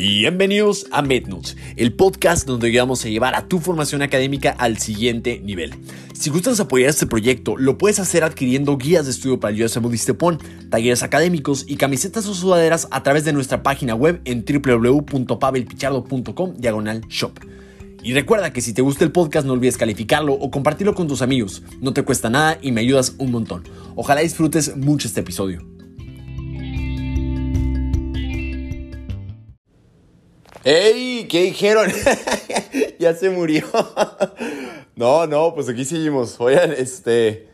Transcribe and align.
Bienvenidos 0.00 0.86
a 0.92 1.02
MedNotes, 1.02 1.56
el 1.74 1.92
podcast 1.92 2.46
donde 2.46 2.70
vamos 2.78 3.04
a 3.04 3.08
llevar 3.08 3.34
a 3.34 3.48
tu 3.48 3.58
formación 3.58 4.00
académica 4.00 4.54
al 4.56 4.78
siguiente 4.78 5.40
nivel. 5.40 5.74
Si 6.12 6.30
gustas 6.30 6.60
apoyar 6.60 6.90
este 6.90 7.08
proyecto, 7.08 7.56
lo 7.56 7.78
puedes 7.78 7.98
hacer 7.98 8.22
adquiriendo 8.22 8.78
guías 8.78 9.06
de 9.06 9.10
estudio 9.10 9.40
para 9.40 9.52
el 9.52 9.60
US 9.60 9.76
Budistepon, 9.82 10.38
talleres 10.70 11.02
académicos 11.02 11.64
y 11.66 11.74
camisetas 11.74 12.28
o 12.28 12.34
sudaderas 12.34 12.86
a 12.92 13.02
través 13.02 13.24
de 13.24 13.32
nuestra 13.32 13.64
página 13.64 13.96
web 13.96 14.20
en 14.24 14.44
www.pavelpichardo.com 14.44 16.54
diagonal 16.58 17.00
shop. 17.08 17.32
Y 18.00 18.12
recuerda 18.12 18.52
que 18.52 18.60
si 18.60 18.72
te 18.72 18.82
gusta 18.82 19.02
el 19.02 19.10
podcast 19.10 19.48
no 19.48 19.54
olvides 19.54 19.76
calificarlo 19.76 20.34
o 20.34 20.52
compartirlo 20.52 20.94
con 20.94 21.08
tus 21.08 21.22
amigos. 21.22 21.64
No 21.80 21.92
te 21.92 22.04
cuesta 22.04 22.30
nada 22.30 22.56
y 22.62 22.70
me 22.70 22.82
ayudas 22.82 23.16
un 23.18 23.32
montón. 23.32 23.64
Ojalá 23.96 24.20
disfrutes 24.20 24.76
mucho 24.76 25.08
este 25.08 25.22
episodio. 25.22 25.77
¡Ey! 30.64 31.28
¿Qué 31.28 31.42
dijeron? 31.42 31.88
ya 32.98 33.14
se 33.14 33.30
murió. 33.30 33.64
no, 34.96 35.26
no, 35.26 35.54
pues 35.54 35.68
aquí 35.68 35.84
seguimos. 35.84 36.36
Oigan, 36.40 36.72
este. 36.72 37.48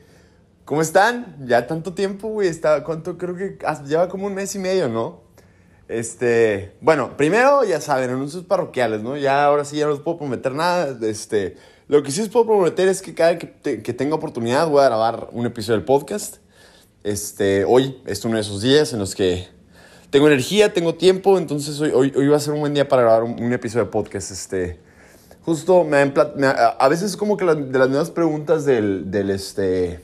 ¿Cómo 0.65 0.81
están? 0.81 1.37
Ya 1.47 1.67
tanto 1.67 1.93
tiempo, 1.93 2.29
güey. 2.29 2.49
Está, 2.49 2.83
¿Cuánto? 2.83 3.19
Creo 3.19 3.37
que 3.37 3.59
lleva 3.87 4.09
como 4.09 4.27
un 4.27 4.35
mes 4.35 4.55
y 4.55 4.59
medio, 4.59 4.89
¿no? 4.89 5.21
Este. 5.87 6.77
Bueno, 6.81 7.15
primero, 7.19 7.63
ya 7.65 7.79
saben, 7.81 8.09
anuncios 8.09 8.45
parroquiales, 8.45 9.03
¿no? 9.03 9.19
Ya 9.19 9.45
ahora 9.45 9.67
sí 9.67 9.77
ya 9.77 9.85
no 9.85 9.93
les 9.93 10.01
puedo 10.01 10.17
prometer 10.17 10.53
nada. 10.53 10.97
Este. 11.03 11.57
Lo 11.89 12.03
que 12.03 12.11
sí 12.11 12.21
les 12.21 12.31
puedo 12.31 12.47
prometer 12.47 12.89
es 12.89 13.03
que 13.03 13.15
cada 13.15 13.39
que, 13.39 13.83
que 13.83 13.93
tenga 13.93 14.15
oportunidad 14.15 14.67
voy 14.69 14.81
a 14.81 14.87
grabar 14.87 15.29
un 15.33 15.45
episodio 15.45 15.77
del 15.77 15.85
podcast. 15.85 16.37
Este. 17.03 17.67
Hoy 17.67 18.01
es 18.07 18.25
uno 18.25 18.37
de 18.37 18.41
esos 18.41 18.63
días 18.63 18.95
en 18.95 18.99
los 18.99 19.15
que 19.15 19.54
tengo 20.15 20.29
energía, 20.29 20.73
tengo 20.73 20.95
tiempo, 20.95 21.39
entonces 21.39 21.81
hoy, 21.81 22.13
hoy, 22.15 22.29
va 22.29 22.37
a 22.37 22.39
ser 22.39 22.55
un 22.55 22.61
buen 22.61 22.73
día 22.73 22.87
para 22.87 23.03
grabar 23.03 23.25
un, 23.25 23.53
episodio 23.53 23.87
de 23.87 23.91
podcast. 23.91 24.31
Este, 24.31 24.79
justo 25.45 25.83
me, 25.83 25.97
a 25.97 26.89
veces 26.89 27.17
como 27.17 27.37
que 27.37 27.45
de 27.45 27.77
las 27.77 27.89
nuevas 27.89 28.13
preguntas 28.13 28.65
del, 28.65 29.11
este, 29.29 29.99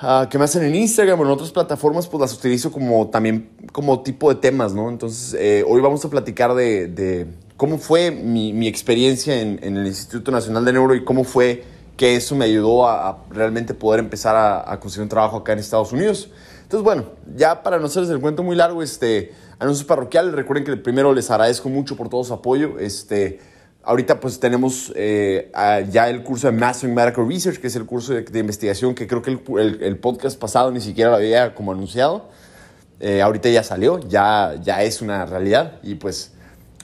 uh, 0.00 0.28
que 0.28 0.38
me 0.38 0.44
hacen 0.44 0.62
en 0.62 0.76
Instagram 0.76 1.18
o 1.18 1.24
en 1.24 1.30
otras 1.30 1.50
plataformas, 1.50 2.06
pues 2.06 2.20
las 2.20 2.32
utilizo 2.32 2.70
como 2.70 3.08
también 3.08 3.50
como 3.72 4.04
tipo 4.04 4.32
de 4.32 4.36
temas, 4.36 4.72
¿no? 4.72 4.88
Entonces 4.88 5.34
eh, 5.36 5.64
hoy 5.66 5.80
vamos 5.80 6.04
a 6.04 6.08
platicar 6.08 6.54
de, 6.54 7.26
cómo 7.56 7.76
fue 7.76 8.12
mi, 8.12 8.68
experiencia 8.68 9.40
en, 9.40 9.58
el 9.64 9.84
Instituto 9.84 10.30
Nacional 10.30 10.64
de 10.64 10.74
Neuro 10.74 10.94
y 10.94 11.02
cómo 11.02 11.24
fue 11.24 11.64
que 11.96 12.14
eso 12.14 12.36
me 12.36 12.44
ayudó 12.44 12.88
a, 12.88 13.24
realmente 13.30 13.74
poder 13.74 13.98
empezar 13.98 14.64
a 14.64 14.78
conseguir 14.78 15.02
un 15.02 15.08
trabajo 15.08 15.38
acá 15.38 15.54
en 15.54 15.58
Estados 15.58 15.90
Unidos. 15.90 16.30
Entonces, 16.68 16.84
bueno, 16.84 17.04
ya 17.34 17.62
para 17.62 17.78
no 17.78 17.86
hacerles 17.86 18.10
el 18.10 18.20
cuento 18.20 18.42
muy 18.42 18.54
largo, 18.54 18.82
este, 18.82 19.32
anuncios 19.58 19.86
parroquiales, 19.86 20.34
recuerden 20.34 20.66
que 20.66 20.76
primero 20.76 21.14
les 21.14 21.30
agradezco 21.30 21.70
mucho 21.70 21.96
por 21.96 22.10
todo 22.10 22.22
su 22.24 22.34
apoyo. 22.34 22.78
Este, 22.78 23.40
ahorita 23.84 24.20
pues 24.20 24.38
tenemos 24.38 24.92
eh, 24.94 25.50
ya 25.90 26.10
el 26.10 26.22
curso 26.22 26.48
de 26.48 26.52
Mastering 26.52 26.94
Medical 26.94 27.26
Research, 27.26 27.56
que 27.56 27.68
es 27.68 27.76
el 27.76 27.86
curso 27.86 28.12
de, 28.12 28.38
investigación 28.38 28.94
que 28.94 29.06
creo 29.06 29.22
que 29.22 29.30
el, 29.30 29.78
el, 29.82 29.96
podcast 29.96 30.38
pasado 30.38 30.70
ni 30.70 30.82
siquiera 30.82 31.08
lo 31.08 31.16
había 31.16 31.54
como 31.54 31.72
anunciado. 31.72 32.28
Eh, 33.00 33.22
ahorita 33.22 33.48
ya 33.48 33.62
salió, 33.62 33.98
ya, 34.00 34.54
ya 34.62 34.82
es 34.82 35.00
una 35.00 35.24
realidad 35.24 35.80
y 35.82 35.94
pues 35.94 36.32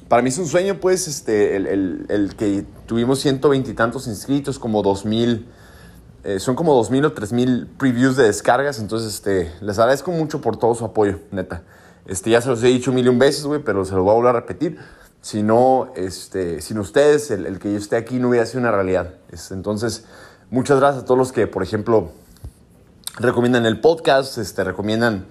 para 0.09 0.23
mí 0.23 0.31
es 0.31 0.39
un 0.39 0.47
sueño 0.47 0.81
pues 0.81 1.09
este, 1.09 1.57
el, 1.57 1.67
el, 1.67 2.07
el 2.09 2.37
que 2.37 2.65
tuvimos 2.87 3.21
ciento 3.21 3.51
veintitantos 3.51 4.07
inscritos, 4.07 4.59
como 4.59 4.83
dos 4.83 5.05
mil 5.05 5.47
eh, 6.25 6.41
son 6.41 6.57
como 6.57 6.81
2.000 6.83 7.07
o 7.07 7.15
3.000 7.15 7.67
previews 7.79 8.17
de 8.17 8.25
descargas, 8.25 8.79
entonces 8.79 9.15
este, 9.15 9.53
les 9.61 9.79
agradezco 9.79 10.11
mucho 10.11 10.41
por 10.41 10.57
todo 10.57 10.75
su 10.75 10.85
apoyo, 10.85 11.21
neta. 11.31 11.63
Este, 12.07 12.31
ya 12.31 12.41
se 12.41 12.49
los 12.49 12.63
he 12.63 12.69
dicho 12.69 12.93
mil 12.93 13.07
y 13.07 13.09
un 13.09 13.19
veces, 13.19 13.45
güey, 13.45 13.61
pero 13.63 13.85
se 13.85 13.95
los 13.95 14.03
voy 14.05 14.13
a 14.13 14.15
volver 14.15 14.31
a 14.31 14.41
repetir. 14.41 14.79
Si 15.21 15.43
no, 15.43 15.93
este, 15.97 16.61
sin 16.61 16.79
ustedes, 16.79 17.31
el, 17.31 17.59
que 17.59 17.73
yo 17.73 17.79
esté 17.79 17.97
aquí 17.97 18.19
no 18.19 18.29
hubiera 18.29 18.45
sido 18.47 18.61
una 18.61 18.71
realidad. 18.71 19.15
entonces, 19.51 20.05
muchas 20.51 20.79
gracias 20.79 21.05
a 21.05 21.07
todos 21.07 21.19
los 21.19 21.33
que, 21.33 21.47
por 21.47 21.63
ejemplo, 21.63 22.11
recomiendan 23.17 23.65
el 23.65 23.81
podcast, 23.81 24.37
este, 24.39 24.65
recomiendan 24.65 25.27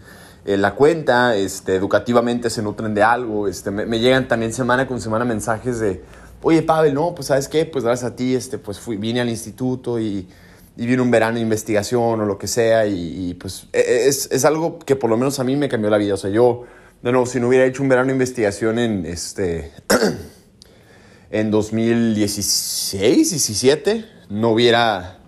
eh, 0.45 0.57
la 0.57 0.75
cuenta, 0.75 1.35
este, 1.35 1.75
educativamente 1.75 2.49
se 2.49 2.63
nutren 2.63 2.93
de 2.93 3.03
algo. 3.03 3.47
Este, 3.47 3.69
me, 3.69 3.85
me, 3.85 3.99
llegan 3.99 4.27
también 4.27 4.51
semana 4.51 4.87
con 4.87 4.99
semana 4.99 5.25
mensajes 5.25 5.79
de, 5.79 6.03
oye, 6.41 6.63
Pavel, 6.63 6.93
no, 6.93 7.13
pues 7.13 7.27
sabes 7.27 7.47
qué, 7.47 7.65
pues 7.65 7.83
gracias 7.83 8.11
a 8.11 8.15
ti, 8.15 8.35
este, 8.35 8.57
pues 8.57 8.79
fui, 8.79 8.97
vine 8.97 9.21
al 9.21 9.29
instituto 9.29 9.99
y 9.99 10.27
y 10.75 10.87
viene 10.87 11.01
un 11.01 11.11
verano 11.11 11.35
de 11.35 11.41
investigación 11.41 12.21
o 12.21 12.25
lo 12.25 12.37
que 12.37 12.47
sea 12.47 12.85
y, 12.87 13.35
pues 13.35 13.67
e, 13.73 13.79
e, 13.79 14.07
es, 14.07 14.29
es, 14.31 14.43
algo 14.45 14.79
que 14.79 14.95
por 14.95 15.09
lo 15.09 15.17
menos 15.17 15.39
a 15.39 15.43
mí 15.43 15.55
me 15.55 15.69
cambió 15.69 15.89
la 15.89 15.97
vida. 15.97 16.15
O 16.15 16.17
sea, 16.17 16.31
yo, 16.31 16.63
de 17.01 17.11
nuevo, 17.11 17.25
si 17.25 17.39
no 17.39 17.47
hubiera 17.47 17.65
hecho 17.65 17.83
un 17.83 17.89
verano 17.89 18.07
de 18.07 18.13
investigación 18.13 18.79
en, 18.79 19.05
este, 19.05 19.71
en 21.29 21.51
2016, 21.51 23.29
17, 23.29 24.05
no 24.29 24.49
hubiera, 24.49 25.19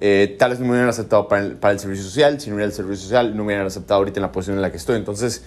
eh, 0.00 0.36
tal 0.38 0.50
vez 0.50 0.60
no 0.60 0.66
me 0.66 0.72
hubieran 0.72 0.90
aceptado 0.90 1.28
para 1.28 1.42
el, 1.42 1.56
para 1.56 1.72
el, 1.72 1.80
servicio 1.80 2.04
social, 2.04 2.38
si 2.38 2.50
no 2.50 2.56
hubiera 2.56 2.68
el 2.68 2.74
servicio 2.74 3.04
social, 3.04 3.30
no 3.30 3.38
me 3.38 3.46
hubieran 3.46 3.66
aceptado 3.66 4.00
ahorita 4.00 4.18
en 4.18 4.22
la 4.22 4.32
posición 4.32 4.56
en 4.56 4.62
la 4.62 4.70
que 4.70 4.76
estoy. 4.76 4.96
Entonces, 4.96 5.44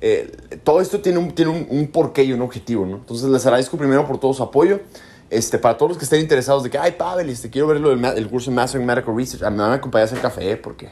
eh, 0.00 0.30
todo 0.62 0.80
esto 0.80 1.00
tiene, 1.00 1.18
un, 1.18 1.34
tiene 1.34 1.50
un, 1.50 1.66
un 1.70 1.88
porqué 1.88 2.22
y 2.22 2.32
un 2.32 2.42
objetivo, 2.42 2.86
¿no? 2.86 2.98
Entonces, 2.98 3.28
les 3.28 3.44
agradezco 3.46 3.76
primero 3.76 4.06
por 4.06 4.20
todo 4.20 4.32
su 4.32 4.44
apoyo. 4.44 4.80
Este, 5.28 5.58
para 5.58 5.76
todos 5.76 5.90
los 5.90 5.98
que 5.98 6.04
estén 6.04 6.20
interesados 6.20 6.62
de 6.62 6.70
que, 6.70 6.78
ay, 6.78 6.92
Pavel, 6.92 7.28
este, 7.28 7.50
quiero 7.50 7.66
ver 7.66 7.78
el, 7.78 8.28
curso 8.28 8.50
de 8.50 8.56
Master 8.56 8.80
in 8.80 8.86
Medical 8.86 9.16
Research, 9.16 9.42
a 9.42 9.50
mí 9.50 9.56
me 9.56 9.64
acompaña 9.64 10.02
a 10.02 10.06
hacer 10.06 10.20
café, 10.20 10.56
porque 10.56 10.90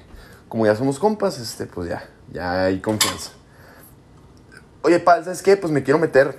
como 0.49 0.67
ya 0.67 0.75
somos 0.75 0.99
compas, 0.99 1.39
este, 1.39 1.67
pues 1.67 1.89
ya, 1.89 2.09
ya 2.33 2.65
hay 2.65 2.81
confianza. 2.81 3.31
Oye, 4.83 4.99
Pavel, 4.99 5.25
¿sabes 5.25 5.43
qué? 5.43 5.56
Pues 5.56 5.72
me 5.72 5.83
quiero 5.83 5.99
meter 5.99 6.37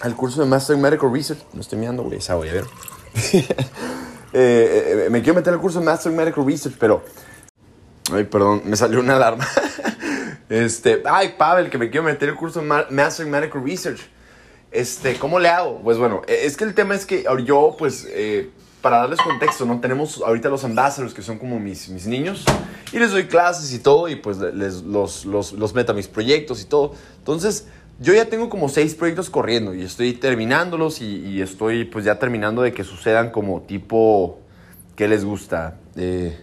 al 0.00 0.16
curso 0.16 0.40
de 0.40 0.46
Master 0.46 0.76
in 0.76 0.82
Medical 0.82 1.12
Research. 1.12 1.40
No 1.52 1.60
estoy 1.60 1.78
mirando, 1.78 2.02
güey, 2.02 2.18
esa 2.18 2.34
voy 2.36 2.48
a 2.48 2.52
ver. 2.52 2.64
Eh, 4.36 5.04
eh, 5.06 5.10
me 5.10 5.22
quiero 5.22 5.36
meter 5.36 5.52
al 5.52 5.60
curso 5.60 5.78
de 5.78 5.84
Master 5.84 6.10
in 6.10 6.18
Medical 6.18 6.44
Research, 6.44 6.74
pero... 6.80 7.04
Ay, 8.12 8.24
perdón, 8.24 8.62
me 8.64 8.76
salió 8.76 8.98
una 8.98 9.14
alarma. 9.14 9.46
este, 10.48 11.04
ay, 11.08 11.36
Pavel, 11.38 11.70
que 11.70 11.78
me 11.78 11.88
quiero 11.88 12.02
meter 12.02 12.30
al 12.30 12.34
curso 12.34 12.60
de 12.60 12.66
Master 12.66 13.24
in 13.24 13.30
Medical 13.30 13.62
Research. 13.62 14.00
Este, 14.74 15.14
¿cómo 15.14 15.38
le 15.38 15.48
hago? 15.48 15.80
Pues 15.84 15.98
bueno, 15.98 16.22
e, 16.26 16.46
es 16.46 16.56
que 16.56 16.64
el 16.64 16.74
tema 16.74 16.96
es 16.96 17.06
que 17.06 17.24
yo, 17.44 17.76
pues, 17.78 18.08
eh, 18.10 18.50
para 18.82 18.98
darles 18.98 19.20
contexto, 19.20 19.64
¿no? 19.64 19.80
Tenemos 19.80 20.20
ahorita 20.20 20.48
los 20.48 20.64
ambassadors 20.64 21.14
que 21.14 21.22
son 21.22 21.38
como 21.38 21.60
mis, 21.60 21.88
mis 21.88 22.06
niños 22.06 22.44
y 22.92 22.98
les 22.98 23.12
doy 23.12 23.24
clases 23.24 23.72
y 23.72 23.78
todo 23.78 24.08
y 24.08 24.16
pues 24.16 24.36
les, 24.38 24.82
los, 24.82 25.24
los, 25.24 25.52
los 25.52 25.74
meto 25.74 25.92
a 25.92 25.94
mis 25.94 26.08
proyectos 26.08 26.60
y 26.60 26.64
todo. 26.66 26.92
Entonces, 27.18 27.68
yo 28.00 28.12
ya 28.12 28.26
tengo 28.26 28.50
como 28.50 28.68
seis 28.68 28.94
proyectos 28.94 29.30
corriendo 29.30 29.72
y 29.74 29.82
estoy 29.82 30.12
terminándolos 30.12 31.00
y, 31.00 31.40
estoy 31.40 31.84
pues 31.84 32.04
ya 32.04 32.18
terminando 32.18 32.60
de 32.60 32.74
que 32.74 32.82
sucedan 32.82 33.30
como 33.30 33.62
tipo, 33.62 34.40
¿qué 34.96 35.06
les 35.06 35.24
gusta? 35.24 35.76
Eh, 35.96 36.36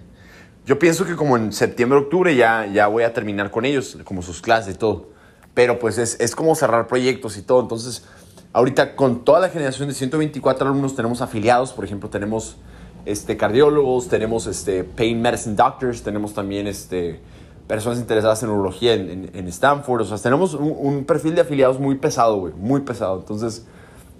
yo 0.65 0.79
pienso 0.79 1.05
que 1.05 1.17
como 1.17 1.35
en 1.35 1.51
septiembre, 1.51 1.99
octubre 1.99 2.33
ya, 2.35 2.65
ya 2.65 2.87
voy 2.87 3.03
a 3.03 3.13
terminar 3.13 3.51
con 3.51 3.65
ellos, 3.65 3.97
como 4.05 4.21
sus 4.21 4.41
clases 4.41 4.75
y 4.75 4.77
todo. 4.77 5.09
Pero 5.53 5.79
pues 5.79 5.97
es, 5.97 6.17
es 6.19 6.33
como 6.33 6.55
cerrar 6.55 6.87
proyectos 6.87 7.37
y 7.37 7.41
todo. 7.41 7.61
Entonces, 7.61 8.05
Ahorita 8.53 8.95
con 8.95 9.23
toda 9.23 9.39
la 9.39 9.49
generación 9.49 9.87
de 9.87 9.93
124 9.93 10.67
alumnos 10.67 10.95
tenemos 10.95 11.21
afiliados, 11.21 11.71
por 11.71 11.85
ejemplo, 11.85 12.09
tenemos 12.09 12.57
este, 13.05 13.37
cardiólogos, 13.37 14.09
tenemos 14.09 14.45
este, 14.45 14.83
pain 14.83 15.21
medicine 15.21 15.55
doctors, 15.55 16.03
tenemos 16.03 16.33
también 16.33 16.67
este, 16.67 17.21
personas 17.67 17.99
interesadas 17.99 18.43
en 18.43 18.49
neurología 18.49 18.93
en, 18.93 19.31
en, 19.33 19.47
Stanford, 19.47 20.01
o 20.01 20.05
sea, 20.05 20.17
tenemos 20.17 20.53
un, 20.53 21.05
perfil 21.05 21.35
de 21.35 21.41
afiliados 21.41 21.79
muy 21.79 21.95
pesado, 21.95 22.37
güey, 22.37 22.53
muy 22.53 22.81
pesado. 22.81 23.19
Entonces, 23.19 23.65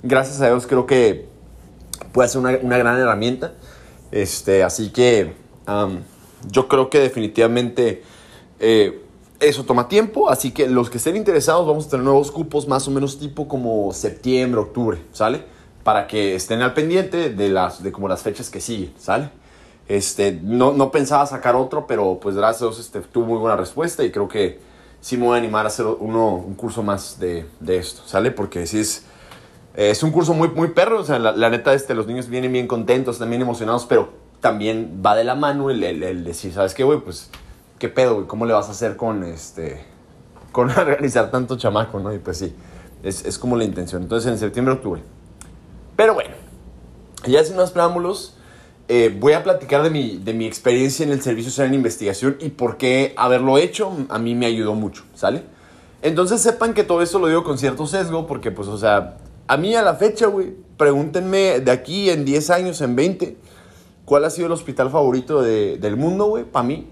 gracias 0.02 0.40
a 0.40 0.48
Dios 0.48 0.66
creo 0.66 0.86
que 0.86 1.28
puede 2.14 2.30
ser 2.30 2.40
una, 2.40 2.58
una 2.62 2.78
gran 2.78 2.98
herramienta. 2.98 3.54
Este, 4.12 4.64
así 4.64 4.92
que 4.92 5.34
yo 6.50 6.68
creo 6.70 6.90
que 6.90 7.00
definitivamente... 7.00 8.04
Eh, 8.62 9.01
eso 9.42 9.64
toma 9.66 9.88
tiempo, 9.88 10.30
así 10.30 10.52
que 10.52 10.68
los 10.70 10.90
que 10.90 10.98
estén 10.98 11.16
interesados 11.18 11.68
vamos 11.68 11.88
a 11.88 11.90
tener 11.90 12.06
nuevos 12.06 12.32
cupos 12.32 12.68
más 12.68 12.88
o 12.88 12.92
menos 12.92 13.20
tipo 13.20 13.48
como 13.48 13.92
septiembre, 13.92 14.62
octubre, 14.62 15.02
¿sale? 15.12 15.44
Para 15.84 16.08
que 16.08 16.36
estén 16.36 16.62
al 16.62 16.74
pendiente 16.74 17.32
de, 17.32 17.50
las, 17.50 17.82
de 17.82 17.92
como 17.92 18.08
las 18.08 18.22
fechas 18.22 18.50
que 18.50 18.62
siguen, 18.62 18.94
¿sale? 18.98 19.30
Este, 19.88 20.40
no, 20.44 20.74
no 20.74 20.92
pensaba 20.92 21.26
sacar 21.26 21.56
otro, 21.56 21.88
pero 21.88 22.20
pues 22.22 22.36
gracias 22.36 22.62
a 22.62 22.66
Dios 22.66 22.80
este, 22.80 23.02
tuvo 23.02 23.26
muy 23.26 23.40
buena 23.40 23.58
respuesta 23.58 24.04
y 24.04 24.12
creo 24.12 24.28
que 24.28 24.60
sí 25.02 25.18
me 25.18 25.26
voy 25.26 25.36
a 25.36 25.40
animar 25.40 25.66
a 25.66 25.70
hacer 25.70 25.88
uno, 25.88 26.36
un 26.36 26.54
curso 26.54 26.84
más 26.84 27.20
de, 27.20 27.46
de 27.60 27.78
esto, 27.78 28.04
¿sale? 28.06 28.30
Porque 28.30 28.68
sí 28.68 28.80
es, 28.80 29.06
es 29.76 30.04
un 30.04 30.12
curso 30.12 30.36
muy, 30.36 30.50
muy 30.50 30.70
perro, 30.70 31.00
o 31.00 31.04
sea, 31.04 31.18
la, 31.18 31.50
neta, 31.50 31.74
este, 31.74 31.96
los 31.96 32.06
niños 32.06 32.30
vienen 32.30 32.54
bien 32.54 32.68
contentos, 32.68 33.18
también 33.18 33.42
emocionados, 33.42 33.86
pero 33.90 34.10
también 34.40 35.02
va 35.04 35.16
de 35.16 35.24
la 35.24 35.34
mano 35.34 35.72
el, 35.72 35.84
el, 35.84 36.04
el 36.04 36.24
decir, 36.24 36.54
¿sabes 36.54 36.76
qué, 36.76 36.84
güey? 36.84 37.00
Pues 37.00 37.30
¿qué 37.82 37.90
pedo, 37.90 38.14
güey? 38.14 38.28
¿Cómo 38.28 38.46
le 38.46 38.54
vas 38.54 38.68
a 38.68 38.74
hacer 38.74 38.96
con 38.96 39.24
este, 39.24 39.84
con 40.52 40.70
realizar 40.76 41.32
tanto 41.32 41.58
chamaco, 41.58 42.00
no? 42.00 42.14
Y 42.14 42.20
pues 42.20 42.38
sí, 42.38 42.54
es, 43.02 43.26
es 43.26 43.40
como 43.40 43.58
la 43.58 43.64
intención. 43.64 44.04
Entonces 44.04 44.32
en 44.32 44.38
septiembre, 44.38 44.76
octubre. 44.76 45.02
Pero 45.96 46.14
bueno, 46.14 46.36
ya 47.26 47.44
sin 47.44 47.56
más 47.56 47.72
preámbulos, 47.72 48.36
eh, 48.88 49.18
voy 49.20 49.34
a 49.34 49.44
platicar 49.44 49.82
de 49.82 49.90
mi, 49.90 50.18
de 50.18 50.32
mi 50.36 50.46
experiencia 50.46 51.04
en 51.04 51.12
el 51.12 51.24
Servicio 51.24 51.50
Social 51.50 51.70
en 51.70 51.74
Investigación 51.74 52.38
y 52.40 52.50
por 52.50 52.78
qué 52.78 53.16
haberlo 53.18 53.58
hecho 53.58 53.92
a 54.10 54.20
mí 54.20 54.36
me 54.36 54.46
ayudó 54.46 54.76
mucho, 54.76 55.04
¿sale? 55.16 55.44
Entonces 56.04 56.40
sepan 56.40 56.76
que 56.76 56.84
todo 56.84 57.02
esto 57.02 57.18
lo 57.18 57.28
digo 57.28 57.44
con 57.44 57.58
cierto 57.58 57.88
sesgo 57.88 58.28
porque, 58.28 58.52
pues, 58.52 58.68
o 58.68 58.78
sea, 58.78 59.18
a 59.48 59.58
mí 59.58 59.76
a 59.76 59.82
la 59.82 59.96
fecha, 59.96 60.28
güey, 60.28 60.54
pregúntenme 60.78 61.62
de 61.62 61.72
aquí 61.72 62.12
en 62.12 62.26
10 62.26 62.50
años, 62.52 62.80
en 62.82 62.96
20, 62.96 63.38
¿cuál 64.06 64.26
ha 64.26 64.30
sido 64.30 64.46
el 64.46 64.54
hospital 64.54 64.92
favorito 64.92 65.42
del 65.42 65.98
mundo, 65.98 66.26
güey? 66.26 66.44
Para 66.44 66.64
mí. 66.64 66.88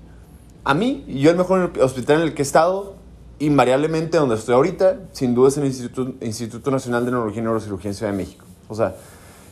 A 0.63 0.73
mí, 0.73 1.05
yo 1.07 1.31
el 1.31 1.37
mejor 1.37 1.71
hospital 1.81 2.17
en 2.17 2.23
el 2.23 2.33
que 2.33 2.41
he 2.41 2.45
estado, 2.45 2.95
invariablemente 3.39 4.17
donde 4.17 4.35
estoy 4.35 4.55
ahorita, 4.55 4.99
sin 5.13 5.33
duda 5.33 5.49
es 5.49 5.57
el 5.57 5.65
Instituto, 5.65 6.71
Nacional 6.71 7.05
de 7.05 7.11
Neurología 7.11 7.41
y 7.41 7.43
Neurocirugía 7.43 7.93
Ciudad 7.93 8.11
de 8.11 8.17
México. 8.17 8.45
O 8.67 8.75
sea, 8.75 8.95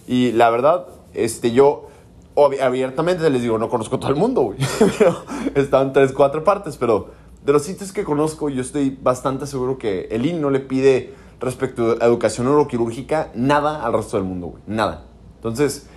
y 0.08 0.32
la 0.34 0.50
verdad, 0.50 0.88
este, 1.14 1.52
yo 1.52 1.88
abiertamente 2.62 3.30
les 3.30 3.42
digo, 3.42 3.58
no 3.58 3.70
conozco 3.70 4.00
todo 4.00 4.10
el 4.10 4.18
mundo, 4.18 4.42
güey. 4.42 4.60
pero 4.98 5.24
están 5.56 5.94
tres, 5.94 6.12
cuatro 6.12 6.44
partes, 6.44 6.78
pero 6.78 7.10
de 7.44 7.54
los 7.54 7.64
sitios 7.64 7.94
que 7.94 8.04
conozco, 8.04 8.50
yo 8.50 8.62
estoy 8.62 8.98
bastante 9.02 9.48
seguro 9.48 9.78
que 9.78 10.08
el 10.12 10.26
IN 10.26 10.42
no 10.42 10.50
le 10.50 10.60
pide 10.60 11.14
respecto 11.40 11.96
a 12.02 12.06
educación 12.06 12.48
neuroquirúrgica 12.48 13.32
nada 13.36 13.84
al 13.84 13.94
resto 13.94 14.18
del 14.18 14.26
mundo, 14.26 14.48
güey. 14.48 14.64
Nada. 14.68 15.06
Entonces, 15.36 15.88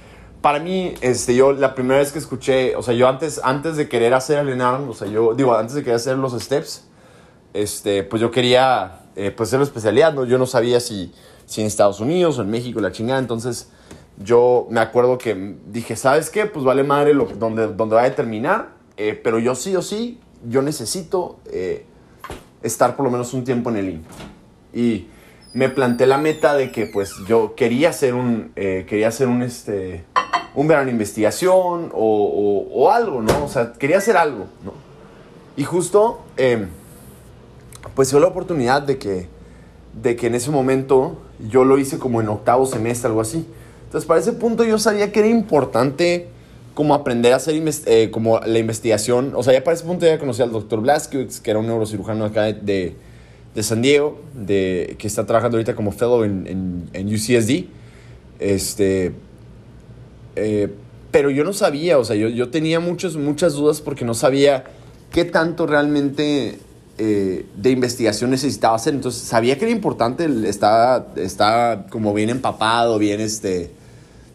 para 0.41 0.59
mí, 0.59 0.95
este, 1.01 1.35
yo 1.35 1.53
la 1.53 1.75
primera 1.75 2.01
vez 2.01 2.13
que 2.13 2.19
escuché, 2.19 2.75
o 2.77 2.83
sea, 2.83 2.95
yo 2.95 3.09
antes, 3.09 3.41
antes 3.45 3.77
de 3.77 3.89
querer 3.89 4.15
hacer 4.15 4.39
el 4.39 4.61
o 4.61 4.95
sea, 4.95 5.09
yo, 5.09 5.35
digo, 5.35 5.55
antes 5.55 5.75
de 5.75 5.83
querer 5.83 5.97
hacer 5.97 6.17
los 6.17 6.33
steps, 6.33 6.89
este, 7.53 8.03
pues 8.05 8.23
yo 8.23 8.31
quería, 8.31 9.01
eh, 9.17 9.31
pues, 9.31 9.51
hacer 9.51 9.61
la 9.61 9.65
especialidad, 9.65 10.15
¿no? 10.15 10.25
Yo 10.25 10.39
no 10.39 10.47
sabía 10.47 10.81
si, 10.81 11.13
si 11.47 11.61
en 11.61 11.67
Estados 11.67 12.01
Unidos 12.01 12.39
o 12.39 12.43
en 12.43 12.51
México, 12.51 12.81
la 12.81 12.93
chingada, 12.93 13.19
entonces 13.19 13.71
yo 14.19 14.67
me 14.71 14.81
acuerdo 14.81 15.19
que 15.19 15.57
dije, 15.67 15.97
¿sabes 15.97 16.31
qué? 16.31 16.47
Pues 16.47 16.65
vale 16.65 16.85
madre 16.85 17.15
lo, 17.15 17.27
donde, 17.27 17.69
donde 17.69 17.97
va 17.97 18.05
a 18.05 18.15
terminar, 18.15 18.71
eh, 18.97 19.19
pero 19.23 19.39
yo 19.39 19.55
sí 19.55 19.75
o 19.77 19.83
sí 19.83 20.21
yo 20.49 20.63
necesito 20.63 21.39
eh, 21.51 21.85
estar 22.63 22.97
por 22.97 23.05
lo 23.05 23.11
menos 23.11 23.35
un 23.35 23.45
tiempo 23.45 23.71
en 23.71 23.77
el 23.77 23.89
IN. 23.89 24.05
Y 24.73 25.07
me 25.53 25.69
planteé 25.69 26.07
la 26.07 26.19
meta 26.19 26.55
de 26.55 26.71
que 26.71 26.87
pues 26.87 27.13
yo 27.27 27.55
quería 27.55 27.91
hacer 27.91 28.15
un, 28.15 28.53
eh, 28.57 28.87
quería 28.89 29.09
hacer 29.09 29.27
un, 29.29 29.43
este, 29.43 30.05
un 30.55 30.69
verano 30.69 30.91
investigación 30.91 31.91
o, 31.93 32.67
o, 32.73 32.91
algo, 32.91 33.23
¿no? 33.23 33.45
O 33.45 33.49
sea, 33.49 33.73
quería 33.73 33.99
hacer 33.99 34.17
algo, 34.17 34.47
¿no? 34.65 34.73
Y 35.57 35.65
justo, 35.65 36.21
eh, 36.37 36.67
pues 37.95 38.11
dio 38.11 38.21
la 38.21 38.29
oportunidad 38.29 38.83
de 38.83 38.99
que, 38.99 39.29
de 40.01 40.17
que 40.17 40.29
en 40.29 40.35
ese 40.35 40.51
momento 40.51 41.19
yo 41.49 41.65
lo 41.65 41.79
hice 41.79 41.99
como 41.99 42.21
en 42.21 42.29
octavo 42.29 42.67
semestre, 42.67 43.09
algo 43.09 43.21
así. 43.21 43.47
Entonces, 43.87 44.07
para 44.07 44.21
ese 44.21 44.33
punto 44.33 44.65
yo 44.65 44.79
sabía 44.79 45.11
que 45.11 45.19
era 45.19 45.29
importante 45.29 46.29
como 46.75 46.95
aprender 46.95 47.33
a 47.33 47.37
hacer 47.37 47.61
eh, 47.87 48.11
como 48.11 48.39
la 48.41 48.59
investigación. 48.59 49.33
O 49.35 49.43
sea, 49.43 49.53
ya 49.53 49.65
para 49.65 49.75
ese 49.75 49.85
punto 49.85 50.07
ya 50.07 50.19
conocí 50.19 50.43
al 50.43 50.53
doctor 50.53 50.81
Blaskiewicz, 50.81 51.41
que 51.41 51.51
era 51.51 51.59
un 51.59 51.67
neurocirujano 51.67 52.25
acá 52.25 52.45
de, 52.45 52.53
de, 52.55 52.97
San 53.57 53.83
Diego, 53.83 54.21
de, 54.35 54.97
que 54.99 55.07
está 55.07 55.27
trabajando 55.27 55.57
ahorita 55.57 55.75
como 55.75 55.93
fellow 55.93 56.25
en, 56.25 56.89
en, 56.93 57.15
UCSD. 57.15 57.67
Este, 58.39 59.13
eh, 60.37 60.69
pero 61.11 61.31
yo 61.31 61.45
no 61.45 61.53
sabía, 61.53 61.99
o 61.99 62.05
sea, 62.05 62.17
yo, 62.17 62.29
yo 62.29 62.51
tenía 62.51 62.81
muchas, 62.81 63.17
muchas 63.17 63.55
dudas 63.55 63.81
porque 63.81 64.05
no 64.05 64.15
sabía 64.15 64.65
qué 65.11 65.25
tanto 65.25 65.67
realmente 65.67 66.59
eh, 66.99 67.47
de 67.57 67.71
investigación 67.71 68.31
necesitaba 68.31 68.77
hacer. 68.77 68.95
Entonces, 68.95 69.23
sabía 69.23 69.59
que 69.59 69.65
era 69.65 69.73
importante, 69.73 70.29
estaba, 70.49 71.09
estaba 71.17 71.87
como 71.89 72.15
bien 72.15 72.31
empapado, 72.31 72.99
bien 72.99 73.21
este 73.21 73.73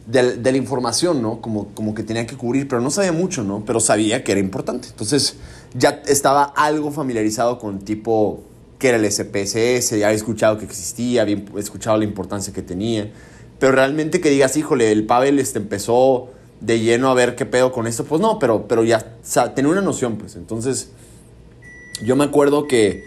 de, 0.07 0.37
de, 0.37 0.51
la 0.51 0.57
información, 0.57 1.21
¿no? 1.21 1.41
Como, 1.41 1.69
como 1.69 1.95
que 1.95 2.03
tenía 2.03 2.27
que 2.27 2.35
cubrir, 2.35 2.67
pero 2.67 2.81
no 2.81 2.91
sabía 2.91 3.11
mucho, 3.11 3.43
¿no? 3.43 3.63
Pero 3.65 3.79
sabía 3.79 4.23
que 4.23 4.33
era 4.33 4.41
importante. 4.41 4.87
Entonces 4.89 5.37
ya 5.73 6.01
estaba 6.07 6.43
algo 6.43 6.91
familiarizado 6.91 7.59
con 7.59 7.79
tipo 7.79 8.43
que 8.79 8.89
era 8.89 8.97
el 8.97 9.11
SPSS, 9.11 9.91
ya 9.97 10.07
había 10.07 10.11
escuchado 10.11 10.57
que 10.57 10.65
existía, 10.65 11.21
había 11.21 11.41
escuchado 11.57 11.97
la 11.97 12.03
importancia 12.03 12.53
que 12.53 12.61
tenía. 12.61 13.11
Pero 13.59 13.71
realmente 13.71 14.19
que 14.21 14.29
digas, 14.29 14.57
híjole, 14.57 14.91
el 14.91 15.05
Pavel 15.05 15.39
este, 15.39 15.59
empezó 15.59 16.29
de 16.61 16.79
lleno 16.79 17.09
a 17.09 17.13
ver 17.13 17.35
qué 17.35 17.45
pedo 17.45 17.71
con 17.71 17.87
esto, 17.87 18.05
pues 18.05 18.21
no, 18.21 18.39
pero, 18.39 18.67
pero 18.67 18.83
ya 18.83 19.05
o 19.37 19.51
tenía 19.51 19.71
una 19.71 19.81
noción, 19.81 20.17
pues. 20.17 20.35
Entonces, 20.35 20.89
yo 22.03 22.15
me 22.15 22.25
acuerdo 22.25 22.67
que 22.67 23.03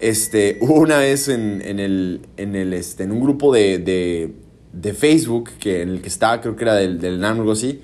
este, 0.00 0.58
una 0.62 0.98
vez 0.98 1.28
en, 1.28 1.62
en, 1.64 1.80
el, 1.80 2.22
en, 2.36 2.56
el, 2.56 2.72
este, 2.72 3.04
en 3.04 3.12
un 3.12 3.20
grupo 3.20 3.52
de, 3.52 3.78
de 3.78 4.34
de 4.72 4.94
Facebook, 4.94 5.50
que 5.58 5.82
en 5.82 5.88
el 5.90 6.02
que 6.02 6.08
estaba, 6.08 6.40
creo 6.40 6.56
que 6.56 6.64
era 6.64 6.74
del, 6.74 7.00
del 7.00 7.20
NAM 7.20 7.38
o 7.38 7.40
algo 7.40 7.52
así, 7.52 7.80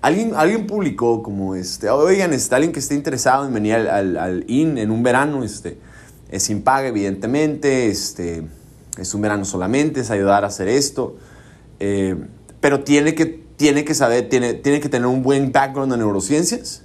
alguien, 0.00 0.32
alguien 0.34 0.66
publicó 0.66 1.22
como, 1.22 1.54
este, 1.54 1.90
oigan, 1.90 2.32
está 2.32 2.56
alguien 2.56 2.72
que 2.72 2.80
esté 2.80 2.94
interesado 2.94 3.46
en 3.46 3.52
venir 3.52 3.74
al, 3.74 4.16
al, 4.16 4.44
IN 4.48 4.78
en 4.78 4.90
un 4.90 5.02
verano, 5.02 5.44
este, 5.44 5.78
es 6.30 6.44
sin 6.44 6.62
paga, 6.62 6.88
evidentemente, 6.88 7.88
este, 7.88 8.44
es 8.98 9.14
un 9.14 9.20
verano 9.20 9.44
solamente, 9.44 10.00
es 10.00 10.10
ayudar 10.10 10.44
a 10.44 10.48
hacer 10.48 10.68
esto, 10.68 11.16
eh, 11.80 12.16
pero 12.60 12.84
tiene 12.84 13.14
que, 13.14 13.26
tiene 13.26 13.84
que 13.84 13.94
saber, 13.94 14.28
tiene, 14.28 14.54
tiene 14.54 14.80
que 14.80 14.88
tener 14.88 15.06
un 15.06 15.22
buen 15.22 15.52
background 15.52 15.92
en 15.92 15.98
neurociencias 15.98 16.82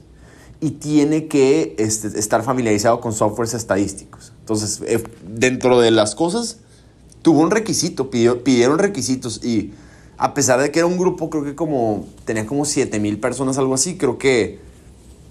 y 0.59 0.71
tiene 0.71 1.27
que 1.27 1.75
este, 1.77 2.19
estar 2.19 2.43
familiarizado 2.43 2.99
con 3.01 3.13
softwares 3.13 3.53
estadísticos. 3.53 4.33
Entonces, 4.39 4.81
eh, 4.85 5.03
dentro 5.27 5.79
de 5.79 5.91
las 5.91 6.15
cosas 6.15 6.59
tuvo 7.21 7.41
un 7.41 7.51
requisito, 7.51 8.09
pidió, 8.09 8.43
pidieron 8.43 8.79
requisitos 8.79 9.43
y 9.43 9.73
a 10.17 10.33
pesar 10.33 10.61
de 10.61 10.71
que 10.71 10.79
era 10.79 10.85
un 10.85 10.97
grupo, 10.97 11.29
creo 11.29 11.43
que 11.43 11.55
como, 11.55 12.07
tenía 12.23 12.45
como 12.45 12.65
7 12.65 12.99
mil 12.99 13.19
personas, 13.19 13.57
algo 13.57 13.73
así, 13.73 13.97
creo 13.97 14.17
que 14.17 14.59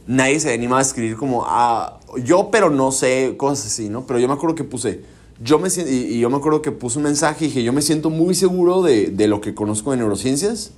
nadie 0.06 0.40
se 0.40 0.52
animaba 0.52 0.80
a 0.80 0.82
escribir 0.82 1.16
como, 1.16 1.44
ah, 1.46 2.00
yo 2.22 2.50
pero 2.50 2.70
no 2.70 2.92
sé, 2.92 3.34
cosas 3.36 3.66
así, 3.66 3.88
¿no? 3.88 4.06
Pero 4.06 4.18
yo 4.18 4.28
me 4.28 4.34
acuerdo 4.34 4.54
que 4.54 4.64
puse, 4.64 5.02
yo 5.42 5.58
me 5.58 5.68
y, 5.68 6.18
yo 6.18 6.30
me 6.30 6.36
acuerdo 6.36 6.62
que 6.62 6.72
puse 6.72 6.98
un 6.98 7.04
mensaje 7.04 7.44
y 7.44 7.48
dije, 7.48 7.62
yo 7.62 7.72
me 7.72 7.82
siento 7.82 8.10
muy 8.10 8.34
seguro 8.34 8.82
de, 8.82 9.06
de 9.08 9.28
lo 9.28 9.40
que 9.40 9.54
conozco 9.54 9.90
de 9.90 9.98
neurociencias, 9.98 10.72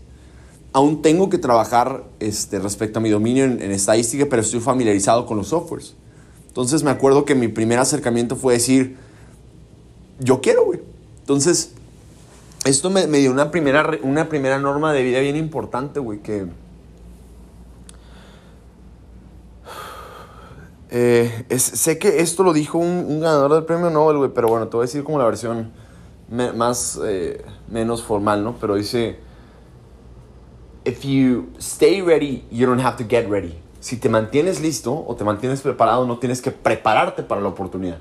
aún 0.73 1.02
tengo 1.02 1.28
que 1.31 1.38
trabajar 1.38 2.05
este, 2.20 2.58
respecto 2.58 2.99
a 2.99 3.02
mi 3.02 3.11
dominio 3.11 3.44
en, 3.44 3.62
en 3.62 3.70
estadística, 3.70 4.26
pero 4.28 4.43
estoy 4.43 4.61
familiarizado 4.61 5.26
con 5.26 5.37
los 5.37 5.49
softwares. 5.49 5.94
Entonces 6.49 6.82
me 6.82 6.90
acuerdo 6.90 7.25
que 7.25 7.34
mi 7.34 7.49
primer 7.49 7.79
acercamiento 7.79 8.37
fue 8.37 8.55
decir, 8.55 8.96
yo 10.20 10.40
quiero, 10.40 10.64
güey. 10.64 10.81
Entonces, 11.20 11.72
esto 12.64 12.90
me, 12.90 13.06
dio 13.06 13.31
una 13.31 13.50
primera, 13.50 13.99
una 14.02 14.29
primera 14.29 14.58
norma 14.58 14.93
de 14.93 15.02
vida 15.02 15.20
bien 15.20 15.37
importante, 15.37 16.00
güey, 16.00 16.20
que... 16.20 16.46
Eh, 20.98 21.58
sé 21.58 21.98
que 21.98 22.20
esto 22.20 22.43
lo 22.43 22.54
dijo 22.54 22.78
un, 22.78 23.20
ganador 23.20 23.53
del 23.53 23.65
premio 23.65 23.91
Nobel, 23.91 24.17
güey, 24.17 24.31
pero 24.34 24.48
bueno, 24.48 24.69
te 24.69 24.79
voy 24.79 24.84
a 24.84 24.86
decir 24.86 25.05
como 25.05 25.19
la 25.19 25.26
versión 25.26 25.70
más, 26.31 26.98
eh, 27.05 27.44
menos 27.69 28.03
formal, 28.03 28.43
¿no? 28.43 28.56
Pero 28.58 28.76
dice, 28.76 29.19
if 30.86 31.03
you 31.03 31.48
stay 31.58 32.00
ready, 32.00 32.46
you 32.50 32.67
don't 32.67 32.81
have 32.81 32.96
to 32.96 33.05
get 33.06 33.29
ready. 33.29 33.55
Si 33.79 33.98
te 33.98 34.08
mantienes 34.08 34.62
listo 34.62 35.05
o 35.06 35.15
te 35.17 35.22
mantienes 35.22 35.60
preparado, 35.60 36.06
no 36.06 36.19
tienes 36.19 36.41
que 36.41 36.50
prepararte 36.50 37.22
para 37.22 37.43
la 37.43 37.48
oportunidad. 37.48 37.98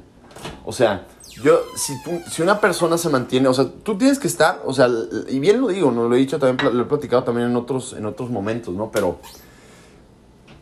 O 0.64 0.72
sea, 0.72 1.06
yo, 1.44 1.60
si, 1.76 1.96
si 2.32 2.42
una 2.44 2.62
persona 2.62 2.98
se 2.98 3.10
mantiene, 3.10 3.50
o 3.50 3.54
sea, 3.54 3.66
tú 3.84 3.98
tienes 3.98 4.20
que 4.20 4.28
estar, 4.28 4.62
o 4.64 4.72
sea, 4.72 4.88
y 5.28 5.40
bien 5.40 5.60
lo 5.60 5.68
digo, 5.68 5.92
¿no? 5.92 6.08
Lo 6.08 6.16
he 6.16 6.20
dicho 6.20 6.40
también, 6.40 6.78
lo 6.78 6.84
he 6.84 6.86
platicado 6.86 7.26
también 7.26 7.50
en 7.50 7.58
otros, 7.58 7.92
en 7.92 8.06
otros 8.06 8.30
momentos, 8.30 8.74
¿no? 8.74 8.90
Pero 8.90 9.20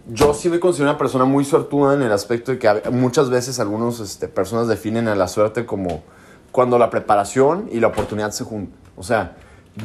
yo 0.07 0.33
sí 0.33 0.49
me 0.49 0.59
considero 0.59 0.89
una 0.89 0.97
persona 0.97 1.25
muy 1.25 1.45
suertuda 1.45 1.93
en 1.93 2.01
el 2.01 2.11
aspecto 2.11 2.51
de 2.51 2.59
que 2.59 2.89
muchas 2.91 3.29
veces 3.29 3.59
algunas 3.59 3.99
este, 3.99 4.27
personas 4.27 4.67
definen 4.67 5.07
a 5.07 5.15
la 5.15 5.27
suerte 5.27 5.65
como 5.65 6.03
cuando 6.51 6.77
la 6.77 6.89
preparación 6.89 7.69
y 7.71 7.79
la 7.79 7.87
oportunidad 7.87 8.31
se 8.31 8.43
juntan. 8.43 8.77
O 8.95 9.03
sea, 9.03 9.37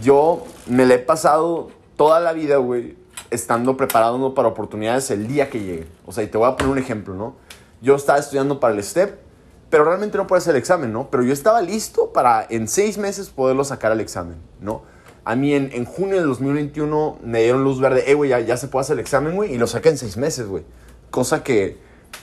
yo 0.02 0.44
me 0.66 0.86
le 0.86 0.94
he 0.94 0.98
pasado 0.98 1.70
toda 1.96 2.20
la 2.20 2.32
vida, 2.32 2.56
güey, 2.56 2.96
estando 3.30 3.76
preparado 3.76 4.34
para 4.34 4.48
oportunidades 4.48 5.10
el 5.10 5.28
día 5.28 5.50
que 5.50 5.60
llegue. 5.60 5.86
O 6.04 6.12
sea, 6.12 6.24
y 6.24 6.26
te 6.26 6.36
voy 6.36 6.48
a 6.48 6.56
poner 6.56 6.72
un 6.72 6.78
ejemplo, 6.78 7.14
¿no? 7.14 7.36
Yo 7.80 7.94
estaba 7.94 8.18
estudiando 8.18 8.60
para 8.60 8.74
el 8.74 8.82
STEP 8.82 9.28
pero 9.70 9.84
realmente 9.84 10.16
no 10.16 10.26
puede 10.26 10.40
ser 10.40 10.54
el 10.54 10.58
examen, 10.58 10.92
¿no? 10.92 11.10
Pero 11.10 11.22
yo 11.22 11.32
estaba 11.32 11.60
listo 11.60 12.12
para 12.12 12.46
en 12.48 12.68
seis 12.68 12.96
meses 12.96 13.28
poderlo 13.28 13.64
sacar 13.64 13.92
al 13.92 14.00
examen, 14.00 14.36
¿no? 14.60 14.82
A 15.28 15.36
mí 15.36 15.52
en, 15.52 15.68
en 15.74 15.84
junio 15.84 16.16
del 16.16 16.26
2021 16.26 17.18
me 17.22 17.42
dieron 17.42 17.62
luz 17.62 17.78
verde, 17.82 18.10
eh, 18.10 18.14
güey, 18.14 18.30
ya, 18.30 18.40
ya, 18.40 18.56
se 18.56 18.66
puede 18.66 18.80
hacer 18.80 18.94
el 18.94 19.00
examen, 19.00 19.34
güey, 19.34 19.52
y 19.52 19.58
lo 19.58 19.66
saqué 19.66 19.90
en 19.90 19.98
seis 19.98 20.16
meses, 20.16 20.46
güey. 20.46 20.62
Cosa 21.10 21.42
que 21.42 21.76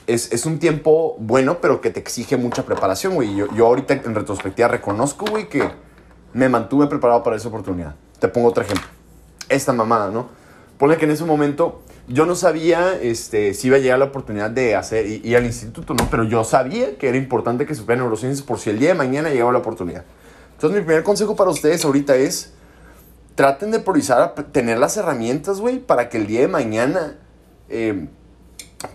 es, 0.07 0.33
es, 0.33 0.47
un 0.47 0.57
tiempo 0.57 1.15
bueno, 1.19 1.59
pero 1.61 1.81
que 1.81 1.91
te 1.91 1.99
exige 1.99 2.35
mucha 2.35 2.63
preparación, 2.65 3.13
güey. 3.13 3.35
Yo, 3.35 3.45
yo 3.53 3.67
ahorita 3.67 3.93
en 3.93 4.15
retrospectiva 4.15 4.69
reconozco, 4.69 5.27
güey, 5.29 5.49
que 5.49 5.69
me 6.33 6.49
mantuve 6.49 6.87
preparado 6.87 7.21
para 7.21 7.35
esa 7.35 7.47
oportunidad. 7.49 7.93
Te 8.17 8.27
pongo 8.27 8.47
otro 8.47 8.63
ejemplo. 8.63 8.87
Esta 9.49 9.71
mamada, 9.71 10.09
¿no? 10.09 10.29
Ponle 10.79 10.97
que 10.97 11.05
en 11.05 11.11
ese 11.11 11.25
momento 11.25 11.83
yo 12.07 12.25
no 12.25 12.33
sabía 12.33 12.99
este, 12.99 13.53
si 13.53 13.67
iba 13.67 13.77
a 13.77 13.79
llegar 13.81 13.99
la 13.99 14.05
oportunidad 14.05 14.49
de 14.49 14.73
hacer, 14.73 15.05
ir 15.05 15.37
al 15.37 15.45
instituto, 15.45 15.93
¿no? 15.93 16.07
Pero 16.09 16.23
yo 16.23 16.43
sabía 16.43 16.97
que 16.97 17.07
era 17.07 17.19
importante 17.19 17.67
que 17.67 17.75
supiera 17.75 18.01
neurociencias 18.01 18.43
por 18.43 18.57
si 18.57 18.71
el 18.71 18.79
día 18.79 18.89
de 18.89 18.95
mañana 18.95 19.29
llegaba 19.29 19.51
la 19.51 19.59
oportunidad. 19.59 20.05
Entonces, 20.53 20.79
mi 20.79 20.83
primer 20.83 21.03
consejo 21.03 21.35
para 21.35 21.51
ustedes 21.51 21.85
ahorita 21.85 22.15
es, 22.15 22.55
traten 23.35 23.71
de 23.71 23.79
priorizar, 23.79 24.33
tener 24.51 24.79
las 24.79 24.97
herramientas, 24.97 25.59
güey, 25.59 25.79
para 25.79 26.09
que 26.09 26.17
el 26.17 26.27
día 26.27 26.41
de 26.41 26.47
mañana, 26.47 27.17
em, 27.69 28.09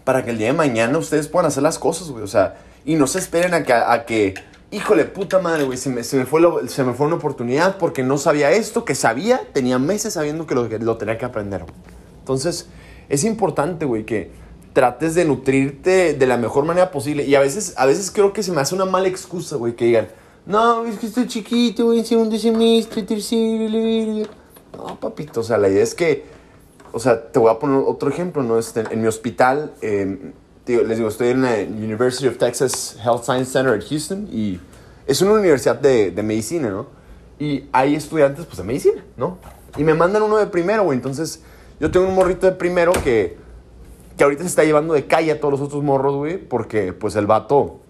para 0.04 0.24
que 0.24 0.30
el 0.30 0.38
día 0.38 0.48
de 0.48 0.54
mañana 0.54 0.98
ustedes 0.98 1.28
puedan 1.28 1.46
hacer 1.46 1.62
las 1.62 1.78
cosas, 1.78 2.10
güey. 2.10 2.24
O 2.24 2.28
sea, 2.28 2.58
y 2.84 2.96
no 2.96 3.06
se 3.06 3.18
esperen 3.18 3.54
a 3.54 3.62
que, 3.62 3.72
a 3.72 4.04
que 4.06 4.34
híjole, 4.70 5.04
puta 5.04 5.38
madre, 5.40 5.64
güey, 5.64 5.76
se 5.78 5.90
me, 5.90 6.04
se, 6.04 6.16
me 6.16 6.26
fue 6.26 6.40
se 6.68 6.84
me 6.84 6.94
fue 6.94 7.06
una 7.06 7.16
oportunidad 7.16 7.76
porque 7.76 8.02
no 8.02 8.18
sabía 8.18 8.50
esto, 8.52 8.84
que 8.84 8.94
sabía, 8.94 9.40
tenía 9.52 9.78
meses 9.78 10.14
sabiendo 10.14 10.46
que 10.46 10.54
lo, 10.54 10.68
que 10.68 10.78
lo 10.78 10.96
tenía 10.96 11.18
que 11.18 11.24
aprender. 11.24 11.62
güey. 11.62 11.74
Entonces, 12.20 12.68
es 13.08 13.24
importante, 13.24 13.84
güey, 13.84 14.04
que 14.04 14.30
trates 14.72 15.14
de 15.14 15.24
nutrirte 15.24 16.14
de 16.14 16.26
la 16.26 16.36
mejor 16.36 16.64
manera 16.64 16.90
posible. 16.92 17.24
Y 17.24 17.34
a 17.34 17.40
veces, 17.40 17.74
a 17.76 17.86
veces 17.86 18.10
creo 18.10 18.32
que 18.32 18.42
se 18.42 18.52
me 18.52 18.60
hace 18.60 18.74
una 18.74 18.84
mala 18.84 19.08
excusa, 19.08 19.56
güey, 19.56 19.74
que 19.74 19.86
digan, 19.86 20.08
no, 20.46 20.84
es 20.86 20.98
que 20.98 21.06
estoy 21.06 21.26
chiquito, 21.26 21.86
güey, 21.86 22.00
en 22.00 22.04
segundo 22.04 22.36
semestre, 22.38 23.02
tercero, 23.02 23.68
la 23.68 23.78
verga". 23.78 24.30
No, 24.76 24.98
papito, 24.98 25.40
o 25.40 25.42
sea, 25.42 25.58
la 25.58 25.68
idea 25.68 25.82
es 25.82 25.94
que, 25.94 26.24
o 26.92 26.98
sea, 26.98 27.30
te 27.30 27.38
voy 27.38 27.50
a 27.50 27.58
poner 27.58 27.82
otro 27.86 28.08
ejemplo, 28.08 28.42
¿no? 28.42 28.58
Este, 28.58 28.84
en 28.90 29.00
mi 29.00 29.08
hospital, 29.08 29.72
digo, 30.66 30.82
les 30.82 30.96
digo, 30.96 31.08
estoy 31.08 31.28
en 31.28 31.42
la 31.42 31.56
University 31.58 32.26
of 32.26 32.38
Texas 32.38 32.96
Health 33.04 33.24
Science 33.24 33.52
Center 33.52 33.74
en 33.74 33.80
Houston 33.80 34.28
y 34.32 34.60
es 35.06 35.20
una 35.22 35.32
universidad 35.32 35.76
de, 35.76 36.10
de 36.10 36.22
medicina, 36.22 36.70
¿no? 36.70 36.86
Y 37.38 37.64
hay 37.72 37.94
estudiantes, 37.94 38.46
pues, 38.46 38.58
de 38.58 38.64
medicina, 38.64 39.04
¿no? 39.16 39.38
Y 39.76 39.82
me 39.82 39.94
mandan 39.94 40.22
uno 40.22 40.36
de 40.36 40.46
primero, 40.46 40.84
güey. 40.84 40.96
Entonces, 40.96 41.42
yo 41.80 41.90
tengo 41.90 42.06
un 42.06 42.14
morrito 42.14 42.46
de 42.46 42.52
primero 42.52 42.92
que, 42.92 43.36
que 44.16 44.24
ahorita 44.24 44.42
se 44.42 44.48
está 44.48 44.62
llevando 44.62 44.94
de 44.94 45.06
calle 45.06 45.32
a 45.32 45.40
todos 45.40 45.52
los 45.52 45.60
otros 45.62 45.82
morros, 45.82 46.14
güey, 46.16 46.38
porque, 46.38 46.92
pues, 46.92 47.16
el 47.16 47.26
vato 47.26 47.80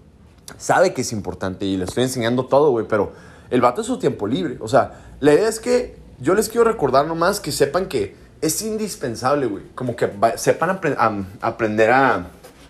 sabe 0.58 0.92
que 0.94 1.02
es 1.02 1.12
importante 1.12 1.64
y 1.64 1.76
le 1.76 1.84
estoy 1.84 2.04
enseñando 2.04 2.46
todo, 2.46 2.70
güey, 2.70 2.86
pero 2.88 3.12
el 3.50 3.60
vato 3.60 3.80
es 3.80 3.86
su 3.86 3.98
tiempo 3.98 4.26
libre. 4.26 4.56
O 4.60 4.68
sea, 4.68 5.00
la 5.20 5.32
idea 5.34 5.48
es 5.48 5.60
que 5.60 5.96
yo 6.18 6.34
les 6.34 6.48
quiero 6.48 6.64
recordar 6.64 7.06
nomás 7.06 7.40
que 7.40 7.52
sepan 7.52 7.86
que 7.86 8.14
es 8.40 8.62
indispensable, 8.62 9.46
güey. 9.46 9.64
Como 9.74 9.96
que 9.96 10.10
sepan 10.36 10.70
apre- 10.80 11.24
aprender 11.40 11.90
a, 11.90 12.26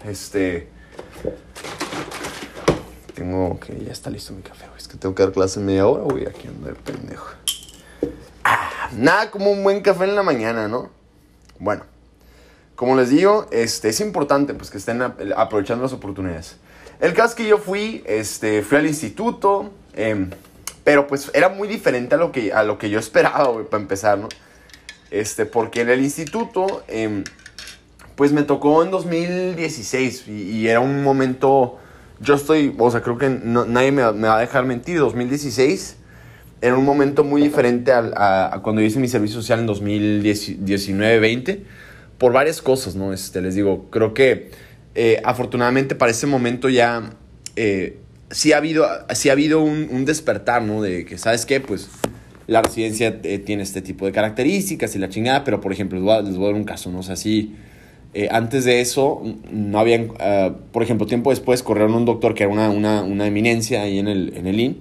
este... 0.06 0.68
Tengo 3.14 3.58
que... 3.60 3.84
Ya 3.84 3.92
está 3.92 4.10
listo 4.10 4.32
mi 4.32 4.42
café, 4.42 4.66
güey. 4.66 4.78
Es 4.78 4.88
que 4.88 4.96
tengo 4.96 5.14
que 5.14 5.22
dar 5.22 5.32
clase 5.32 5.60
media 5.60 5.86
hora, 5.86 6.04
güey. 6.04 6.26
Aquí 6.26 6.48
ando 6.48 6.66
de 6.68 6.74
pendejo. 6.74 7.26
Ah, 8.44 8.88
nada 8.92 9.30
como 9.30 9.50
un 9.50 9.62
buen 9.62 9.82
café 9.82 10.04
en 10.04 10.16
la 10.16 10.22
mañana, 10.22 10.68
¿no? 10.68 10.90
Bueno. 11.58 11.84
Como 12.76 12.96
les 12.96 13.10
digo, 13.10 13.46
este, 13.50 13.90
es 13.90 14.00
importante 14.00 14.54
pues, 14.54 14.70
que 14.70 14.78
estén 14.78 15.02
ap- 15.02 15.20
aprovechando 15.36 15.82
las 15.84 15.92
oportunidades. 15.92 16.56
El 17.00 17.14
caso 17.14 17.30
es 17.30 17.34
que 17.34 17.46
yo 17.48 17.58
fui, 17.58 18.02
este, 18.06 18.62
fui 18.62 18.78
al 18.78 18.86
instituto, 18.86 19.70
em, 19.94 20.30
pero 20.84 21.06
pues 21.06 21.30
era 21.34 21.48
muy 21.48 21.66
diferente 21.68 22.14
a 22.14 22.18
lo 22.18 22.30
que, 22.32 22.52
a 22.52 22.62
lo 22.62 22.78
que 22.78 22.90
yo 22.90 22.98
esperaba, 22.98 23.62
para 23.64 23.82
empezar, 23.82 24.18
¿no? 24.18 24.28
Este, 25.10 25.46
porque 25.46 25.80
en 25.80 25.88
el 25.90 26.00
instituto, 26.02 26.82
em, 26.88 27.24
pues 28.16 28.32
me 28.32 28.42
tocó 28.42 28.82
en 28.84 28.90
2016 28.90 30.28
y, 30.28 30.32
y 30.58 30.68
era 30.68 30.80
un 30.80 31.02
momento, 31.02 31.78
yo 32.20 32.34
estoy, 32.34 32.74
o 32.78 32.90
sea, 32.90 33.00
creo 33.02 33.16
que 33.18 33.30
nadie 33.30 33.92
me, 33.92 34.02
va 34.02 34.36
a 34.36 34.40
dejar 34.40 34.64
mentir, 34.66 34.98
2016 34.98 35.96
era 36.62 36.76
un 36.76 36.84
momento 36.84 37.24
muy 37.24 37.40
diferente 37.40 37.90
al- 37.92 38.12
a, 38.14 38.54
a 38.54 38.60
cuando 38.62 38.82
hice 38.82 38.98
mi 38.98 39.08
servicio 39.08 39.40
social 39.40 39.60
en 39.60 39.66
2019-20 39.66 41.60
por 42.18 42.32
varias 42.32 42.60
cosas, 42.60 42.94
¿no? 42.94 43.12
Este, 43.14 43.40
les 43.40 43.54
digo, 43.54 43.88
creo 43.90 44.12
que 44.12 44.50
eh, 44.94 45.20
afortunadamente 45.24 45.94
para 45.94 46.10
ese 46.10 46.26
momento 46.26 46.68
ya 46.68 47.10
eh, 47.56 47.98
sí 48.30 48.52
ha 48.52 48.56
habido, 48.58 48.86
sí 49.14 49.28
ha 49.28 49.32
habido 49.32 49.62
un, 49.62 49.88
un 49.90 50.04
despertar, 50.04 50.62
¿no? 50.62 50.82
De 50.82 51.04
que, 51.04 51.18
¿sabes 51.18 51.46
qué? 51.46 51.60
Pues 51.60 51.88
la 52.46 52.62
residencia 52.62 53.20
eh, 53.22 53.38
tiene 53.38 53.62
este 53.62 53.82
tipo 53.82 54.06
de 54.06 54.12
características 54.12 54.94
y 54.96 54.98
la 54.98 55.08
chingada, 55.08 55.44
pero 55.44 55.60
por 55.60 55.72
ejemplo, 55.72 55.98
les 56.22 56.36
voy 56.36 56.44
a, 56.44 56.48
dar 56.48 56.54
un 56.54 56.64
caso, 56.64 56.90
¿no? 56.90 57.00
O 57.00 57.02
sea, 57.02 57.16
sí, 57.16 57.54
antes 58.30 58.64
de 58.64 58.80
eso, 58.80 59.22
no 59.52 59.78
habían, 59.78 60.08
ah, 60.18 60.52
por 60.72 60.82
ejemplo, 60.82 61.06
tiempo 61.06 61.30
después 61.30 61.62
corrieron 61.62 61.94
un 61.94 62.04
doctor 62.04 62.34
que 62.34 62.42
era 62.42 62.52
una, 62.52 62.68
una, 62.70 63.02
una 63.02 63.26
eminencia 63.26 63.82
ahí 63.82 64.00
en 64.00 64.08
el, 64.08 64.32
en 64.36 64.46
el 64.48 64.58
IN, 64.58 64.80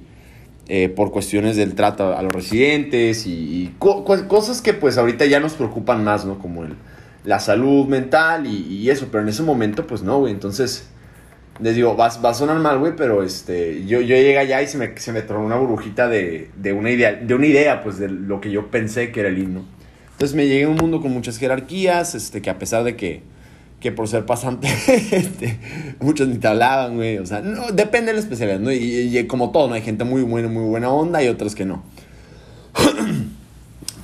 por 0.96 1.12
cuestiones 1.12 1.56
del 1.56 1.74
trato 1.76 2.16
a 2.16 2.22
los 2.24 2.32
residentes 2.32 3.26
y, 3.26 3.32
y 3.32 3.76
co- 3.80 4.04
co- 4.04 4.28
cosas 4.28 4.62
que 4.62 4.74
pues 4.74 4.98
ahorita 4.98 5.26
ya 5.26 5.40
nos 5.40 5.54
preocupan 5.54 6.04
más, 6.04 6.26
¿no? 6.26 6.38
Como 6.40 6.64
el, 6.64 6.74
la 7.24 7.40
salud 7.40 7.86
mental 7.88 8.48
y, 8.48 8.58
y 8.68 8.90
eso, 8.90 9.08
pero 9.12 9.24
en 9.24 9.30
ese 9.30 9.44
momento 9.44 9.86
pues 9.86 10.04
no, 10.04 10.20
güey, 10.20 10.34
entonces 10.34 10.90
les 11.60 11.76
digo, 11.76 11.96
va, 11.96 12.10
va 12.24 12.30
a 12.30 12.34
sonar 12.34 12.58
mal, 12.60 12.80
güey, 12.80 12.94
pero 12.96 13.22
este, 13.22 13.86
yo, 13.86 14.00
yo 14.00 14.16
llegué 14.16 14.38
allá 14.38 14.62
y 14.62 14.68
se 14.68 14.78
me, 14.78 14.98
se 14.98 15.12
me 15.12 15.22
tronó 15.22 15.46
una 15.46 15.58
burbujita 15.58 16.08
de, 16.08 16.50
de, 16.56 16.74
una 16.74 16.90
idea, 16.90 17.14
de 17.14 17.34
una 17.34 17.48
idea, 17.48 17.84
pues, 17.84 18.00
de 18.00 18.08
lo 18.08 18.40
que 18.40 18.50
yo 18.52 18.72
pensé 18.72 19.12
que 19.12 19.20
era 19.20 19.30
el 19.30 19.38
himno. 19.38 19.66
Entonces 20.14 20.36
me 20.36 20.48
llegué 20.48 20.64
a 20.64 20.70
un 20.70 20.76
mundo 20.76 21.02
con 21.02 21.12
muchas 21.12 21.38
jerarquías, 21.38 22.16
este, 22.16 22.42
que 22.42 22.50
a 22.50 22.58
pesar 22.58 22.84
de 22.86 22.96
que, 22.96 23.24
que 23.82 23.92
por 23.92 24.08
ser 24.08 24.26
pasante, 24.26 24.68
este, 25.12 25.60
muchos 26.00 26.30
ni 26.30 26.38
te 26.38 26.48
hablaban, 26.48 26.96
güey, 26.96 27.18
o 27.18 27.26
sea, 27.26 27.42
no, 27.42 27.72
depende 27.72 28.08
de 28.08 28.14
la 28.14 28.20
especialidad, 28.20 28.60
¿no? 28.60 28.72
Y, 28.72 29.18
y 29.18 29.28
como 29.28 29.52
todo, 29.52 29.68
¿no? 29.68 29.74
Hay 29.74 29.82
gente 29.82 30.06
muy 30.06 30.22
buena, 30.22 30.48
muy 30.48 30.64
buena 30.64 30.90
onda 30.90 31.22
y 31.22 31.28
otras 31.28 31.56
que 31.56 31.66
no. 31.66 31.84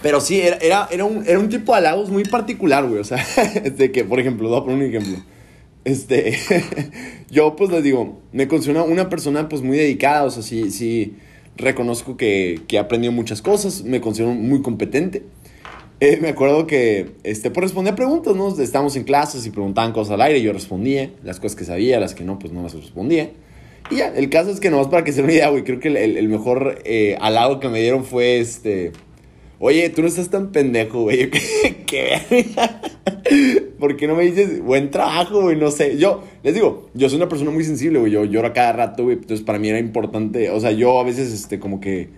Pero 0.06 0.22
sí, 0.22 0.40
era, 0.40 0.88
era, 0.92 1.04
un, 1.04 1.24
era 1.26 1.40
un 1.40 1.50
tipo 1.50 1.72
de 1.72 1.80
halagos 1.80 2.12
muy 2.12 2.26
particular, 2.26 2.88
güey. 2.88 3.00
O 3.00 3.04
sea, 3.04 3.26
de 3.76 3.92
que, 3.92 4.04
por 4.04 4.20
ejemplo, 4.20 4.48
voy 4.48 4.60
a 4.60 4.62
poner 4.62 4.78
un 4.78 4.84
ejemplo. 4.84 5.18
Este, 5.84 6.38
yo 7.32 7.56
pues 7.56 7.72
les 7.72 7.82
digo, 7.82 8.20
me 8.32 8.48
considero 8.48 8.86
una, 8.86 9.10
persona 9.10 9.50
pues 9.50 9.64
muy 9.64 9.78
dedicada, 9.78 10.24
o 10.26 10.30
sea, 10.30 10.44
sí, 10.44 10.70
sí, 10.70 11.16
reconozco 11.58 12.18
que, 12.18 12.62
que 12.68 12.76
he 12.76 12.80
aprendido 12.80 13.14
muchas 13.14 13.42
cosas, 13.42 13.82
me 13.82 14.00
considero 14.00 14.36
muy 14.36 14.62
competente. 14.62 15.24
Eh, 16.00 16.20
me 16.22 16.30
acuerdo 16.30 16.68
que, 16.68 17.14
este, 17.24 17.50
por 17.50 17.64
responder 17.64 17.96
preguntas, 17.96 18.36
¿no? 18.36 18.56
Estábamos 18.62 18.96
en 18.98 19.06
clases 19.06 19.48
y 19.48 19.50
preguntaban 19.50 19.92
cosas 19.92 20.14
al 20.14 20.22
aire, 20.22 20.40
yo 20.40 20.54
respondía, 20.54 21.10
las 21.24 21.40
cosas 21.40 21.56
que 21.56 21.66
sabía, 21.66 22.00
las 22.00 22.14
que 22.14 22.24
no, 22.24 22.38
pues 22.38 22.54
no 22.54 22.62
las 22.62 22.76
respondía. 22.76 23.32
Y 23.90 23.96
ya, 23.96 24.10
el 24.10 24.30
caso 24.30 24.52
es 24.52 24.60
que 24.60 24.70
nomás 24.70 24.86
para 24.86 25.04
que 25.04 25.12
se 25.12 25.24
una 25.24 25.34
idea, 25.34 25.50
güey, 25.50 25.64
creo 25.64 25.80
que 25.80 25.88
el 25.88 26.30
mejor 26.30 26.84
eh, 26.86 27.18
halago 27.20 27.60
que 27.60 27.70
me 27.70 27.82
dieron 27.82 28.06
fue 28.06 28.40
este... 28.40 28.92
Oye, 29.60 29.90
tú 29.90 30.02
no 30.02 30.08
estás 30.08 30.30
tan 30.30 30.52
pendejo, 30.52 31.04
güey. 31.04 31.30
¿Qué? 31.86 32.22
¿Por 33.80 33.98
qué 33.98 34.08
no 34.08 34.16
me 34.16 34.24
dices 34.24 34.62
buen 34.62 34.92
trabajo, 34.92 35.42
güey? 35.42 35.56
No 35.56 35.72
sé. 35.72 35.98
Yo, 35.98 36.24
les 36.44 36.54
digo, 36.54 36.90
yo 36.94 37.10
soy 37.10 37.18
una 37.18 37.30
persona 37.30 37.52
muy 37.52 37.64
sensible, 37.64 38.00
güey. 38.00 38.12
Yo 38.12 38.26
lloro 38.26 38.54
cada 38.54 38.74
rato, 38.74 39.04
güey. 39.04 39.18
Entonces, 39.18 39.46
para 39.46 39.60
mí 39.60 39.70
era 39.70 39.80
importante. 39.80 40.50
O 40.50 40.60
sea, 40.60 40.72
yo 40.72 41.00
a 41.00 41.04
veces, 41.04 41.32
este, 41.32 41.60
como 41.60 41.80
que. 41.80 42.10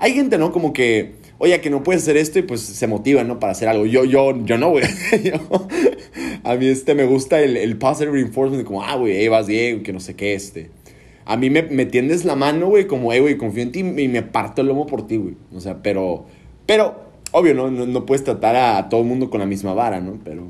Hay 0.00 0.14
gente, 0.14 0.38
¿no? 0.38 0.52
Como 0.52 0.72
que, 0.72 1.14
oye, 1.38 1.60
que 1.60 1.70
no 1.70 1.82
puedes 1.82 2.02
hacer 2.02 2.16
esto 2.16 2.38
y 2.38 2.42
pues 2.42 2.60
se 2.60 2.86
motiva, 2.86 3.24
¿no? 3.24 3.40
Para 3.40 3.52
hacer 3.52 3.68
algo. 3.68 3.84
Yo, 3.84 4.04
yo, 4.04 4.44
yo 4.44 4.58
no, 4.58 4.70
güey. 4.70 4.84
A 6.44 6.54
mí, 6.54 6.66
este, 6.66 6.94
me 6.94 7.04
gusta 7.04 7.40
el, 7.42 7.56
el 7.56 7.76
positive 7.78 8.12
reinforcement. 8.12 8.64
Como, 8.64 8.82
ah, 8.82 8.94
güey, 8.96 9.24
eh, 9.24 9.28
vas 9.28 9.46
bien, 9.46 9.82
que 9.82 9.92
no 9.92 10.00
sé 10.00 10.14
qué, 10.14 10.34
este. 10.34 10.70
A 11.24 11.36
mí 11.36 11.50
me, 11.50 11.62
me 11.62 11.84
tiendes 11.84 12.24
la 12.24 12.36
mano, 12.36 12.68
güey, 12.68 12.86
como, 12.86 13.12
eh, 13.12 13.20
güey, 13.20 13.36
confío 13.36 13.62
en 13.62 13.72
ti 13.72 13.80
y 13.80 14.08
me 14.08 14.22
parto 14.22 14.62
el 14.62 14.68
lomo 14.68 14.86
por 14.86 15.06
ti, 15.06 15.16
güey. 15.16 15.34
O 15.54 15.60
sea, 15.60 15.82
pero, 15.82 16.26
pero, 16.68 17.00
obvio, 17.32 17.54
¿no? 17.54 17.70
No, 17.70 17.86
no 17.86 18.04
puedes 18.04 18.22
tratar 18.24 18.54
a, 18.54 18.90
todo 18.90 19.00
el 19.00 19.06
mundo 19.06 19.30
con 19.30 19.40
la 19.40 19.46
misma 19.46 19.72
vara, 19.72 20.02
¿no? 20.02 20.18
Pero, 20.22 20.48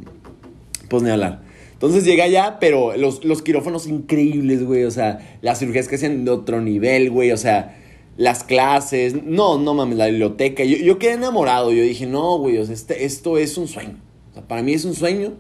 pues 0.89 1.05
ni 1.05 1.11
hablar. 1.11 1.43
Entonces 1.75 2.05
llegué 2.05 2.23
allá, 2.23 2.57
pero 2.59 2.97
los, 2.97 3.25
los 3.25 3.41
quirófanos 3.41 3.87
increíbles, 3.87 4.65
güey. 4.65 4.83
O 4.83 4.91
sea, 4.91 5.39
las 5.43 5.61
cirugías 5.61 5.87
que 5.87 5.95
hacen 5.95 6.25
de 6.25 6.33
otro 6.33 6.61
nivel, 6.61 7.13
güey. 7.13 7.31
O 7.31 7.37
sea, 7.37 7.79
las 8.17 8.43
clases. 8.43 9.23
No, 9.23 9.59
no 9.59 9.75
mames, 9.75 9.97
la 9.97 10.07
biblioteca. 10.09 10.65
Yo, 10.65 10.77
yo 10.79 10.99
quedé 10.99 11.13
enamorado. 11.13 11.71
Yo 11.71 11.85
dije, 11.85 12.05
no, 12.07 12.37
güey, 12.39 12.59
o 12.59 12.65
sea, 12.65 12.75
este, 12.75 13.05
esto 13.05 13.39
es 13.39 13.57
un 13.57 13.69
sueño. 13.69 13.95
O 14.33 14.35
sea, 14.35 14.43
para 14.43 14.65
mí 14.65 14.73
es 14.73 14.85
un 14.85 14.97
sueño. 14.97 15.35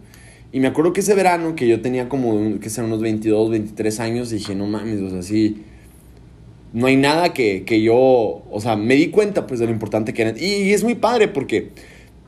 Y 0.52 0.60
me 0.60 0.68
acuerdo 0.68 0.92
que 0.92 1.00
ese 1.00 1.16
verano, 1.16 1.56
que 1.56 1.66
yo 1.66 1.80
tenía 1.80 2.08
como, 2.08 2.60
que 2.60 2.70
serán 2.70 2.92
unos 2.92 3.02
22, 3.02 3.50
23 3.50 3.98
años, 3.98 4.30
dije, 4.30 4.54
no 4.54 4.68
mames, 4.68 5.02
o 5.02 5.10
sea, 5.10 5.22
sí. 5.22 5.64
No 6.72 6.86
hay 6.86 6.96
nada 6.96 7.32
que, 7.32 7.64
que 7.64 7.80
yo, 7.80 7.94
o 7.96 8.60
sea, 8.60 8.76
me 8.76 8.94
di 8.94 9.08
cuenta 9.08 9.46
pues 9.46 9.60
de 9.60 9.66
lo 9.66 9.72
importante 9.72 10.12
que 10.12 10.22
era. 10.22 10.38
Y, 10.38 10.72
es 10.72 10.84
muy 10.84 10.94
padre 10.94 11.28
porque 11.28 11.70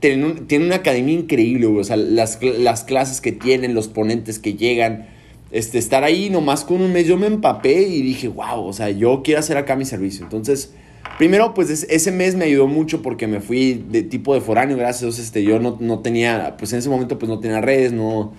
tienen, 0.00 0.46
tienen 0.46 0.68
una 0.68 0.76
academia 0.76 1.14
increíble, 1.14 1.66
güey. 1.66 1.80
O 1.80 1.84
sea, 1.84 1.96
las, 1.96 2.38
las 2.42 2.84
clases 2.84 3.20
que 3.20 3.32
tienen, 3.32 3.74
los 3.74 3.88
ponentes 3.88 4.38
que 4.38 4.54
llegan. 4.54 5.08
Este, 5.52 5.78
estar 5.78 6.04
ahí 6.04 6.30
nomás 6.30 6.64
con 6.64 6.80
un 6.80 6.92
mes, 6.92 7.08
yo 7.08 7.16
me 7.16 7.26
empapé 7.26 7.82
y 7.82 8.02
dije, 8.02 8.28
wow, 8.28 8.64
o 8.64 8.72
sea, 8.72 8.90
yo 8.90 9.22
quiero 9.24 9.40
hacer 9.40 9.56
acá 9.56 9.74
mi 9.74 9.84
servicio. 9.84 10.22
Entonces, 10.22 10.72
primero, 11.18 11.54
pues 11.54 11.70
es- 11.70 11.86
ese 11.90 12.12
mes 12.12 12.36
me 12.36 12.44
ayudó 12.44 12.68
mucho 12.68 13.02
porque 13.02 13.26
me 13.26 13.40
fui 13.40 13.84
de 13.90 14.04
tipo 14.04 14.32
de 14.32 14.40
foráneo, 14.40 14.76
gracias 14.76 15.02
a 15.02 15.06
Dios, 15.06 15.18
este, 15.18 15.42
yo 15.42 15.58
no, 15.58 15.76
no 15.80 15.98
tenía, 15.98 16.54
pues 16.56 16.72
en 16.72 16.78
ese 16.78 16.88
momento, 16.88 17.18
pues 17.18 17.28
no 17.28 17.40
tenía 17.40 17.60
redes, 17.60 17.92
no, 17.92 18.32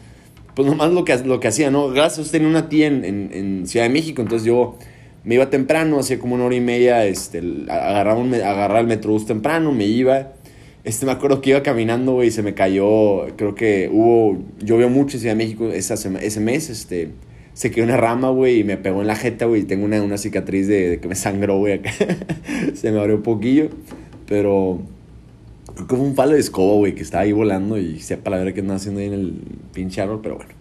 pues 0.56 0.66
nomás 0.66 0.94
lo 0.94 1.04
que, 1.04 1.18
lo 1.18 1.42
que 1.42 1.50
hacía, 1.50 1.70
¿no? 1.70 1.90
Gracias 1.90 2.30
a 2.30 2.32
tenía 2.32 2.48
una 2.48 2.70
tía 2.70 2.88
en 2.88 3.64
Ciudad 3.68 3.88
de 3.88 3.92
México, 3.92 4.22
entonces 4.22 4.46
yo 4.46 4.78
me 5.24 5.36
iba 5.36 5.50
temprano, 5.50 6.00
hacía 6.00 6.20
como 6.20 6.36
una 6.36 6.46
hora 6.46 6.56
y 6.56 6.62
media, 6.62 7.06
este, 7.06 7.40
agarraba, 7.70 8.20
un, 8.20 8.34
agarraba 8.34 8.80
el 8.80 8.88
metrobús 8.88 9.26
temprano, 9.26 9.72
me 9.72 9.86
iba, 9.86 10.34
este, 10.84 11.06
me 11.06 11.12
acuerdo 11.12 11.42
que 11.42 11.52
iba 11.52 11.62
caminando, 11.62 12.14
güey, 12.14 12.30
y 12.30 12.32
se 12.32 12.42
me 12.42 12.54
cayó, 12.54 13.28
creo 13.36 13.54
que 13.54 13.90
hubo, 13.92 14.40
llovió 14.60 14.90
mucho 14.90 15.18
en 15.18 15.22
Ciudad 15.22 15.36
de 15.36 15.44
México 15.44 15.70
esa 15.70 15.94
ese 15.94 16.40
mes, 16.40 16.70
este, 16.70 17.10
se 17.54 17.70
quedó 17.70 17.86
una 17.86 17.98
rama, 17.98 18.30
güey, 18.30 18.60
y 18.60 18.64
me 18.64 18.78
pegó 18.78 19.02
en 19.02 19.08
la 19.08 19.16
jeta, 19.16 19.46
güey, 19.46 19.64
tengo 19.64 19.86
una, 19.86 20.02
una 20.02 20.18
cicatriz 20.18 20.68
de, 20.68 21.00
que 21.00 21.08
me 21.08 21.16
sangró, 21.16 21.58
güey, 21.58 21.74
acá, 21.74 21.92
se 22.74 22.92
me 22.92 23.00
abrió 23.00 23.18
un 23.18 23.24
poquillo, 23.24 23.70
pero... 24.28 24.80
Creo 25.74 25.88
que 25.88 25.96
fue 25.96 26.06
un 26.06 26.16
palo 26.16 26.34
de 26.34 26.40
escoba, 26.42 26.76
güey, 26.76 26.96
que 26.96 27.02
estaba 27.02 27.24
ahí 27.24 27.32
volando 27.32 27.78
y 27.78 28.02
sepa 28.02 28.30
la 28.30 28.40
verdad 28.40 28.54
que 28.54 28.60
andaba 28.60 28.76
haciendo 28.76 29.00
ahí 29.00 29.08
en 29.08 29.14
el 29.14 29.42
pinche 29.72 30.02
árbol, 30.02 30.20
pero 30.22 30.36
bueno. 30.36 30.61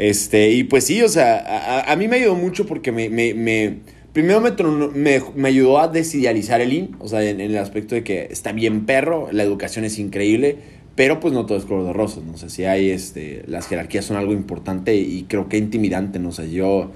Este, 0.00 0.52
y 0.52 0.64
pues 0.64 0.84
sí, 0.84 1.02
o 1.02 1.10
sea, 1.10 1.36
a, 1.36 1.92
a- 1.92 1.96
mí 1.96 2.08
me 2.08 2.16
ayudó 2.16 2.34
mucho 2.34 2.64
porque 2.64 2.90
me, 2.90 3.10
me, 3.10 3.34
me, 3.34 3.80
primero 4.14 4.40
me, 4.40 5.20
me, 5.34 5.48
ayudó 5.48 5.78
a 5.78 5.88
desidealizar 5.88 6.62
el 6.62 6.72
IN, 6.72 6.96
o 7.00 7.06
sea, 7.06 7.22
en, 7.22 7.38
el 7.38 7.58
aspecto 7.58 7.94
de 7.94 8.02
que 8.02 8.26
está 8.30 8.52
bien 8.52 8.86
perro, 8.86 9.28
la 9.30 9.42
educación 9.42 9.84
es 9.84 9.98
increíble, 9.98 10.56
pero 10.94 11.20
pues 11.20 11.34
no 11.34 11.44
todo 11.44 11.58
es 11.58 11.66
color 11.66 11.84
de 11.84 11.92
rosas, 11.92 12.24
¿no? 12.24 12.38
sé 12.38 12.48
si 12.48 12.64
hay, 12.64 12.88
este, 12.88 13.42
las 13.46 13.68
jerarquías 13.68 14.06
son 14.06 14.16
algo 14.16 14.32
importante 14.32 14.96
y 14.96 15.24
creo 15.24 15.50
que 15.50 15.58
intimidante, 15.58 16.18
¿no? 16.18 16.32
sé 16.32 16.50
yo, 16.50 16.92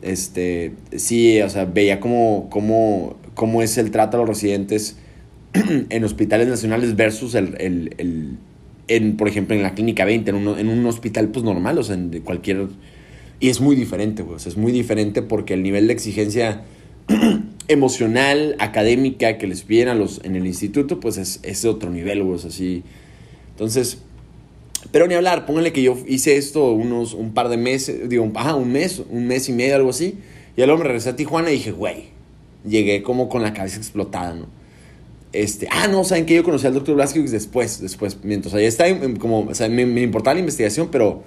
este, 0.00 0.72
sí, 0.96 1.42
o 1.42 1.50
sea, 1.50 1.66
veía 1.66 2.00
cómo, 2.00 2.48
cómo, 2.48 3.18
cómo 3.34 3.60
es 3.60 3.76
el 3.76 3.90
trato 3.90 4.16
a 4.16 4.20
los 4.20 4.28
residentes 4.30 4.96
en 5.90 6.04
hospitales 6.04 6.48
nacionales 6.48 6.96
versus 6.96 7.34
el, 7.34 7.54
el 7.58 8.38
en, 8.90 9.16
por 9.16 9.28
ejemplo, 9.28 9.54
en 9.56 9.62
la 9.62 9.74
clínica 9.74 10.04
20, 10.04 10.30
en 10.30 10.36
un, 10.36 10.58
en 10.58 10.68
un 10.68 10.84
hospital 10.86 11.28
pues 11.28 11.44
normal, 11.44 11.78
o 11.78 11.82
sea, 11.82 11.94
en 11.94 12.20
cualquier 12.20 12.68
y 13.40 13.48
es 13.48 13.60
muy 13.60 13.74
diferente, 13.74 14.22
güey. 14.22 14.36
es 14.36 14.56
muy 14.58 14.70
diferente 14.70 15.22
porque 15.22 15.54
el 15.54 15.62
nivel 15.62 15.86
de 15.86 15.94
exigencia 15.94 16.62
emocional, 17.68 18.54
académica 18.58 19.38
que 19.38 19.46
les 19.46 19.62
piden 19.62 19.88
a 19.88 19.94
los, 19.94 20.20
en 20.24 20.36
el 20.36 20.46
instituto, 20.46 21.00
pues 21.00 21.16
es, 21.16 21.40
es 21.42 21.62
de 21.62 21.70
otro 21.70 21.90
nivel, 21.90 22.22
güey. 22.22 22.38
así. 22.38 22.82
Entonces, 23.52 24.02
pero 24.92 25.06
ni 25.06 25.14
hablar, 25.14 25.46
pónganle 25.46 25.72
que 25.72 25.82
yo 25.82 25.96
hice 26.06 26.36
esto 26.36 26.72
unos, 26.72 27.14
un 27.14 27.32
par 27.32 27.48
de 27.48 27.56
meses, 27.56 28.10
digo, 28.10 28.30
ajá, 28.34 28.56
un 28.56 28.72
mes, 28.72 29.02
un 29.08 29.26
mes 29.26 29.48
y 29.48 29.52
medio, 29.52 29.76
algo 29.76 29.90
así. 29.90 30.18
Y 30.56 30.60
luego 30.62 30.78
me 30.78 30.84
regresé 30.84 31.08
a 31.08 31.16
Tijuana 31.16 31.50
y 31.50 31.54
dije, 31.54 31.72
güey, 31.72 32.08
llegué 32.68 33.02
como 33.02 33.30
con 33.30 33.42
la 33.42 33.54
cabeza 33.54 33.78
explotada, 33.78 34.34
¿no? 34.34 34.59
Este, 35.32 35.68
ah, 35.70 35.86
no, 35.86 36.02
saben 36.04 36.26
que 36.26 36.34
yo 36.34 36.42
conocí 36.42 36.66
al 36.66 36.74
doctor 36.74 36.96
Blasquez 36.96 37.30
después, 37.30 37.80
después, 37.80 38.18
mientras 38.24 38.52
ahí 38.54 38.64
está, 38.64 38.86
como, 39.18 39.40
o 39.42 39.54
sea, 39.54 39.68
me, 39.68 39.86
me 39.86 40.02
importaba 40.02 40.34
la 40.34 40.40
investigación, 40.40 40.88
pero 40.90 41.22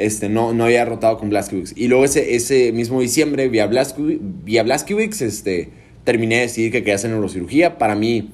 este, 0.00 0.28
no, 0.28 0.52
no 0.52 0.64
había 0.64 0.84
rotado 0.84 1.18
con 1.18 1.30
Blaskiewicz. 1.30 1.74
Y 1.76 1.88
luego 1.88 2.04
ese, 2.04 2.34
ese 2.34 2.72
mismo 2.72 3.00
diciembre, 3.00 3.48
vía 3.48 3.66
Blaskiewicz, 3.66 5.20
este, 5.20 5.68
terminé 6.04 6.36
de 6.36 6.40
decidir 6.42 6.72
que 6.72 6.78
quería 6.80 6.94
hacer 6.94 7.10
neurocirugía. 7.10 7.78
Para 7.78 7.94
mí 7.94 8.30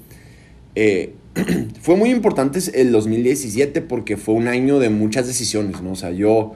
eh, 0.75 1.15
fue 1.81 1.97
muy 1.97 2.11
importante 2.11 2.61
el 2.75 2.93
2017 2.93 3.83
porque 3.83 4.17
fue 4.17 4.35
un 4.35 4.49
año 4.49 4.79
de 4.79 4.91
muchas 4.91 5.27
decisiones, 5.27 5.83
¿no? 5.83 5.93
O 5.93 5.97
sea, 5.97 6.13
yo 6.13 6.55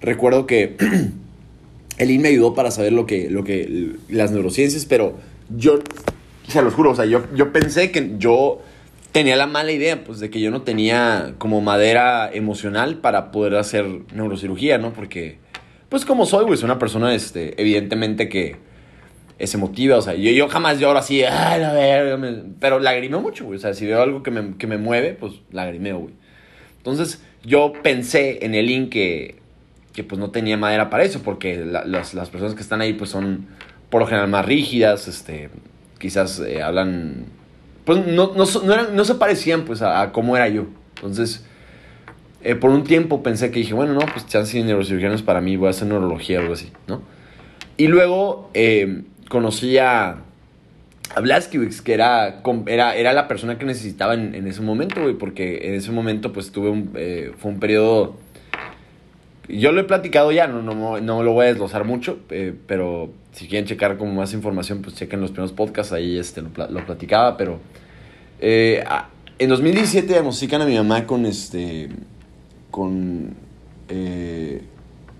recuerdo 0.00 0.46
que 0.46 0.76
el 1.98 2.10
IN 2.10 2.22
me 2.22 2.28
ayudó 2.28 2.54
para 2.54 2.70
saber 2.70 2.92
lo 2.92 3.06
que, 3.06 3.30
lo 3.30 3.44
que, 3.44 3.92
las 4.08 4.32
neurociencias, 4.32 4.86
pero 4.86 5.16
yo, 5.54 5.80
se 6.48 6.62
los 6.62 6.74
juro, 6.74 6.92
o 6.92 6.94
sea, 6.94 7.04
yo, 7.04 7.24
yo 7.34 7.52
pensé 7.52 7.90
que 7.90 8.12
yo 8.18 8.60
tenía 9.12 9.36
la 9.36 9.46
mala 9.46 9.72
idea, 9.72 10.04
pues, 10.04 10.20
de 10.20 10.30
que 10.30 10.40
yo 10.40 10.50
no 10.50 10.62
tenía 10.62 11.34
como 11.38 11.60
madera 11.60 12.30
emocional 12.32 12.98
para 12.98 13.30
poder 13.30 13.56
hacer 13.56 13.86
neurocirugía, 14.14 14.78
¿no? 14.78 14.92
Porque, 14.92 15.38
pues, 15.88 16.04
como 16.04 16.26
soy, 16.26 16.44
güey, 16.44 16.58
soy 16.58 16.66
una 16.66 16.78
persona, 16.78 17.14
este, 17.14 17.60
evidentemente 17.60 18.28
que 18.28 18.56
es 19.38 19.54
emotiva, 19.54 19.96
o 19.96 20.02
sea, 20.02 20.14
yo, 20.14 20.30
yo 20.30 20.48
jamás 20.48 20.78
lloro 20.78 20.98
así, 20.98 21.22
ay, 21.24 21.60
la 21.60 21.72
verga, 21.72 22.18
pero 22.60 22.78
lagrimeo 22.78 23.20
mucho, 23.20 23.46
güey, 23.46 23.56
o 23.56 23.60
sea, 23.60 23.74
si 23.74 23.86
veo 23.86 24.02
algo 24.02 24.22
que 24.22 24.30
me, 24.30 24.56
que 24.56 24.66
me 24.66 24.76
mueve, 24.76 25.14
pues, 25.18 25.34
lagrimeo, 25.50 25.98
güey. 25.98 26.14
Entonces, 26.76 27.22
yo 27.42 27.72
pensé 27.82 28.44
en 28.44 28.54
el 28.54 28.66
link 28.66 28.90
que, 28.90 29.36
que 29.92 30.04
pues, 30.04 30.18
no 30.18 30.30
tenía 30.30 30.56
madera 30.56 30.90
para 30.90 31.04
eso, 31.04 31.22
porque 31.22 31.56
las, 31.64 32.12
las, 32.14 32.28
personas 32.28 32.54
que 32.54 32.60
están 32.60 32.82
ahí, 32.82 32.92
pues, 32.92 33.10
son, 33.10 33.46
por 33.88 34.02
lo 34.02 34.06
general, 34.06 34.28
más 34.28 34.44
rígidas, 34.44 35.08
este, 35.08 35.48
quizás 35.98 36.40
eh, 36.40 36.62
hablan 36.62 37.26
pues 37.86 38.04
no, 38.04 38.32
no, 38.34 38.44
no, 38.44 38.90
no 38.90 39.04
se 39.04 39.14
parecían 39.14 39.64
pues 39.64 39.80
a, 39.80 40.10
cómo 40.10 40.36
era 40.36 40.48
yo. 40.48 40.66
Entonces, 40.96 41.44
eh, 42.42 42.56
por 42.56 42.70
un 42.70 42.82
tiempo 42.82 43.22
pensé 43.22 43.52
que 43.52 43.60
dije, 43.60 43.74
bueno, 43.74 43.94
no, 43.94 44.00
pues 44.00 44.26
chance 44.26 44.58
de 44.58 44.64
neurocirugía 44.64 45.14
para 45.24 45.40
mí, 45.40 45.56
voy 45.56 45.68
a 45.68 45.70
hacer 45.70 45.86
neurología 45.86 46.38
o 46.38 46.42
algo 46.42 46.54
así, 46.54 46.72
¿no? 46.88 47.00
Y 47.76 47.86
luego 47.86 48.50
eh, 48.54 49.04
conocí 49.28 49.78
a, 49.78 50.16
a 51.14 51.20
Blaskiewicz, 51.20 51.80
que 51.80 51.94
era, 51.94 52.42
era, 52.66 52.96
era 52.96 53.12
la 53.12 53.28
persona 53.28 53.56
que 53.56 53.64
necesitaba 53.64 54.14
en, 54.14 54.34
en 54.34 54.48
ese 54.48 54.62
momento, 54.62 55.02
güey, 55.02 55.14
porque 55.14 55.68
en 55.68 55.74
ese 55.74 55.92
momento 55.92 56.32
pues 56.32 56.50
tuve 56.50 56.68
un, 56.68 56.90
eh, 56.96 57.32
fue 57.38 57.52
un 57.52 57.60
periodo... 57.60 58.16
Yo 59.48 59.72
lo 59.72 59.80
he 59.80 59.84
platicado 59.84 60.32
ya, 60.32 60.46
no, 60.46 60.62
no, 60.62 61.00
no 61.00 61.22
lo 61.22 61.32
voy 61.32 61.44
a 61.44 61.48
desglosar 61.48 61.84
mucho, 61.84 62.18
pero 62.66 63.10
si 63.32 63.46
quieren 63.46 63.66
checar 63.66 63.96
como 63.96 64.12
más 64.12 64.32
información, 64.32 64.82
pues 64.82 64.96
chequen 64.96 65.20
los 65.20 65.30
primeros 65.30 65.52
podcasts, 65.52 65.92
ahí 65.92 66.18
este, 66.18 66.42
lo, 66.42 66.50
lo 66.68 66.86
platicaba, 66.86 67.36
pero 67.36 67.60
eh, 68.40 68.82
en 69.38 69.48
2017 69.48 70.06
diagnostican 70.06 70.62
a 70.62 70.66
mi 70.66 70.74
mamá 70.76 71.06
con 71.06 71.26
este, 71.26 71.88
con 72.70 73.34
eh, 73.88 74.62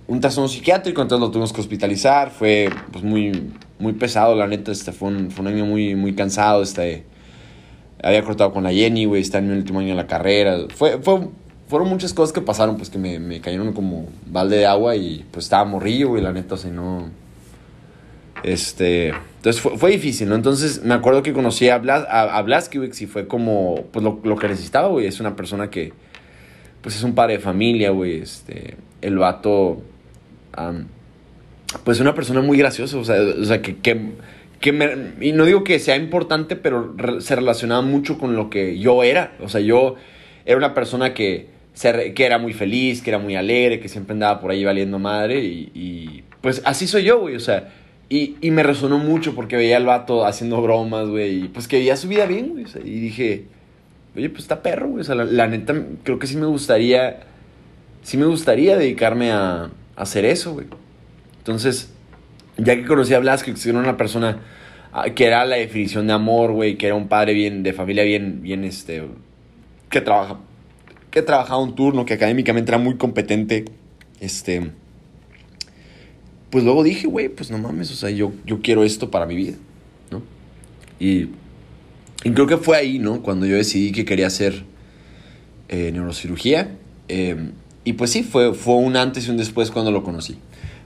un 0.07 0.21
trastorno 0.21 0.49
psiquiátrico, 0.49 1.03
entonces 1.03 1.21
lo 1.21 1.31
tuvimos 1.31 1.53
que 1.53 1.61
hospitalizar, 1.61 2.31
fue 2.31 2.71
pues 2.93 3.05
muy, 3.05 3.51
muy 3.79 3.93
pesado, 3.93 4.35
la 4.35 4.47
neta, 4.47 4.73
este, 4.73 4.93
fue, 4.93 5.09
un, 5.09 5.31
fue 5.31 5.43
un 5.45 5.53
año 5.53 5.67
muy, 5.67 5.95
muy 5.95 6.15
cansado, 6.15 6.63
este, 6.63 7.05
había 8.03 8.23
cortado 8.23 8.53
con 8.53 8.65
la 8.65 8.73
Jenny, 8.73 9.05
güey, 9.05 9.23
está 9.23 9.39
en 9.39 9.49
mi 9.49 9.57
último 9.57 9.81
año 9.81 9.91
de 9.91 9.95
la 9.97 10.07
carrera, 10.07 10.59
fue, 10.75 10.99
fue, 10.99 11.29
fueron 11.69 11.89
muchas 11.89 12.13
cosas 12.15 12.33
que 12.33 12.41
pasaron, 12.41 12.77
pues 12.77 12.91
que 12.91 12.99
me, 12.99 13.19
me 13.19 13.41
cayeron 13.41 13.73
como 13.73 14.07
balde 14.27 14.59
de 14.59 14.67
agua 14.67 14.97
y 14.97 15.25
pues 15.31 15.47
estaba 15.47 15.65
morrillo, 15.65 16.11
güey, 16.11 16.23
la 16.23 16.33
neta, 16.33 16.55
o 16.55 16.59
sea, 16.59 16.71
no 16.71 17.11
este, 18.43 19.09
entonces 19.09 19.61
fue, 19.61 19.91
difícil, 19.91 20.29
¿no? 20.29 20.35
Entonces 20.35 20.83
me 20.85 20.95
acuerdo 20.95 21.23
que 21.23 21.33
conocí 21.33 21.69
a, 21.69 21.79
Blas, 21.79 22.07
a, 22.09 22.45
y 22.73 23.07
fue 23.07 23.27
como, 23.27 23.87
pues 23.91 24.05
lo, 24.05 24.21
lo, 24.23 24.37
que 24.37 24.49
necesitaba, 24.49 24.89
güey. 24.89 25.07
Es 25.07 25.21
una 25.21 25.35
persona 25.35 25.71
que, 25.71 25.93
pues 26.81 26.95
es 26.95 27.03
un 27.03 27.15
padre 27.15 27.35
de 27.35 27.39
familia, 27.41 27.91
güey. 27.91 28.21
Este, 28.21 28.77
el 29.03 29.19
vato, 29.19 29.83
pues 31.83 31.97
es 31.97 32.01
una 32.01 32.15
persona 32.15 32.41
muy 32.41 32.59
graciosa, 32.59 32.99
o 32.99 33.05
sea, 33.05 33.17
o 33.21 33.45
sea 33.45 33.63
que, 33.63 33.77
que, 33.79 34.13
que 34.61 34.73
me, 34.73 35.13
y 35.21 35.33
no 35.33 35.45
digo 35.45 35.65
que 35.65 35.79
sea 35.79 35.97
importante, 35.97 36.57
pero 36.57 36.95
se 37.21 37.35
relacionaba 37.35 37.83
mucho 37.83 38.19
con 38.19 38.37
lo 38.37 38.49
que 38.51 38.79
yo 38.79 39.03
era. 39.03 39.33
O 39.41 39.49
sea, 39.49 39.61
yo 39.61 39.97
era 40.45 40.57
una 40.57 40.75
persona 40.75 41.15
que, 41.15 41.49
que 41.81 42.25
era 42.25 42.39
muy 42.39 42.53
feliz, 42.53 43.03
que 43.03 43.11
era 43.11 43.19
muy 43.19 43.37
alegre, 43.37 43.81
que 43.81 43.89
siempre 43.89 44.15
andaba 44.15 44.41
por 44.41 44.51
ahí 44.51 44.65
valiendo 44.65 44.99
madre 44.99 45.41
y, 45.45 45.71
y 45.75 46.25
pues 46.41 46.63
así 46.65 46.87
soy 46.87 47.05
yo, 47.05 47.21
güey. 47.21 47.37
O 47.37 47.41
sea, 47.41 47.69
y, 48.09 48.37
y, 48.41 48.53
me 48.53 48.63
resonó 48.63 48.99
mucho 48.99 49.35
porque 49.35 49.57
veía 49.57 49.77
al 49.77 49.85
vato 49.85 50.25
haciendo 50.25 50.63
bromas, 50.63 51.09
güey. 51.09 51.45
Y 51.45 51.49
pues 51.49 51.67
que 51.67 51.79
veía 51.79 51.97
su 51.97 52.09
vida 52.09 52.27
bien, 52.27 52.51
güey. 52.51 52.65
y 52.85 53.01
dije, 53.01 53.47
oye, 54.15 54.31
pues 54.31 54.43
está 54.43 54.63
perro, 54.63 54.89
güey. 54.89 55.01
O 55.01 55.05
sea, 55.05 55.17
la, 55.17 55.49
neta, 55.49 55.75
creo 56.05 56.19
que 56.19 56.27
sí 56.27 56.37
me 56.37 56.47
gustaría. 56.47 57.25
Sí 58.03 58.17
me 58.17 58.27
gustaría 58.27 58.77
dedicarme 58.77 59.33
a, 59.33 59.71
hacer 59.97 60.25
eso, 60.25 60.53
güey. 60.53 60.67
Entonces, 61.39 61.93
ya 62.57 62.77
que 62.77 62.85
conocí 62.85 63.13
a 63.13 63.19
Blas, 63.19 63.43
que 63.43 63.53
era 63.69 63.79
una 63.79 63.97
persona 63.97 64.39
ah, 64.93 65.11
que 65.11 65.27
era 65.27 65.45
la 65.45 65.57
definición 65.57 66.07
de 66.07 66.13
amor, 66.13 66.53
güey. 66.53 66.77
Que 66.77 66.87
era 66.87 66.95
un 66.95 67.09
padre 67.09 67.35
bien, 67.35 67.65
de 67.65 67.73
familia 67.73 68.05
bien, 68.05 68.41
bien, 68.41 68.63
este. 68.63 69.03
Que 69.91 70.01
trabaja. 70.01 70.39
Que 71.17 71.23
trabajaba 71.23 71.63
un 71.63 71.75
turno, 71.75 72.05
que 72.05 72.13
académicamente 72.13 72.71
era 72.71 72.77
muy 72.77 72.97
competente. 72.97 73.65
Este 74.21 74.71
pues 76.51 76.63
luego 76.63 76.83
dije, 76.83 77.07
güey, 77.07 77.31
pues 77.31 77.51
no 77.51 77.57
mames, 77.57 77.91
o 77.91 77.95
sea, 77.95 78.11
yo, 78.11 78.33
yo 78.45 78.61
quiero 78.61 78.85
esto 78.85 79.11
para 79.11 79.25
mi 79.25 79.35
vida, 79.35 79.57
¿no? 80.11 80.23
Y, 81.01 81.31
creo 82.23 82.47
que 82.47 82.59
fue 82.59 82.77
ahí, 82.77 82.99
¿no? 82.99 83.23
Cuando 83.23 83.47
yo 83.47 83.57
decidí 83.57 83.93
que 83.93 84.05
quería 84.05 84.27
hacer 84.27 84.65
eh, 85.71 85.91
neurocirugía. 85.91 86.77
Em, 87.09 87.53
y 87.85 87.95
pues 87.95 88.11
sí, 88.11 88.23
fue, 88.23 88.53
fue 88.53 88.75
un 88.75 88.97
antes 88.97 89.27
y 89.27 89.31
un 89.31 89.39
después 89.39 89.71
cuando 89.71 89.91
lo 89.91 90.03
conocí. 90.03 90.37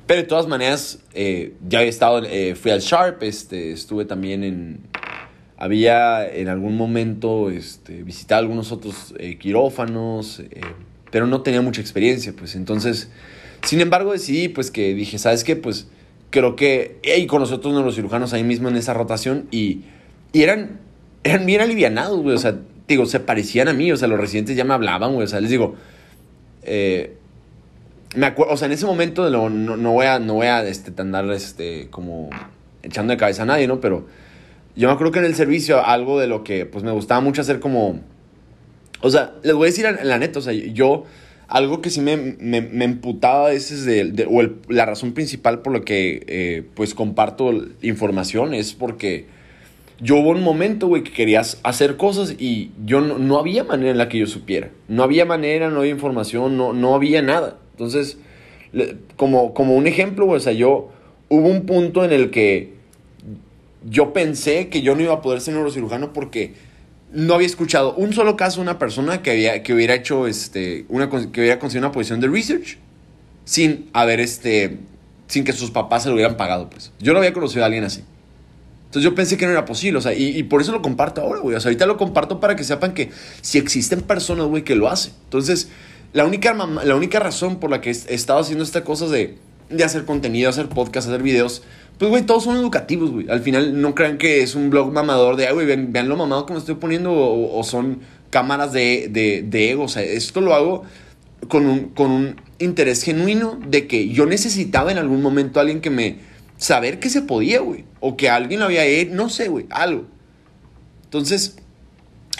Pero 0.06 0.22
de 0.22 0.28
todas 0.28 0.46
maneras, 0.46 1.00
eh, 1.12 1.54
ya 1.68 1.80
había 1.80 1.90
estado, 1.90 2.22
eh, 2.24 2.54
fui 2.54 2.70
al 2.70 2.80
Sharp, 2.80 3.24
este, 3.24 3.72
estuve 3.72 4.04
también 4.04 4.44
en, 4.44 4.80
había 5.60 6.28
en 6.28 6.48
algún 6.48 6.76
momento 6.76 7.50
este, 7.50 8.02
visitado 8.02 8.40
algunos 8.40 8.72
otros 8.72 9.14
quirófanos, 9.38 10.42
pero 11.12 11.28
no 11.28 11.42
tenía 11.42 11.62
mucha 11.62 11.80
experiencia, 11.80 12.32
pues 12.36 12.56
entonces 12.56 13.10
sin 13.62 13.80
embargo, 13.80 14.12
decidí, 14.12 14.48
pues 14.48 14.70
que 14.70 14.94
dije, 14.94 15.18
¿sabes 15.18 15.44
qué? 15.44 15.56
Pues 15.56 15.88
creo 16.30 16.56
que, 16.56 16.98
y 17.02 17.26
con 17.26 17.40
los 17.40 17.50
neurocirujanos 17.50 18.32
ahí 18.32 18.44
mismo 18.44 18.68
en 18.68 18.76
esa 18.76 18.94
rotación, 18.94 19.46
y, 19.50 19.82
y 20.32 20.42
eran, 20.42 20.80
eran 21.24 21.46
bien 21.46 21.60
alivianados, 21.60 22.20
güey, 22.20 22.34
o 22.34 22.38
sea, 22.38 22.56
digo, 22.88 23.06
se 23.06 23.20
parecían 23.20 23.68
a 23.68 23.72
mí, 23.72 23.92
o 23.92 23.96
sea, 23.96 24.08
los 24.08 24.18
residentes 24.18 24.56
ya 24.56 24.64
me 24.64 24.74
hablaban, 24.74 25.12
güey, 25.12 25.24
o 25.24 25.28
sea, 25.28 25.40
les 25.40 25.50
digo, 25.50 25.76
eh, 26.62 27.16
me 28.16 28.26
acuerdo, 28.26 28.54
o 28.54 28.56
sea, 28.56 28.66
en 28.66 28.72
ese 28.72 28.86
momento 28.86 29.28
no, 29.30 29.50
no, 29.50 29.92
voy 29.92 30.06
a, 30.06 30.18
no 30.18 30.34
voy 30.34 30.46
a, 30.46 30.66
este, 30.66 30.92
andar, 31.00 31.30
este, 31.30 31.88
como 31.90 32.30
echando 32.82 33.12
de 33.12 33.18
cabeza 33.18 33.42
a 33.42 33.46
nadie, 33.46 33.68
¿no? 33.68 33.80
Pero 33.80 34.06
yo 34.80 34.88
me 34.88 34.94
acuerdo 34.94 35.12
que 35.12 35.18
en 35.18 35.26
el 35.26 35.34
servicio 35.34 35.84
algo 35.84 36.18
de 36.18 36.26
lo 36.26 36.42
que, 36.42 36.64
pues, 36.64 36.82
me 36.82 36.90
gustaba 36.90 37.20
mucho 37.20 37.42
hacer 37.42 37.60
como, 37.60 38.00
o 39.02 39.10
sea, 39.10 39.34
les 39.42 39.54
voy 39.54 39.64
a 39.64 39.66
decir 39.66 39.86
la 40.02 40.18
neta, 40.18 40.38
o 40.38 40.42
sea, 40.42 40.54
yo 40.54 41.04
algo 41.48 41.82
que 41.82 41.90
sí 41.90 42.00
me, 42.00 42.16
me, 42.16 42.62
me 42.62 42.86
emputaba 42.86 43.48
a 43.48 43.50
veces, 43.50 43.84
de, 43.84 44.26
o 44.26 44.72
la 44.72 44.86
razón 44.86 45.12
principal 45.12 45.60
por 45.60 45.74
la 45.74 45.80
que 45.80 46.24
eh, 46.28 46.62
pues 46.74 46.94
comparto 46.94 47.52
información 47.82 48.54
es 48.54 48.72
porque 48.72 49.26
yo 50.00 50.16
hubo 50.16 50.30
un 50.30 50.42
momento, 50.42 50.86
güey, 50.86 51.02
que 51.02 51.12
querías 51.12 51.60
hacer 51.62 51.98
cosas 51.98 52.36
y 52.38 52.70
yo 52.86 53.02
no, 53.02 53.18
no, 53.18 53.38
había 53.38 53.64
manera 53.64 53.90
en 53.90 53.98
la 53.98 54.08
que 54.08 54.18
yo 54.18 54.26
supiera. 54.26 54.70
No 54.88 55.02
había 55.02 55.26
manera, 55.26 55.68
no 55.68 55.80
había 55.80 55.90
información, 55.90 56.56
no, 56.56 56.72
no 56.72 56.94
había 56.94 57.20
nada. 57.20 57.58
Entonces, 57.72 58.16
como, 59.16 59.52
como 59.52 59.76
un 59.76 59.86
ejemplo, 59.86 60.24
güey, 60.24 60.38
o 60.38 60.40
sea, 60.40 60.54
yo 60.54 60.90
hubo 61.28 61.48
un 61.48 61.66
punto 61.66 62.02
en 62.02 62.12
el 62.12 62.30
que 62.30 62.79
yo 63.88 64.12
pensé 64.12 64.68
que 64.68 64.82
yo 64.82 64.94
no 64.94 65.02
iba 65.02 65.14
a 65.14 65.22
poder 65.22 65.40
ser 65.40 65.54
neurocirujano 65.54 66.12
porque 66.12 66.54
no 67.12 67.34
había 67.34 67.46
escuchado 67.46 67.94
un 67.94 68.12
solo 68.12 68.36
caso 68.36 68.56
de 68.56 68.62
una 68.62 68.78
persona 68.78 69.22
que, 69.22 69.30
había, 69.30 69.62
que 69.62 69.74
hubiera 69.74 69.94
hecho, 69.94 70.26
este, 70.26 70.84
una, 70.88 71.08
que 71.08 71.40
hubiera 71.40 71.58
conseguido 71.58 71.86
una 71.86 71.92
posición 71.92 72.20
de 72.20 72.28
research 72.28 72.78
sin 73.44 73.90
haber, 73.92 74.20
este, 74.20 74.78
sin 75.26 75.44
que 75.44 75.52
sus 75.52 75.70
papás 75.70 76.04
se 76.04 76.08
lo 76.08 76.14
hubieran 76.14 76.36
pagado, 76.36 76.70
pues. 76.70 76.92
Yo 77.00 77.12
no 77.12 77.18
había 77.18 77.32
conocido 77.32 77.62
a 77.62 77.66
alguien 77.66 77.84
así. 77.84 78.04
Entonces 78.90 79.08
yo 79.08 79.14
pensé 79.14 79.36
que 79.36 79.46
no 79.46 79.52
era 79.52 79.64
posible, 79.64 79.98
o 79.98 80.00
sea, 80.00 80.12
y, 80.14 80.42
por 80.42 80.60
eso 80.60 80.72
lo 80.72 80.82
comparto 80.82 81.20
ahora, 81.20 81.40
güey. 81.40 81.54
O 81.54 81.60
sea, 81.60 81.68
ahorita 81.68 81.86
lo 81.86 81.96
comparto 81.96 82.40
para 82.40 82.56
que 82.56 82.64
sepan 82.64 82.92
que 82.92 83.10
si 83.40 83.58
existen 83.58 84.02
personas, 84.02 84.46
güey, 84.46 84.64
que 84.64 84.74
lo 84.74 84.88
hacen. 84.88 85.12
Entonces, 85.24 85.68
la 86.12 86.24
única, 86.24 86.52
la 86.54 86.96
única 86.96 87.20
razón 87.20 87.60
por 87.60 87.70
la 87.70 87.80
que 87.80 87.90
he 87.90 88.14
estado 88.14 88.40
haciendo 88.40 88.64
esta 88.64 88.82
cosa 88.82 89.06
de, 89.06 89.38
de 89.68 89.84
hacer 89.84 90.04
contenido, 90.04 90.50
hacer 90.50 90.68
podcast, 90.68 91.06
hacer 91.06 91.22
videos, 91.22 91.62
pues, 92.00 92.08
güey, 92.08 92.22
todos 92.22 92.44
son 92.44 92.56
educativos, 92.56 93.10
güey. 93.10 93.28
Al 93.28 93.40
final 93.40 93.78
no 93.78 93.94
crean 93.94 94.16
que 94.16 94.42
es 94.42 94.54
un 94.54 94.70
blog 94.70 94.90
mamador 94.90 95.36
de, 95.36 95.52
güey, 95.52 95.66
vean, 95.66 96.08
lo 96.08 96.16
mamado 96.16 96.46
que 96.46 96.54
me 96.54 96.58
estoy 96.58 96.76
poniendo 96.76 97.12
o, 97.12 97.62
son 97.62 98.00
cámaras 98.30 98.72
de, 98.72 99.08
de, 99.10 99.44
de, 99.46 99.72
ego. 99.72 99.84
O 99.84 99.88
sea, 99.88 100.02
esto 100.02 100.40
lo 100.40 100.54
hago 100.54 100.84
con 101.48 101.66
un, 101.66 101.90
con 101.90 102.10
un 102.10 102.40
interés 102.58 103.02
genuino 103.02 103.60
de 103.68 103.86
que 103.86 104.08
yo 104.08 104.24
necesitaba 104.24 104.90
en 104.90 104.96
algún 104.96 105.20
momento 105.20 105.60
alguien 105.60 105.82
que 105.82 105.90
me 105.90 106.16
saber 106.56 107.00
que 107.00 107.10
se 107.10 107.20
podía, 107.20 107.60
güey. 107.60 107.84
O 108.00 108.16
que 108.16 108.30
alguien 108.30 108.60
lo 108.60 108.66
había 108.66 108.86
hecho, 108.86 109.14
no 109.14 109.28
sé, 109.28 109.48
güey, 109.48 109.66
algo. 109.68 110.06
Entonces, 111.04 111.56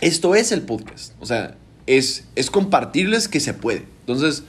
esto 0.00 0.34
es 0.34 0.52
el 0.52 0.62
podcast. 0.62 1.12
O 1.20 1.26
sea, 1.26 1.58
es, 1.86 2.24
es 2.34 2.50
compartirles 2.50 3.28
que 3.28 3.40
se 3.40 3.52
puede. 3.52 3.84
Entonces, 4.06 4.42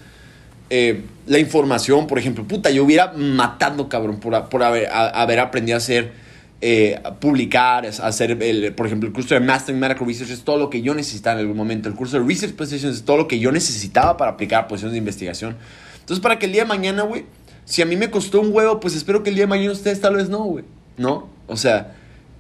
eh, 0.74 1.02
la 1.28 1.38
información, 1.38 2.08
por 2.08 2.18
ejemplo, 2.18 2.48
puta, 2.48 2.72
yo 2.72 2.86
hubiera 2.86 3.12
matado, 3.12 3.90
cabrón, 3.90 4.22
por, 4.22 4.48
por 4.48 4.64
haber, 4.64 4.88
haber 4.90 5.42
aprendido 5.42 5.76
a 5.76 5.80
hacer, 5.80 6.14
eh, 6.62 6.98
publicar, 7.20 7.86
hacer, 7.86 8.42
el, 8.42 8.74
por 8.74 8.86
ejemplo, 8.86 9.06
el 9.10 9.14
curso 9.14 9.34
de 9.34 9.42
Mastering 9.42 9.82
Medical 9.82 10.08
Research 10.08 10.32
es 10.32 10.44
todo 10.44 10.58
lo 10.58 10.70
que 10.70 10.82
yo 10.82 10.96
necesitaba 10.96 11.34
en 11.34 11.40
algún 11.42 11.58
momento. 11.58 11.90
El 11.90 11.96
curso 11.96 12.18
de 12.18 12.26
Research 12.26 12.56
Positions 12.56 12.96
es 12.96 13.04
todo 13.04 13.18
lo 13.18 13.28
que 13.28 13.38
yo 13.38 13.52
necesitaba 13.52 14.16
para 14.16 14.32
aplicar 14.32 14.64
a 14.64 14.68
posiciones 14.70 14.94
de 14.94 15.00
investigación. 15.00 15.58
Entonces, 16.00 16.24
para 16.24 16.40
que 16.40 16.46
el 16.46 16.54
día 16.54 16.62
de 16.62 16.70
mañana, 16.70 17.04
güey, 17.04 17.26
si 17.66 17.82
a 17.82 17.86
mí 17.86 17.98
me 17.98 18.10
costó 18.10 18.40
un 18.40 18.54
huevo, 18.54 18.80
pues 18.80 18.96
espero 18.96 19.24
que 19.24 19.30
el 19.30 19.36
día 19.36 19.44
de 19.44 19.50
mañana 19.50 19.74
ustedes 19.74 20.00
tal 20.00 20.16
vez 20.16 20.30
no, 20.30 20.46
güey. 20.46 20.64
¿No? 20.98 21.28
O 21.48 21.58
sea, 21.58 21.96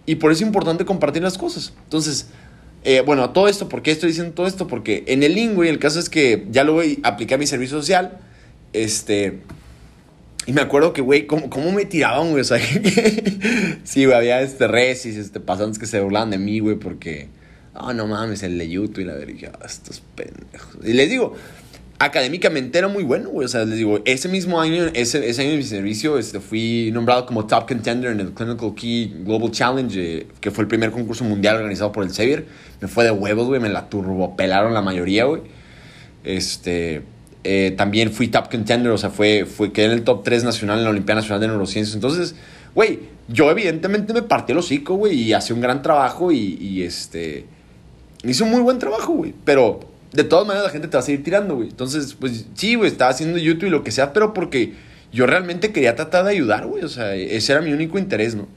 y 0.06 0.16
por 0.16 0.32
eso 0.32 0.44
es 0.44 0.48
importante 0.48 0.86
compartir 0.86 1.22
las 1.22 1.38
cosas. 1.38 1.74
Entonces, 1.84 2.28
eh, 2.84 3.02
bueno, 3.06 3.30
todo 3.30 3.48
esto, 3.48 3.70
¿por 3.70 3.84
qué 3.84 3.92
estoy 3.92 4.10
diciendo 4.10 4.34
todo 4.34 4.48
esto? 4.48 4.68
Porque 4.68 5.04
en 5.08 5.22
el 5.24 5.36
link, 5.36 5.54
güey, 5.54 5.70
el 5.70 5.78
caso 5.78 6.00
es 6.00 6.10
que 6.10 6.48
ya 6.50 6.64
lo 6.64 6.74
voy 6.74 7.00
a 7.04 7.10
aplicar 7.10 7.38
mi 7.38 7.46
servicio 7.46 7.78
social. 7.78 8.20
Este. 8.74 9.40
Y 10.48 10.54
me 10.54 10.62
acuerdo 10.62 10.92
que, 10.92 11.02
güey, 11.02 11.28
¿cómo, 11.28 11.50
¿cómo, 11.52 11.72
me 11.72 11.86
tiraban, 11.86 12.32
güey? 12.32 12.42
O 12.42 12.44
sea, 12.44 12.58
sí, 13.84 14.06
güey, 14.06 14.18
había 14.18 14.42
este 14.42 14.68
resis, 14.68 15.16
este, 15.16 15.40
pasantes 15.40 15.78
que 15.78 15.86
se 15.86 16.00
burlaban 16.00 16.32
de 16.32 16.40
mí, 16.40 16.60
güey, 16.60 16.76
porque. 16.78 17.28
Ah, 17.74 17.94
no 17.94 18.08
mames, 18.08 18.44
el 18.44 18.58
de 18.58 18.66
y 18.66 19.04
la 19.06 19.14
verga, 19.14 19.54
estos 19.64 20.02
pendejos. 20.16 20.78
Y 20.84 20.94
les 20.94 21.10
digo, 21.10 21.36
académicamente 22.02 22.80
era 22.80 22.88
muy 22.88 23.04
bueno, 23.04 23.30
güey. 23.30 23.46
O 23.46 23.48
sea, 23.48 23.64
les 23.64 23.78
digo, 23.78 24.00
ese 24.06 24.28
mismo 24.28 24.60
año, 24.60 24.86
ese, 24.94 25.30
ese 25.30 25.42
año 25.44 25.52
de 25.52 25.58
mi 25.58 25.64
servicio, 25.64 26.18
este, 26.18 26.40
fui 26.40 26.90
nombrado 26.92 27.28
como 27.28 27.46
top 27.46 27.68
contender 27.68 28.12
en 28.12 28.20
el 28.20 28.32
Clinical 28.32 28.74
Key 28.74 29.22
Global 29.24 29.52
Challenge, 29.52 29.96
eh, 30.00 30.28
que 30.40 30.50
fue 30.50 30.64
el 30.64 30.68
primer 30.68 30.90
concurso 30.90 31.24
mundial 31.24 31.58
organizado 31.58 31.92
por 31.92 32.04
el 32.04 32.10
Xavier. 32.10 32.46
Me 32.82 32.88
fue 32.88 33.04
de 33.04 33.12
huevos, 33.12 33.48
güey, 33.48 33.62
me 33.62 33.70
la 33.70 33.88
turbopelaron 33.88 34.74
la 34.74 34.82
mayoría, 34.82 35.26
güey. 35.26 35.44
Este, 36.24 37.04
eh, 37.44 37.76
también 37.78 38.12
fui 38.12 38.30
top 38.30 38.50
contender, 38.50 38.92
o 38.92 38.98
sea, 38.98 39.12
fue, 39.12 39.46
fue, 39.46 39.72
quedé 39.72 39.86
en 39.86 39.92
el 39.92 40.04
top 40.04 40.24
3 40.24 40.44
nacional 40.44 40.80
en 40.80 40.86
la 40.86 40.90
Olimpiada 40.90 41.22
Nacional 41.22 41.40
de 41.40 41.48
Neurociencias. 41.50 41.94
Entonces, 41.94 42.34
güey, 42.74 43.00
yo 43.28 43.52
evidentemente 43.52 44.12
me 44.12 44.24
partí 44.24 44.54
el 44.54 44.58
hocico, 44.58 44.96
güey, 44.96 45.22
y 45.22 45.34
hacía 45.34 45.56
un 45.56 45.62
gran 45.62 45.84
trabajo 45.84 46.32
y 46.32 46.82
este, 46.82 47.46
hice 48.24 48.44
un 48.44 48.50
muy 48.50 48.62
buen 48.62 48.80
trabajo, 48.80 49.14
güey. 49.14 49.36
Pero 49.46 49.92
de 50.12 50.24
todas 50.24 50.46
maneras 50.46 50.68
la 50.68 50.72
gente 50.72 50.88
te 50.88 50.98
va 50.98 51.02
a 51.02 51.06
seguir 51.06 51.24
tirando, 51.24 51.56
güey. 51.56 51.70
Entonces, 51.70 52.16
pues 52.20 52.46
sí, 52.54 52.76
güey, 52.76 52.90
estaba 52.90 53.12
haciendo 53.12 53.38
YouTube 53.38 53.68
y 53.68 53.70
lo 53.70 53.84
que 53.84 53.92
sea, 53.92 54.14
pero 54.14 54.34
porque 54.34 54.74
yo 55.12 55.26
realmente 55.26 55.72
quería 55.72 55.96
tratar 55.96 56.26
de 56.26 56.32
ayudar, 56.32 56.68
güey. 56.68 56.84
O 56.84 56.90
sea, 56.90 57.16
ese 57.16 57.54
era 57.54 57.62
mi 57.62 57.72
único 57.72 57.98
interés, 57.98 58.36
¿no? 58.36 58.48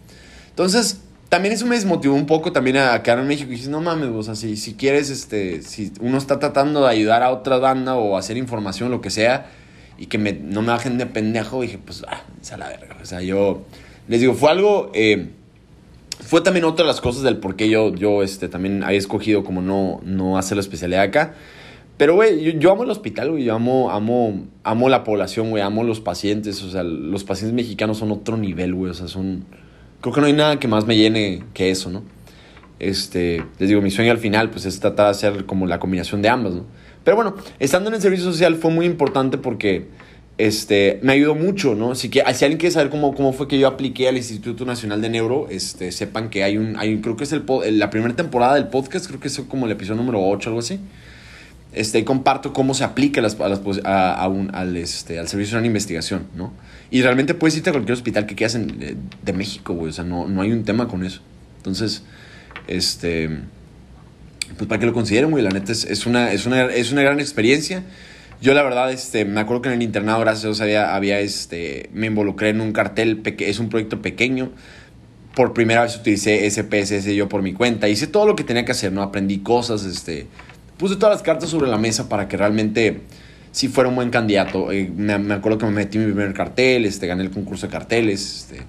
Entonces, 0.51 1.01
también 1.29 1.55
eso 1.55 1.67
me 1.67 1.77
desmotivó 1.77 2.15
un 2.15 2.27
poco 2.27 2.53
también 2.53 2.77
a 2.77 3.03
quedar 3.03 3.21
en 3.21 3.29
México. 3.29 3.53
Y 3.53 3.57
dije, 3.57 3.69
no 3.69 3.81
mames, 3.81 4.09
o 4.11 4.23
sea, 4.23 4.35
si, 4.35 4.57
si 4.57 4.75
quieres, 4.75 5.11
este, 5.11 5.63
si 5.63 5.93
uno 6.01 6.19
está 6.19 6.39
tratando 6.39 6.83
de 6.83 6.91
ayudar 6.91 7.23
a 7.23 7.31
otra 7.31 7.59
banda 7.59 7.95
o 7.95 8.17
hacer 8.17 8.37
información, 8.37 8.91
lo 8.91 9.01
que 9.01 9.11
sea, 9.11 9.51
y 9.97 10.07
que 10.07 10.19
me, 10.19 10.33
no 10.33 10.63
me 10.63 10.69
bajen 10.69 10.99
de 10.99 11.07
pendejo, 11.07 11.63
dije, 11.63 11.79
pues, 11.79 12.05
ah, 12.09 12.23
a 12.53 12.57
la 12.57 12.69
verga. 12.69 12.97
O 13.01 13.07
sea, 13.07 13.21
yo, 13.21 13.65
les 14.09 14.21
digo, 14.21 14.35
fue 14.35 14.51
algo... 14.51 14.91
Eh, 14.95 15.29
fue 16.27 16.41
también 16.41 16.65
otra 16.65 16.85
de 16.85 16.89
las 16.89 17.01
cosas 17.01 17.23
del 17.23 17.37
por 17.37 17.57
qué 17.57 17.69
yo, 17.69 17.95
yo 17.95 18.23
este, 18.23 18.49
también 18.49 18.83
había 18.83 18.99
escogido 18.99 19.45
como 19.45 19.61
no, 19.63 20.01
no 20.05 20.39
hacer 20.39 20.57
la 20.57 20.63
especialidad 20.63 21.03
acá. 21.03 21.35
Pero, 21.97 22.15
güey, 22.15 22.59
yo, 22.59 22.73
amo 22.73 22.83
el 22.83 22.91
hospital, 22.91 23.31
güey. 23.31 23.45
Yo 23.45 23.55
amo, 23.55 23.91
amo, 23.91 24.47
amo 24.65 24.89
la 24.89 25.05
población, 25.05 25.51
güey. 25.51 25.63
Amo 25.63 25.85
los 25.85 26.01
pacientes. 26.01 26.63
O 26.63 26.71
sea, 26.71 26.83
los 26.83 27.23
pacientes 27.23 27.55
mexicanos 27.55 27.99
son 27.99 28.11
otro 28.11 28.37
nivel, 28.37 28.75
güey. 28.75 28.91
O 28.91 28.95
sea, 28.95 29.07
son... 29.07 29.45
Creo 30.01 30.13
que 30.13 30.21
no 30.21 30.27
hay 30.27 30.33
nada 30.33 30.59
que 30.59 30.67
más 30.67 30.87
me 30.87 30.97
llene 30.97 31.45
que 31.55 31.71
eso, 31.71 31.91
¿no? 31.91 32.03
Este, 32.81 33.45
les 33.59 33.69
digo, 33.69 33.81
mi 33.81 33.91
sueño 33.91 34.11
al 34.11 34.19
final, 34.19 34.51
pues, 34.51 34.67
es 34.67 34.81
tratar 34.81 35.07
de 35.07 35.11
hacer 35.13 35.47
como 35.47 35.67
la 35.67 35.79
combinación 35.79 36.21
de 36.21 36.29
ambas, 36.29 36.55
¿no? 36.55 36.65
Pero 37.05 37.17
bueno, 37.17 37.37
estando 37.59 37.91
en 37.91 37.95
el 37.95 38.01
servicio 38.01 38.25
social 38.25 38.57
fue 38.57 38.71
muy 38.71 38.87
importante 38.87 39.39
porque 39.39 39.89
este, 40.37 40.99
me 41.03 41.13
ayudó 41.13 41.35
mucho, 41.35 41.75
¿no? 41.75 41.93
Así 41.93 42.09
que 42.09 42.21
si 42.35 42.45
alguien 42.45 42.59
quiere 42.59 42.73
saber 42.73 42.91
cómo, 42.91 43.15
cómo 43.15 43.33
fue 43.33 43.47
que 43.47 43.59
yo 43.59 43.69
apliqué 43.69 44.09
al 44.09 44.17
Instituto 44.17 44.65
Nacional 44.65 45.01
de 45.01 45.09
Neuro, 45.09 45.47
este, 45.49 45.93
sepan 45.93 46.29
que 46.29 46.43
hay 46.43 46.59
un, 46.59 46.77
hay, 46.77 47.01
creo 47.01 47.17
que 47.17 47.25
es 47.25 47.33
el, 47.33 47.45
la 47.79 47.91
primera 47.91 48.15
temporada 48.17 48.55
del 48.55 48.67
podcast, 48.67 49.07
creo 49.07 49.21
que 49.21 49.29
es 49.29 49.41
como 49.49 49.67
el 49.67 49.73
episodio 49.73 50.01
número 50.01 50.21
8, 50.21 50.51
algo 50.51 50.61
así. 50.61 50.81
Este, 51.73 52.05
comparto 52.05 52.53
cómo 52.53 52.75
se 52.75 52.85
aplica 52.85 53.21
a 53.21 53.23
las, 53.23 53.37
a 53.41 54.15
a, 54.15 54.29
un, 54.29 54.55
al, 54.55 54.77
este, 54.77 55.19
al 55.19 55.29
servicio 55.29 55.61
de 55.61 55.67
investigación, 55.67 56.27
¿no? 56.37 56.53
Y 56.91 57.03
realmente 57.03 57.35
puedes 57.35 57.57
irte 57.57 57.71
a 57.71 57.73
cualquier 57.73 57.95
hospital 57.95 58.27
que 58.27 58.35
quieras 58.35 58.55
en, 58.55 58.79
de, 59.23 59.33
México, 59.33 59.75
güey, 59.75 59.91
o 59.91 59.93
sea, 59.93 60.05
no, 60.05 60.29
no 60.29 60.43
hay 60.43 60.53
un 60.53 60.65
tema 60.65 60.87
con 60.87 61.05
eso. 61.05 61.21
Entonces, 61.57 62.03
este, 62.69 63.29
pues 64.57 64.69
para 64.69 64.79
que 64.79 64.87
lo 64.87 64.93
consideren, 64.93 65.31
güey, 65.31 65.43
la 65.43 65.51
neta 65.51 65.73
es, 65.73 65.85
es, 65.85 66.07
una, 66.07 66.33
es, 66.33 66.47
una, 66.47 66.67
es 66.67 66.93
una 66.93 67.03
gran 67.03 67.19
experiencia. 67.19 67.83
Yo 68.41 68.53
la 68.53 68.63
verdad, 68.63 68.93
este, 68.93 69.25
me 69.25 69.41
acuerdo 69.41 69.63
que 69.63 69.69
en 69.69 69.77
el 69.77 69.83
internado, 69.83 70.21
gracias 70.21 70.61
a 70.61 70.67
Dios, 70.67 70.83
había, 70.87 71.21
este, 71.21 71.89
me 71.93 72.07
involucré 72.07 72.51
en 72.51 72.61
un 72.61 72.73
cartel, 72.73 73.23
es 73.39 73.59
un 73.59 73.69
proyecto 73.69 74.03
pequeño. 74.03 74.51
Por 75.35 75.53
primera 75.53 75.83
vez 75.83 75.97
utilicé 75.97 76.49
SPSS 76.51 77.07
yo 77.15 77.29
por 77.29 77.43
mi 77.43 77.53
cuenta. 77.53 77.89
Hice 77.89 78.07
todo 78.07 78.27
lo 78.27 78.37
que 78.37 78.45
tenía 78.45 78.65
que 78.65 78.73
hacer, 78.73 78.93
¿no? 78.93 79.03
Aprendí 79.03 79.39
cosas, 79.39 79.85
este, 79.85 80.27
puse 80.77 80.97
todas 80.97 81.15
las 81.15 81.23
cartas 81.23 81.49
sobre 81.49 81.69
la 81.69 81.79
mesa 81.79 82.09
para 82.09 82.29
que 82.29 82.37
realmente 82.37 83.01
sí 83.51 83.69
fuera 83.69 83.89
un 83.89 83.97
buen 83.97 84.11
candidato. 84.11 84.71
Eh, 84.73 84.91
me, 84.95 85.15
acuerdo 85.33 85.59
que 85.59 85.67
me 85.67 85.73
metí 85.73 85.99
mi 85.99 86.07
primer 86.07 86.35
cartel, 86.35 86.85
este, 86.85 87.07
gané 87.07 87.23
el 87.23 87.31
concurso 87.31 87.67
de 87.67 87.73
carteles, 87.73 88.51
este, 88.51 88.63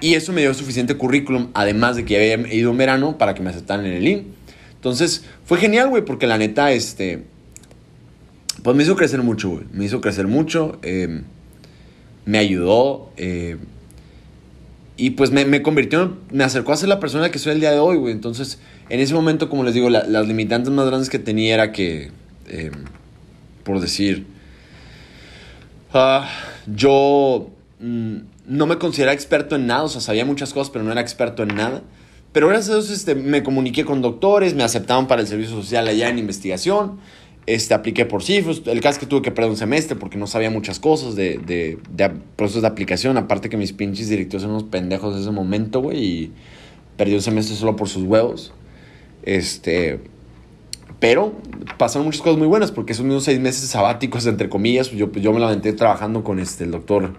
y 0.00 0.14
eso 0.14 0.32
me 0.32 0.40
dio 0.40 0.52
suficiente 0.54 0.94
currículum, 0.96 1.50
además 1.54 1.96
de 1.96 2.04
que 2.04 2.16
había 2.16 2.52
ido 2.52 2.70
en 2.70 2.76
verano 2.78 3.18
para 3.18 3.34
que 3.34 3.42
me 3.42 3.50
aceptaran 3.50 3.84
en 3.86 3.92
el 3.92 4.08
IN. 4.08 4.34
Entonces, 4.74 5.24
fue 5.44 5.58
genial, 5.58 5.90
güey, 5.90 6.04
porque 6.04 6.26
la 6.26 6.38
neta, 6.38 6.72
este, 6.72 7.24
pues 8.62 8.76
me 8.76 8.82
hizo 8.82 8.96
crecer 8.96 9.22
mucho, 9.22 9.50
güey. 9.50 9.64
Me 9.72 9.84
hizo 9.84 10.00
crecer 10.00 10.26
mucho. 10.26 10.78
Em, 10.82 11.24
me 12.24 12.38
ayudó. 12.38 13.10
Eh, 13.16 13.56
y 14.96 15.10
pues 15.10 15.30
me, 15.30 15.44
me, 15.46 15.62
convirtió, 15.62 16.16
me 16.30 16.44
acercó 16.44 16.72
a 16.72 16.76
ser 16.76 16.88
la 16.88 17.00
persona 17.00 17.30
que 17.30 17.38
soy 17.38 17.52
el 17.52 17.60
día 17.60 17.70
de 17.70 17.78
hoy, 17.78 17.96
güey. 17.96 18.12
Entonces, 18.12 18.58
en 18.90 19.00
ese 19.00 19.14
momento, 19.14 19.48
como 19.48 19.64
les 19.64 19.72
digo, 19.72 19.88
las 19.88 20.26
limitantes 20.26 20.70
más 20.72 20.86
grandes 20.86 21.08
que 21.08 21.18
tenía 21.18 21.54
era 21.54 21.72
que, 21.72 22.10
em, 22.48 22.72
por 23.64 23.80
decir, 23.80 24.26
ah, 25.94 26.28
yo 26.66 27.50
mm, 27.78 28.16
no 28.46 28.66
me 28.66 28.76
consideraba 28.76 29.14
experto 29.14 29.56
en 29.56 29.66
nada, 29.66 29.84
o 29.84 29.88
sea, 29.88 30.02
sabía 30.02 30.24
muchas 30.26 30.52
cosas, 30.52 30.70
pero 30.70 30.84
no 30.84 30.92
era 30.92 31.00
experto 31.00 31.44
en 31.44 31.54
nada. 31.54 31.82
Pero 32.32 32.48
gracias 32.48 32.76
a 32.76 32.78
eso 32.78 32.92
este, 32.92 33.14
me 33.14 33.42
comuniqué 33.42 33.84
con 33.84 34.02
doctores, 34.02 34.54
me 34.54 34.64
aceptaban 34.64 35.08
para 35.08 35.22
el 35.22 35.28
servicio 35.28 35.56
social 35.56 35.88
allá 35.88 36.10
en 36.10 36.18
investigación 36.18 37.00
este, 37.54 37.74
apliqué 37.74 38.06
por 38.06 38.22
cifras. 38.22 38.62
El 38.66 38.80
caso 38.80 39.00
que 39.00 39.06
tuve 39.06 39.22
que 39.22 39.30
perder 39.30 39.50
un 39.50 39.56
semestre 39.56 39.96
porque 39.96 40.18
no 40.18 40.26
sabía 40.26 40.50
muchas 40.50 40.78
cosas 40.78 41.16
de, 41.16 41.38
de, 41.38 41.78
de 41.90 42.10
procesos 42.36 42.62
de 42.62 42.68
aplicación. 42.68 43.16
Aparte 43.16 43.48
que 43.48 43.56
mis 43.56 43.72
pinches 43.72 44.08
directivos 44.08 44.44
eran 44.44 44.54
unos 44.54 44.68
pendejos 44.68 45.14
en 45.14 45.22
ese 45.22 45.30
momento, 45.30 45.80
güey. 45.80 46.04
Y 46.04 46.32
perdí 46.96 47.14
un 47.14 47.22
semestre 47.22 47.56
solo 47.56 47.76
por 47.76 47.88
sus 47.88 48.04
huevos. 48.04 48.52
Este. 49.24 49.98
Pero 51.00 51.32
pasaron 51.78 52.04
muchas 52.06 52.20
cosas 52.20 52.38
muy 52.38 52.46
buenas 52.46 52.72
porque 52.72 52.92
esos 52.92 53.04
mismos 53.04 53.24
seis 53.24 53.40
meses 53.40 53.68
sabáticos, 53.70 54.26
entre 54.26 54.50
comillas, 54.50 54.90
yo, 54.90 55.10
yo 55.10 55.32
me 55.32 55.40
la 55.40 55.58
trabajando 55.74 56.22
con 56.22 56.38
este, 56.38 56.64
el 56.64 56.72
doctor 56.72 57.14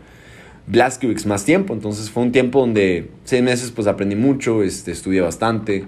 Blaskiewicz 0.68 1.26
más 1.26 1.46
tiempo. 1.46 1.74
Entonces 1.74 2.10
fue 2.10 2.24
un 2.24 2.32
tiempo 2.32 2.60
donde 2.60 3.10
seis 3.26 3.42
meses 3.42 3.72
pues 3.72 3.88
aprendí 3.88 4.16
mucho, 4.16 4.64
este, 4.64 4.92
estudié 4.92 5.22
bastante. 5.22 5.86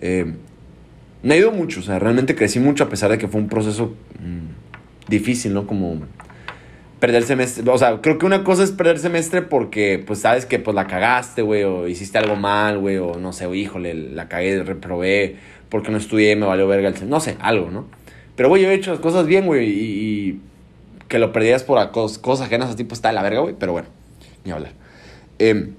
Eh, 0.00 0.34
me 1.24 1.34
ayudó 1.34 1.52
mucho, 1.52 1.80
o 1.80 1.82
sea, 1.82 1.98
realmente 1.98 2.34
crecí 2.34 2.60
mucho 2.60 2.84
a 2.84 2.88
pesar 2.90 3.10
de 3.10 3.16
que 3.16 3.28
fue 3.28 3.40
un 3.40 3.48
proceso 3.48 3.94
mm, 4.20 5.10
difícil, 5.10 5.54
¿no? 5.54 5.66
Como... 5.66 6.02
perder 7.00 7.22
semestre, 7.22 7.64
o 7.68 7.78
sea, 7.78 8.02
creo 8.02 8.18
que 8.18 8.26
una 8.26 8.44
cosa 8.44 8.62
es 8.62 8.72
perder 8.72 8.98
semestre 8.98 9.40
porque, 9.40 10.02
pues, 10.06 10.20
sabes 10.20 10.44
que, 10.44 10.58
pues, 10.58 10.74
la 10.74 10.86
cagaste, 10.86 11.40
güey, 11.40 11.64
o 11.64 11.88
hiciste 11.88 12.18
algo 12.18 12.36
mal, 12.36 12.78
güey, 12.78 12.98
o 12.98 13.14
no 13.18 13.32
sé, 13.32 13.48
híjole, 13.56 13.94
la 13.94 14.28
cagué, 14.28 14.62
reprobé, 14.62 15.36
porque 15.70 15.90
no 15.90 15.96
estudié, 15.96 16.36
me 16.36 16.44
valió 16.44 16.68
verga 16.68 16.90
el 16.90 17.08
no 17.08 17.20
sé, 17.20 17.36
algo, 17.40 17.70
¿no? 17.70 17.86
Pero, 18.36 18.50
güey, 18.50 18.62
yo 18.62 18.70
he 18.70 18.74
hecho 18.74 18.90
las 18.90 19.00
cosas 19.00 19.26
bien, 19.26 19.46
güey, 19.46 19.66
y, 19.66 20.40
que 21.08 21.18
lo 21.18 21.32
perdías 21.32 21.62
por 21.62 21.90
cosas, 21.90 22.18
cosas 22.18 22.46
ajenas 22.48 22.70
a 22.70 22.76
ti, 22.76 22.84
pues, 22.84 22.98
está 22.98 23.08
de 23.08 23.14
la 23.14 23.22
verga, 23.22 23.40
güey, 23.40 23.54
pero 23.58 23.72
bueno, 23.72 23.88
ni 24.44 24.52
hablar. 24.52 24.72
Em, 25.38 25.72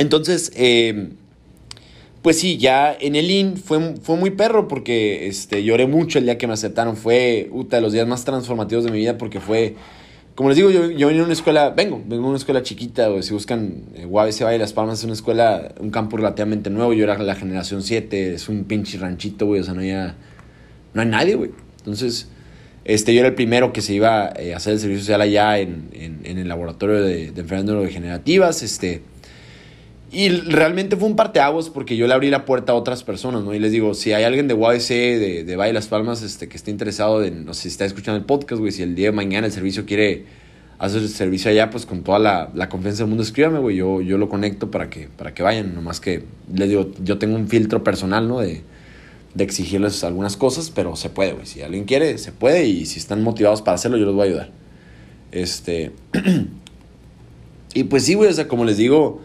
entonces, 0.00 0.52
eh, 0.56 1.10
pues 2.24 2.40
sí, 2.40 2.56
ya 2.56 2.96
en 2.98 3.16
el 3.16 3.30
IN 3.30 3.58
fue, 3.58 3.96
fue 4.00 4.16
muy 4.16 4.30
perro 4.30 4.66
porque 4.66 5.26
este, 5.26 5.62
lloré 5.62 5.86
mucho 5.86 6.18
el 6.18 6.24
día 6.24 6.38
que 6.38 6.46
me 6.46 6.54
aceptaron. 6.54 6.96
Fue 6.96 7.50
uno 7.52 7.68
de 7.68 7.82
los 7.82 7.92
días 7.92 8.08
más 8.08 8.24
transformativos 8.24 8.82
de 8.82 8.90
mi 8.90 8.96
vida 8.96 9.18
porque 9.18 9.40
fue, 9.40 9.74
como 10.34 10.48
les 10.48 10.56
digo, 10.56 10.70
yo, 10.70 10.90
yo 10.90 11.08
venía 11.08 11.20
a 11.20 11.26
una 11.26 11.34
escuela, 11.34 11.68
vengo, 11.68 12.02
vengo 12.06 12.24
a 12.24 12.28
una 12.28 12.38
escuela 12.38 12.62
chiquita, 12.62 13.10
o 13.10 13.20
si 13.20 13.34
buscan 13.34 13.82
eh, 13.94 14.06
UABC 14.06 14.42
Valle 14.42 14.56
Las 14.56 14.72
Palmas, 14.72 15.00
es 15.00 15.04
una 15.04 15.12
escuela, 15.12 15.74
un 15.78 15.90
campo 15.90 16.16
relativamente 16.16 16.70
nuevo. 16.70 16.94
Yo 16.94 17.04
era 17.04 17.18
la 17.18 17.34
generación 17.34 17.82
7, 17.82 18.32
es 18.32 18.48
un 18.48 18.64
pinche 18.64 18.96
ranchito, 18.96 19.44
güey, 19.44 19.60
o 19.60 19.64
sea, 19.64 19.74
no, 19.74 19.80
había, 19.80 20.16
no 20.94 21.02
hay 21.02 21.08
nadie, 21.08 21.34
güey. 21.34 21.50
Entonces, 21.80 22.28
este, 22.86 23.12
yo 23.12 23.20
era 23.20 23.28
el 23.28 23.34
primero 23.34 23.74
que 23.74 23.82
se 23.82 23.92
iba 23.92 24.32
eh, 24.38 24.54
a 24.54 24.56
hacer 24.56 24.72
el 24.72 24.78
servicio 24.78 25.02
social 25.02 25.20
allá 25.20 25.58
en, 25.58 25.90
en, 25.92 26.20
en 26.24 26.38
el 26.38 26.48
laboratorio 26.48 27.02
de, 27.02 27.32
de 27.32 27.40
enfermedades 27.42 27.66
neurodegenerativas, 27.66 28.62
este 28.62 29.02
y 30.14 30.28
realmente 30.28 30.96
fue 30.96 31.08
un 31.08 31.16
parteaguas 31.16 31.70
porque 31.70 31.96
yo 31.96 32.06
le 32.06 32.14
abrí 32.14 32.30
la 32.30 32.44
puerta 32.44 32.72
a 32.72 32.74
otras 32.76 33.02
personas, 33.02 33.42
¿no? 33.42 33.52
Y 33.52 33.58
les 33.58 33.72
digo, 33.72 33.94
si 33.94 34.12
hay 34.12 34.22
alguien 34.22 34.46
de 34.46 34.54
UABC, 34.54 34.88
de, 34.88 35.44
de 35.44 35.56
Valle 35.56 35.72
Las 35.72 35.88
Palmas, 35.88 36.22
este, 36.22 36.48
que 36.48 36.56
esté 36.56 36.70
interesado 36.70 37.24
en, 37.24 37.44
no 37.44 37.52
sé 37.52 37.62
si 37.62 37.68
está 37.68 37.84
escuchando 37.84 38.18
el 38.18 38.24
podcast, 38.24 38.60
güey, 38.60 38.70
si 38.70 38.82
el 38.82 38.94
día 38.94 39.08
de 39.08 39.12
mañana 39.12 39.48
el 39.48 39.52
servicio 39.52 39.84
quiere 39.86 40.24
hacer 40.78 41.02
el 41.02 41.08
servicio 41.08 41.50
allá, 41.50 41.70
pues 41.70 41.84
con 41.84 42.02
toda 42.02 42.20
la, 42.20 42.50
la 42.54 42.68
confianza 42.68 43.02
del 43.02 43.08
mundo, 43.08 43.24
escríbame, 43.24 43.58
güey, 43.58 43.76
yo, 43.76 44.00
yo 44.02 44.16
lo 44.16 44.28
conecto 44.28 44.70
para 44.70 44.88
que, 44.88 45.08
para 45.08 45.34
que 45.34 45.42
vayan, 45.42 45.74
nomás 45.74 46.00
que 46.00 46.22
les 46.54 46.68
digo, 46.68 46.92
yo 47.02 47.18
tengo 47.18 47.34
un 47.34 47.48
filtro 47.48 47.82
personal, 47.82 48.28
¿no? 48.28 48.38
De, 48.38 48.62
de 49.34 49.44
exigirles 49.44 50.04
algunas 50.04 50.36
cosas, 50.36 50.70
pero 50.70 50.94
se 50.94 51.10
puede, 51.10 51.32
güey, 51.32 51.46
si 51.46 51.62
alguien 51.62 51.84
quiere, 51.84 52.18
se 52.18 52.30
puede, 52.30 52.66
y 52.66 52.86
si 52.86 53.00
están 53.00 53.22
motivados 53.24 53.62
para 53.62 53.74
hacerlo, 53.74 53.98
yo 53.98 54.04
los 54.06 54.14
voy 54.14 54.26
a 54.26 54.30
ayudar. 54.30 54.50
Este... 55.32 55.90
y 57.74 57.84
pues 57.84 58.04
sí, 58.04 58.14
güey, 58.14 58.30
o 58.30 58.32
sea, 58.32 58.46
como 58.46 58.64
les 58.64 58.76
digo 58.76 59.20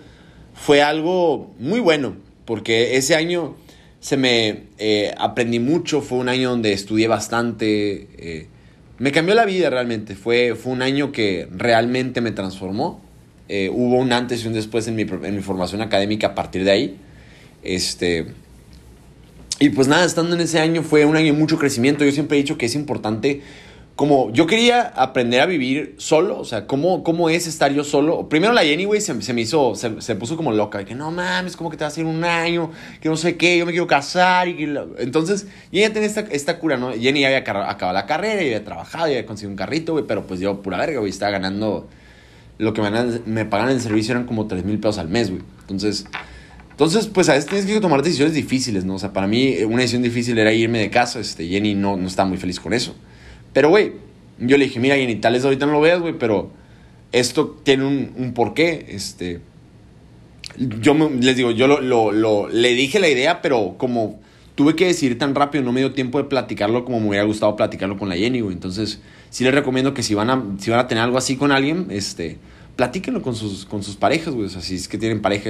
fue 0.60 0.82
algo 0.82 1.54
muy 1.58 1.80
bueno, 1.80 2.16
porque 2.46 2.98
ese 2.98 3.16
año 3.16 3.56
se 4.02 4.18
me 4.18 4.64
eh, 4.78 5.14
aprendí 5.18 5.60
mucho, 5.60 6.02
fue 6.02 6.18
un 6.18 6.28
año 6.28 6.50
donde 6.50 6.74
estudié 6.74 7.08
bastante, 7.08 8.08
eh, 8.18 8.48
me 8.98 9.12
cambió 9.12 9.36
la 9.36 9.46
vida 9.46 9.70
realmente, 9.70 10.16
fue, 10.16 10.56
fue 10.56 10.74
un 10.74 10.82
año 10.82 11.14
que 11.14 11.48
realmente 11.56 12.20
me 12.20 12.32
transformó, 12.32 13.02
eh, 13.48 13.70
hubo 13.74 13.96
un 13.96 14.12
antes 14.12 14.44
y 14.44 14.48
un 14.48 14.54
después 14.54 14.88
en 14.88 14.96
mi, 14.96 15.04
en 15.04 15.36
mi, 15.36 15.42
formación 15.42 15.82
académica 15.82 16.28
a 16.28 16.36
partir 16.36 16.66
de 16.66 16.72
ahí, 16.72 16.98
este, 17.64 18.28
y 19.60 19.70
pues 19.70 19.88
nada, 19.88 20.06
estando 20.06 20.36
en 20.36 20.42
ese 20.42 20.60
año 20.60 20.84
fue 20.84 21.06
un 21.06 21.16
año 21.16 21.34
de 21.34 21.40
mucho 21.40 21.58
crecimiento, 21.58 22.04
yo 22.04 22.12
siempre 22.12 22.38
he 22.38 22.42
dicho 22.42 22.58
que 22.58 22.66
es 22.66 22.76
importante 22.76 23.42
como 24.00 24.32
yo 24.32 24.48
quería 24.48 24.94
aprender 24.96 25.42
a 25.42 25.46
vivir 25.46 25.96
solo, 25.98 26.40
o 26.40 26.46
sea, 26.46 26.68
cómo, 26.68 27.04
cómo 27.04 27.30
es 27.30 27.48
estar 27.48 27.74
yo 27.74 27.84
solo. 27.84 28.30
Primero 28.30 28.54
la 28.54 28.62
Jenny, 28.62 28.86
güey, 28.86 29.02
se, 29.02 29.14
me 29.34 29.42
hizo, 29.42 29.76
se, 29.76 30.00
se, 30.00 30.16
puso 30.16 30.38
como 30.38 30.54
loca, 30.54 30.86
que 30.86 30.96
no 30.96 31.12
mames, 31.12 31.58
como 31.58 31.70
que 31.70 31.76
te 31.76 31.84
vas 31.84 31.98
a 31.98 32.00
ir 32.00 32.06
un 32.06 32.24
año, 32.24 32.72
que 33.02 33.10
no 33.10 33.18
sé 33.18 33.36
qué, 33.36 33.58
yo 33.58 33.66
me 33.66 33.74
quiero 33.74 33.88
casar. 33.88 34.48
Y 34.48 34.74
Entonces, 35.00 35.48
y 35.70 35.80
ella 35.80 35.92
tenía 35.92 36.08
esta, 36.08 36.22
esta 36.22 36.60
cura, 36.60 36.78
¿no? 36.78 36.94
Jenny 36.94 37.20
ya 37.20 37.28
había 37.28 37.40
acabado 37.40 37.92
la 37.92 38.06
carrera, 38.06 38.36
ya 38.36 38.44
había 38.44 38.64
trabajado, 38.64 39.08
ya 39.08 39.16
había 39.16 39.26
conseguido 39.26 39.52
un 39.52 39.58
carrito, 39.58 39.92
güey, 39.92 40.06
pero 40.08 40.26
pues 40.26 40.40
yo, 40.40 40.62
pura 40.62 40.78
verga, 40.78 41.00
güey, 41.00 41.10
estaba 41.10 41.32
ganando, 41.32 41.90
lo 42.58 42.74
que 42.74 42.82
me, 42.82 42.90
me 43.26 43.44
pagaban 43.44 43.72
en 43.72 43.80
el 43.80 43.84
servicio 43.84 44.14
eran 44.14 44.26
como 44.26 44.48
3 44.48 44.64
mil 44.64 44.80
pesos 44.80 44.98
al 44.98 45.10
mes, 45.10 45.30
güey. 45.30 45.42
Entonces, 45.60 46.06
entonces, 46.72 47.08
pues 47.08 47.28
a 47.28 47.34
veces 47.34 47.50
tienes 47.50 47.66
que 47.66 47.82
tomar 47.82 48.02
decisiones 48.02 48.34
difíciles, 48.34 48.86
¿no? 48.86 48.96
O 48.96 49.00
sea, 49.00 49.12
para 49.12 49.28
mí 49.28 49.58
una 49.66 49.80
decisión 49.82 50.04
difícil 50.04 50.40
era 50.40 50.54
irme 50.54 50.80
de 50.80 50.90
casa, 50.90 51.20
este, 51.20 51.46
Jenny 51.50 51.76
no, 51.76 51.98
no 51.98 52.08
estaba 52.08 52.30
muy 52.30 52.38
feliz 52.38 52.62
con 52.62 52.72
eso. 52.72 52.96
Pero, 53.54 53.70
güey, 53.70 53.94
yo 54.40 54.58
le 54.58 54.66
dije, 54.66 54.80
mira, 54.80 54.98
y 54.98 55.04
en 55.04 55.10
Italia 55.10 55.42
ahorita 55.44 55.66
no 55.66 55.74
lo 55.74 55.82
veas, 55.82 56.00
güey, 56.00 56.18
pero 56.18 56.52
esto 57.12 57.60
tiene 57.64 57.86
un, 57.86 58.14
un 58.18 58.34
porqué, 58.34 58.86
este... 58.90 59.42
Yo 60.58 60.94
les 60.94 61.38
digo, 61.38 61.52
yo 61.52 61.68
lo, 61.68 61.80
lo, 61.80 62.12
lo, 62.12 62.50
le 62.50 62.74
dije 62.74 63.00
la 63.00 63.08
idea, 63.08 63.42
pero 63.42 63.76
como 63.78 64.20
tuve 64.56 64.76
que 64.76 64.88
decidir 64.88 65.18
tan 65.18 65.34
rápido, 65.36 65.64
no 65.64 65.72
me 65.72 65.80
dio 65.80 65.94
tiempo 65.94 66.18
de 66.18 66.26
platicarlo 66.26 66.84
como 66.84 67.00
me 67.00 67.08
hubiera 67.08 67.24
gustado 67.24 67.56
platicarlo 67.56 67.98
con 67.98 68.10
la 68.10 68.18
Jenny, 68.18 68.42
güey. 68.42 68.54
Entonces, 68.54 69.00
sí 69.30 69.46
les 69.46 69.54
recomiendo 69.54 69.94
que 69.94 70.04
si 70.04 70.16
van 70.16 70.30
a, 70.30 70.44
si 70.58 70.70
van 70.70 70.82
a 70.82 70.88
tener 70.88 71.02
algo 71.02 71.18
así 71.18 71.38
con 71.38 71.54
alguien, 71.54 71.88
este, 71.92 72.38
platíquenlo 72.76 73.22
con 73.22 73.36
sus, 73.36 73.66
con 73.66 73.84
sus 73.84 73.96
parejas, 73.96 74.34
güey. 74.34 74.48
O 74.48 74.50
si 74.50 74.76
es 74.76 74.90
que 74.90 74.98
tienen 74.98 75.22
pareja, 75.22 75.50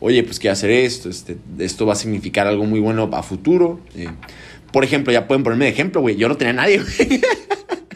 oye, 0.00 0.22
pues 0.22 0.38
quiero 0.38 0.52
hacer 0.52 0.70
esto, 0.70 1.08
este, 1.08 1.38
esto 1.58 1.86
va 1.86 1.94
a 1.94 1.96
significar 1.96 2.46
algo 2.46 2.66
muy 2.66 2.80
bueno 2.80 3.08
a 3.10 3.22
futuro. 3.22 3.80
Eh, 3.96 4.08
por 4.72 4.84
ejemplo, 4.84 5.12
ya 5.12 5.26
pueden 5.26 5.42
ponerme 5.42 5.66
de 5.66 5.70
ejemplo, 5.72 6.00
güey. 6.00 6.16
Yo 6.16 6.28
no 6.28 6.36
tenía 6.36 6.52
nadie, 6.52 6.78
güey. 6.78 7.20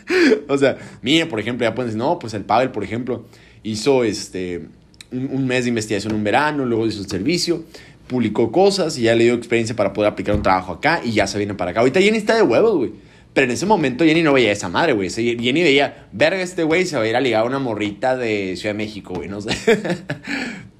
o 0.48 0.58
sea, 0.58 0.76
mire, 1.02 1.26
por 1.26 1.40
ejemplo, 1.40 1.66
ya 1.66 1.74
pueden 1.74 1.90
decir, 1.90 1.98
no, 1.98 2.18
pues 2.18 2.34
el 2.34 2.44
Pavel, 2.44 2.70
por 2.70 2.84
ejemplo, 2.84 3.24
hizo 3.62 4.04
este, 4.04 4.66
un, 5.12 5.46
mes 5.46 5.64
de 5.64 5.70
investigación 5.70 6.14
un 6.14 6.24
verano, 6.24 6.64
luego 6.64 6.86
hizo 6.86 7.00
el 7.00 7.08
servicio, 7.08 7.64
publicó 8.06 8.52
cosas 8.52 8.98
y 8.98 9.02
ya 9.02 9.14
le 9.14 9.24
dio 9.24 9.34
experiencia 9.34 9.74
para 9.74 9.92
poder 9.92 10.10
aplicar 10.12 10.34
un 10.34 10.42
trabajo 10.42 10.72
acá 10.72 11.00
y 11.04 11.12
ya 11.12 11.26
se 11.26 11.38
viene 11.38 11.54
para 11.54 11.70
acá. 11.70 11.80
Ahorita 11.80 12.00
Jenny 12.00 12.18
está 12.18 12.34
de 12.36 12.42
huevos, 12.42 12.76
güey. 12.76 12.92
Pero 13.32 13.46
en 13.46 13.50
ese 13.50 13.66
momento 13.66 14.04
Jenny 14.04 14.22
no 14.22 14.32
veía 14.32 14.52
esa 14.52 14.68
madre, 14.68 14.92
güey. 14.92 15.10
Jenny 15.10 15.62
veía, 15.62 16.06
verga, 16.12 16.40
este 16.40 16.62
güey 16.62 16.86
se 16.86 16.96
va 16.96 17.02
a 17.02 17.08
ir 17.08 17.16
a 17.16 17.20
ligar 17.20 17.42
a 17.42 17.44
una 17.44 17.58
morrita 17.58 18.16
de 18.16 18.56
Ciudad 18.56 18.74
de 18.74 18.78
México, 18.78 19.14
güey, 19.14 19.28
no 19.28 19.40
sé. 19.40 19.50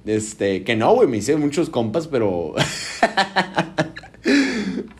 Este, 0.05 0.63
que 0.63 0.75
no, 0.75 0.93
güey, 0.93 1.07
me 1.07 1.17
hice 1.17 1.35
muchos 1.35 1.71
compas, 1.71 2.07
pero... 2.07 2.53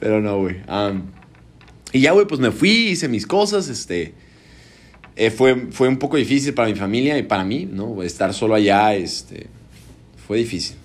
pero 0.06 0.22
no, 0.22 0.38
güey. 0.38 0.58
y 1.92 2.02
ya, 2.02 2.12
güey, 2.12 2.28
pues 2.28 2.40
me 2.40 2.52
fui, 2.52 2.90
hice 2.90 3.08
mis 3.08 3.26
cosas, 3.26 3.70
este... 3.70 4.14
Eh, 5.16 5.32
fue, 5.32 5.72
fue 5.72 5.88
un 5.88 5.98
poco 5.98 6.16
difícil 6.16 6.54
para 6.54 6.68
mi 6.68 6.76
familia 6.76 7.18
y 7.18 7.24
para 7.24 7.44
mí, 7.44 7.66
¿no? 7.66 8.04
Estar 8.04 8.32
solo 8.32 8.54
allá, 8.54 8.94
este, 8.94 9.48
fue 10.28 10.38
difícil. 10.38 10.76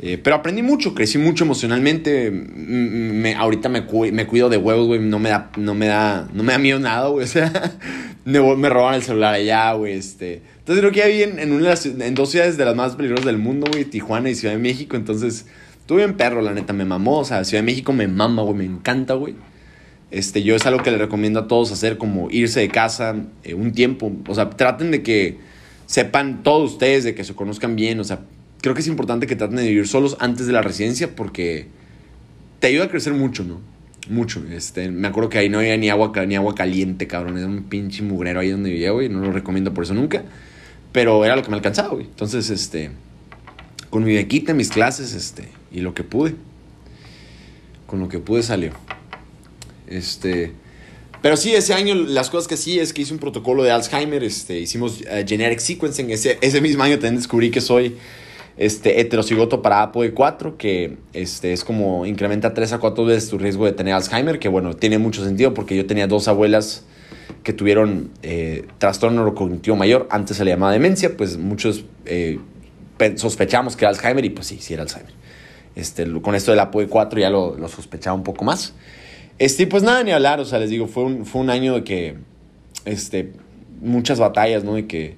Eh, 0.00 0.18
pero 0.18 0.34
aprendí 0.34 0.60
mucho, 0.60 0.92
crecí 0.92 1.18
mucho 1.18 1.44
emocionalmente. 1.44 2.32
Me, 2.32 3.36
ahorita 3.36 3.68
me, 3.68 3.82
me 4.10 4.26
cuido 4.26 4.48
de 4.48 4.56
huevos, 4.56 4.88
güey. 4.88 4.98
No 4.98 5.20
me 5.20 5.28
da, 5.28 5.52
no 5.56 5.74
me 5.74 5.86
da, 5.86 6.28
no 6.34 6.42
me 6.42 6.52
da 6.52 6.58
miedo 6.58 6.80
nada, 6.80 7.06
güey. 7.06 7.24
O 7.26 7.28
sea, 7.28 7.78
me, 8.24 8.40
me 8.56 8.68
roban 8.70 8.96
el 8.96 9.02
celular 9.04 9.34
allá, 9.34 9.72
güey. 9.74 9.92
Este. 9.92 10.42
Entonces 10.58 10.80
creo 10.80 10.90
que 10.90 10.98
ya 10.98 11.24
en, 11.24 11.38
en, 11.38 11.52
una, 11.52 11.74
en 11.74 12.14
dos 12.16 12.32
ciudades 12.32 12.56
de 12.56 12.64
las 12.64 12.74
más 12.74 12.96
peligrosas 12.96 13.26
del 13.26 13.38
mundo, 13.38 13.68
güey. 13.70 13.84
Tijuana 13.84 14.30
y 14.30 14.34
Ciudad 14.34 14.54
de 14.54 14.60
México. 14.60 14.96
Entonces, 14.96 15.46
estuve 15.84 16.02
en 16.02 16.14
perro, 16.16 16.40
la 16.40 16.54
neta. 16.54 16.72
Me 16.72 16.86
mamó. 16.86 17.18
O 17.18 17.24
sea, 17.24 17.44
Ciudad 17.44 17.62
de 17.62 17.66
México 17.66 17.92
me 17.92 18.08
mama, 18.08 18.42
güey. 18.42 18.56
Me 18.56 18.64
encanta, 18.64 19.14
güey. 19.14 19.34
Este, 20.10 20.42
yo 20.42 20.56
es 20.56 20.64
algo 20.64 20.82
que 20.82 20.90
le 20.90 20.96
recomiendo 20.96 21.40
a 21.40 21.48
todos 21.48 21.72
hacer, 21.72 21.98
como 21.98 22.30
irse 22.30 22.60
de 22.60 22.68
casa 22.68 23.16
eh, 23.42 23.54
un 23.54 23.72
tiempo. 23.72 24.10
O 24.26 24.34
sea, 24.34 24.48
traten 24.50 24.90
de 24.90 25.02
que 25.02 25.38
sepan 25.86 26.42
todos 26.42 26.72
ustedes, 26.72 27.04
de 27.04 27.14
que 27.14 27.22
se 27.22 27.34
conozcan 27.34 27.76
bien. 27.76 28.00
O 28.00 28.04
sea, 28.04 28.20
creo 28.62 28.74
que 28.74 28.80
es 28.80 28.86
importante 28.86 29.26
que 29.26 29.36
traten 29.36 29.56
de 29.56 29.68
vivir 29.68 29.86
solos 29.86 30.16
antes 30.20 30.46
de 30.46 30.54
la 30.54 30.62
residencia 30.62 31.14
porque 31.14 31.66
te 32.60 32.68
ayuda 32.68 32.84
a 32.84 32.88
crecer 32.88 33.12
mucho, 33.12 33.44
¿no? 33.44 33.60
Mucho. 34.08 34.42
Este, 34.50 34.90
me 34.90 35.08
acuerdo 35.08 35.28
que 35.28 35.38
ahí 35.38 35.50
no 35.50 35.58
había 35.58 35.76
ni 35.76 35.90
agua, 35.90 36.12
ni 36.26 36.34
agua 36.34 36.54
caliente, 36.54 37.06
cabrón. 37.06 37.36
Era 37.36 37.46
un 37.46 37.64
pinche 37.64 38.02
mugrero 38.02 38.40
ahí 38.40 38.50
donde 38.50 38.70
vivía, 38.70 38.92
güey. 38.92 39.10
No 39.10 39.20
lo 39.20 39.32
recomiendo 39.32 39.74
por 39.74 39.84
eso 39.84 39.92
nunca. 39.92 40.22
Pero 40.92 41.24
era 41.26 41.36
lo 41.36 41.42
que 41.42 41.50
me 41.50 41.56
alcanzaba, 41.56 41.88
güey. 41.88 42.06
Entonces, 42.06 42.48
este, 42.48 42.90
con 43.90 44.04
mi 44.04 44.14
bequita, 44.14 44.54
mis 44.54 44.70
clases, 44.70 45.12
este, 45.12 45.48
y 45.74 45.80
lo 45.80 45.92
que 45.92 46.04
pude. 46.04 46.34
Con 47.86 48.00
lo 48.00 48.08
que 48.08 48.18
pude 48.18 48.42
salió. 48.42 48.72
Este, 49.86 50.52
pero 51.24 51.36
sí, 51.36 51.54
ese 51.54 51.74
año 51.74 51.94
las 51.94 52.28
cosas 52.28 52.48
que 52.48 52.56
sí 52.58 52.78
es 52.78 52.92
que 52.92 53.00
hice 53.00 53.14
un 53.14 53.18
protocolo 53.18 53.62
de 53.62 53.70
Alzheimer, 53.70 54.22
este, 54.22 54.58
hicimos 54.58 55.00
uh, 55.00 55.26
genetic 55.26 55.58
sequencing, 55.58 56.10
ese, 56.10 56.38
ese 56.42 56.60
mismo 56.60 56.82
año 56.82 56.96
también 56.96 57.16
descubrí 57.16 57.50
que 57.50 57.60
soy 57.60 57.96
este, 58.56 59.00
heterocigoto 59.00 59.62
para 59.62 59.90
APOE4, 59.90 60.56
que 60.58 60.98
este, 61.12 61.52
es 61.54 61.64
como 61.64 62.06
incrementa 62.06 62.54
3 62.54 62.74
a 62.74 62.78
4 62.78 63.04
veces 63.06 63.30
tu 63.30 63.38
riesgo 63.38 63.64
de 63.64 63.72
tener 63.72 63.94
Alzheimer, 63.94 64.38
que 64.38 64.48
bueno, 64.48 64.74
tiene 64.74 64.98
mucho 64.98 65.24
sentido 65.24 65.54
porque 65.54 65.76
yo 65.76 65.86
tenía 65.86 66.06
dos 66.06 66.28
abuelas 66.28 66.84
que 67.42 67.52
tuvieron 67.52 68.10
eh, 68.22 68.66
trastorno 68.78 69.16
neurocognitivo 69.16 69.76
mayor, 69.76 70.06
antes 70.10 70.36
se 70.36 70.44
le 70.44 70.50
llamaba 70.50 70.72
demencia, 70.72 71.16
pues 71.16 71.38
muchos 71.38 71.84
eh, 72.04 72.38
sospechamos 73.16 73.76
que 73.76 73.84
era 73.84 73.90
Alzheimer 73.90 74.24
y 74.26 74.28
pues 74.30 74.46
sí, 74.46 74.58
sí 74.60 74.74
era 74.74 74.82
Alzheimer. 74.82 75.23
Este, 75.76 76.10
con 76.20 76.34
esto 76.34 76.52
del 76.52 76.60
APOE4 76.60 77.18
ya 77.18 77.30
lo, 77.30 77.56
lo 77.56 77.68
sospechaba 77.68 78.16
un 78.16 78.24
poco 78.24 78.44
más. 78.44 78.74
Este, 79.38 79.66
pues 79.66 79.82
nada, 79.82 80.02
ni 80.04 80.12
hablar, 80.12 80.40
o 80.40 80.44
sea, 80.44 80.58
les 80.58 80.70
digo, 80.70 80.86
fue 80.86 81.04
un, 81.04 81.26
fue 81.26 81.40
un 81.40 81.50
año 81.50 81.74
de 81.74 81.84
que, 81.84 82.14
este, 82.84 83.32
muchas 83.80 84.18
batallas, 84.18 84.64
¿no? 84.64 84.74
De 84.74 84.86
que 84.86 85.16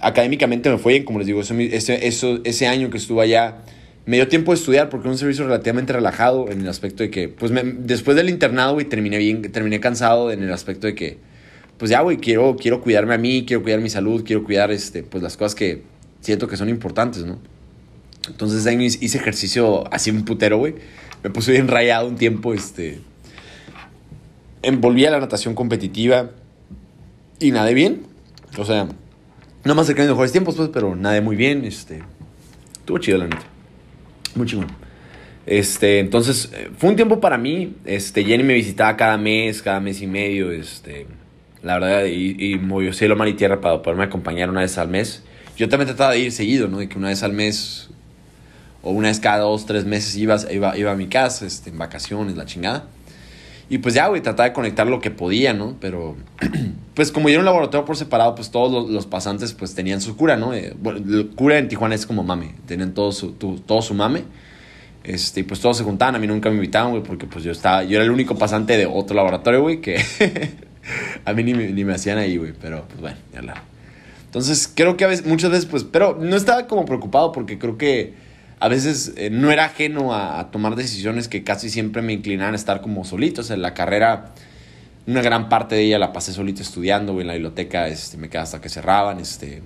académicamente 0.00 0.68
me 0.70 0.78
fue 0.78 0.94
bien, 0.94 1.04
como 1.04 1.18
les 1.18 1.26
digo, 1.26 1.40
ese, 1.40 2.06
eso, 2.06 2.40
ese 2.44 2.66
año 2.66 2.90
que 2.90 2.98
estuve 2.98 3.22
allá, 3.22 3.58
me 4.04 4.16
dio 4.16 4.26
tiempo 4.28 4.52
de 4.52 4.56
estudiar 4.56 4.88
porque 4.88 5.06
era 5.06 5.12
un 5.12 5.18
servicio 5.18 5.44
relativamente 5.44 5.92
relajado 5.92 6.50
en 6.50 6.62
el 6.62 6.68
aspecto 6.68 7.02
de 7.02 7.10
que, 7.10 7.28
pues 7.28 7.52
después 7.78 8.16
del 8.16 8.28
internado, 8.28 8.74
güey, 8.74 8.86
terminé 8.86 9.18
bien, 9.18 9.42
terminé 9.52 9.78
cansado 9.78 10.32
en 10.32 10.42
el 10.42 10.52
aspecto 10.52 10.86
de 10.86 10.94
que, 10.94 11.18
pues 11.78 11.90
ya, 11.90 12.00
güey, 12.00 12.16
quiero, 12.16 12.56
quiero 12.56 12.80
cuidarme 12.80 13.14
a 13.14 13.18
mí, 13.18 13.44
quiero 13.46 13.62
cuidar 13.62 13.80
mi 13.80 13.90
salud, 13.90 14.24
quiero 14.24 14.44
cuidar, 14.44 14.70
este, 14.70 15.02
pues 15.02 15.22
las 15.22 15.36
cosas 15.36 15.54
que 15.54 15.82
siento 16.20 16.48
que 16.48 16.56
son 16.56 16.68
importantes, 16.68 17.24
¿no? 17.24 17.38
Entonces 18.28 18.66
ahí 18.66 18.84
hice 18.84 19.18
ejercicio 19.18 19.84
así 19.92 20.10
un 20.10 20.24
putero, 20.24 20.58
güey. 20.58 20.74
Me 21.22 21.30
puse 21.30 21.52
bien 21.52 21.68
rayado 21.68 22.08
un 22.08 22.16
tiempo, 22.16 22.54
este... 22.54 23.00
Envolví 24.62 25.04
a 25.06 25.10
la 25.10 25.18
natación 25.18 25.54
competitiva 25.54 26.30
y 27.40 27.50
nadé 27.50 27.74
bien. 27.74 28.02
O 28.58 28.64
sea, 28.64 28.88
no 29.64 29.74
más 29.74 29.86
cerca 29.86 30.02
de 30.02 30.08
mejores 30.08 30.30
tiempos, 30.30 30.54
pues, 30.56 30.70
pero 30.72 30.94
nadé 30.94 31.20
muy 31.20 31.36
bien, 31.36 31.64
este... 31.64 32.02
Estuvo 32.74 32.98
chido, 32.98 33.18
la 33.18 33.24
neta. 33.24 33.42
Muy 34.34 34.46
chingón. 34.46 34.68
Este, 35.46 35.98
entonces, 35.98 36.50
eh, 36.54 36.70
fue 36.76 36.90
un 36.90 36.96
tiempo 36.96 37.20
para 37.20 37.38
mí. 37.38 37.74
Este, 37.84 38.24
Jenny 38.24 38.44
me 38.44 38.54
visitaba 38.54 38.96
cada 38.96 39.18
mes, 39.18 39.62
cada 39.62 39.80
mes 39.80 40.00
y 40.00 40.06
medio, 40.06 40.50
este 40.52 41.06
la 41.62 41.78
verdad, 41.78 42.04
y, 42.06 42.36
y 42.38 42.58
movió 42.58 42.92
cielo, 42.92 43.16
mar 43.16 43.28
y 43.28 43.34
tierra 43.34 43.60
para 43.60 43.82
poderme 43.82 44.04
acompañar 44.04 44.50
una 44.50 44.60
vez 44.60 44.78
al 44.78 44.88
mes. 44.88 45.22
Yo 45.56 45.68
también 45.68 45.86
trataba 45.86 46.12
de 46.12 46.18
ir 46.18 46.32
seguido, 46.32 46.68
¿no? 46.68 46.78
De 46.78 46.88
que 46.88 46.98
una 46.98 47.08
vez 47.08 47.22
al 47.22 47.32
mes 47.32 47.88
o 48.82 48.90
una 48.90 49.08
vez 49.08 49.20
cada 49.20 49.38
dos, 49.38 49.66
tres 49.66 49.84
meses 49.84 50.16
iba, 50.16 50.36
iba, 50.50 50.76
iba 50.76 50.92
a 50.92 50.96
mi 50.96 51.06
casa, 51.06 51.46
este, 51.46 51.70
en 51.70 51.78
vacaciones, 51.78 52.36
la 52.36 52.46
chingada. 52.46 52.86
Y 53.68 53.78
pues 53.78 53.94
ya, 53.94 54.08
güey, 54.08 54.20
trataba 54.20 54.48
de 54.48 54.52
conectar 54.52 54.86
lo 54.86 55.00
que 55.00 55.10
podía, 55.10 55.54
¿no? 55.54 55.76
Pero, 55.80 56.16
pues 56.94 57.10
como 57.10 57.28
yo 57.28 57.34
era 57.34 57.40
un 57.40 57.46
laboratorio 57.46 57.86
por 57.86 57.96
separado, 57.96 58.34
pues 58.34 58.50
todos 58.50 58.90
los, 58.90 59.06
pasantes 59.06 59.54
pues 59.54 59.74
tenían 59.74 60.00
su 60.00 60.16
cura, 60.16 60.36
¿no? 60.36 60.52
Eh, 60.52 60.74
bueno, 60.78 61.00
cura 61.34 61.58
en 61.58 61.68
Tijuana 61.68 61.94
es 61.94 62.04
como 62.04 62.22
mame, 62.22 62.54
tenían 62.66 62.92
todo 62.92 63.12
su, 63.12 63.32
todo 63.32 63.80
su 63.80 63.94
mame. 63.94 64.24
Este, 65.04 65.40
y 65.40 65.42
pues 65.42 65.60
todos 65.60 65.78
se 65.78 65.84
juntaban, 65.84 66.14
a 66.14 66.18
mí 66.18 66.26
nunca 66.26 66.48
me 66.48 66.56
invitaban, 66.56 66.90
güey, 66.90 67.02
porque 67.02 67.26
pues 67.26 67.44
yo 67.44 67.50
estaba, 67.50 67.82
yo 67.82 67.96
era 67.96 68.04
el 68.04 68.10
único 68.10 68.36
pasante 68.36 68.76
de 68.76 68.86
otro 68.86 69.16
laboratorio, 69.16 69.62
güey, 69.62 69.80
que 69.80 69.96
a 71.24 71.32
mí 71.32 71.42
ni, 71.42 71.52
ni, 71.52 71.84
me 71.84 71.94
hacían 71.94 72.18
ahí, 72.18 72.36
güey, 72.36 72.52
pero 72.52 72.84
pues 72.88 73.00
bueno, 73.00 73.16
ya 73.32 73.42
la. 73.42 73.62
Entonces, 74.26 74.70
creo 74.72 74.96
que 74.96 75.04
a 75.04 75.08
veces, 75.08 75.26
muchas 75.26 75.50
veces, 75.50 75.66
pues, 75.66 75.84
pero 75.84 76.18
no 76.20 76.36
estaba 76.36 76.66
como 76.66 76.84
preocupado 76.84 77.32
porque 77.32 77.58
creo 77.58 77.78
que 77.78 78.14
a 78.62 78.68
veces 78.68 79.14
eh, 79.16 79.28
no 79.28 79.50
era 79.50 79.64
ajeno 79.64 80.14
a, 80.14 80.52
tomar 80.52 80.76
decisiones 80.76 81.26
que 81.26 81.42
casi 81.42 81.68
siempre 81.68 82.00
me 82.00 82.12
inclinaban 82.12 82.54
a 82.54 82.56
estar 82.56 82.80
como 82.80 83.04
solitos. 83.04 83.50
En 83.50 83.60
la 83.60 83.74
carrera, 83.74 84.34
una 85.04 85.20
gran 85.20 85.48
parte 85.48 85.74
de 85.74 85.82
ella 85.82 85.98
la 85.98 86.12
pasé 86.12 86.32
solito 86.32 86.62
estudiando, 86.62 87.20
en 87.20 87.26
la 87.26 87.32
biblioteca, 87.32 87.88
este, 87.88 88.18
me 88.18 88.28
quedaba 88.28 88.44
hasta 88.44 88.60
que 88.60 88.68
cerraban, 88.68 89.18
este. 89.18 89.62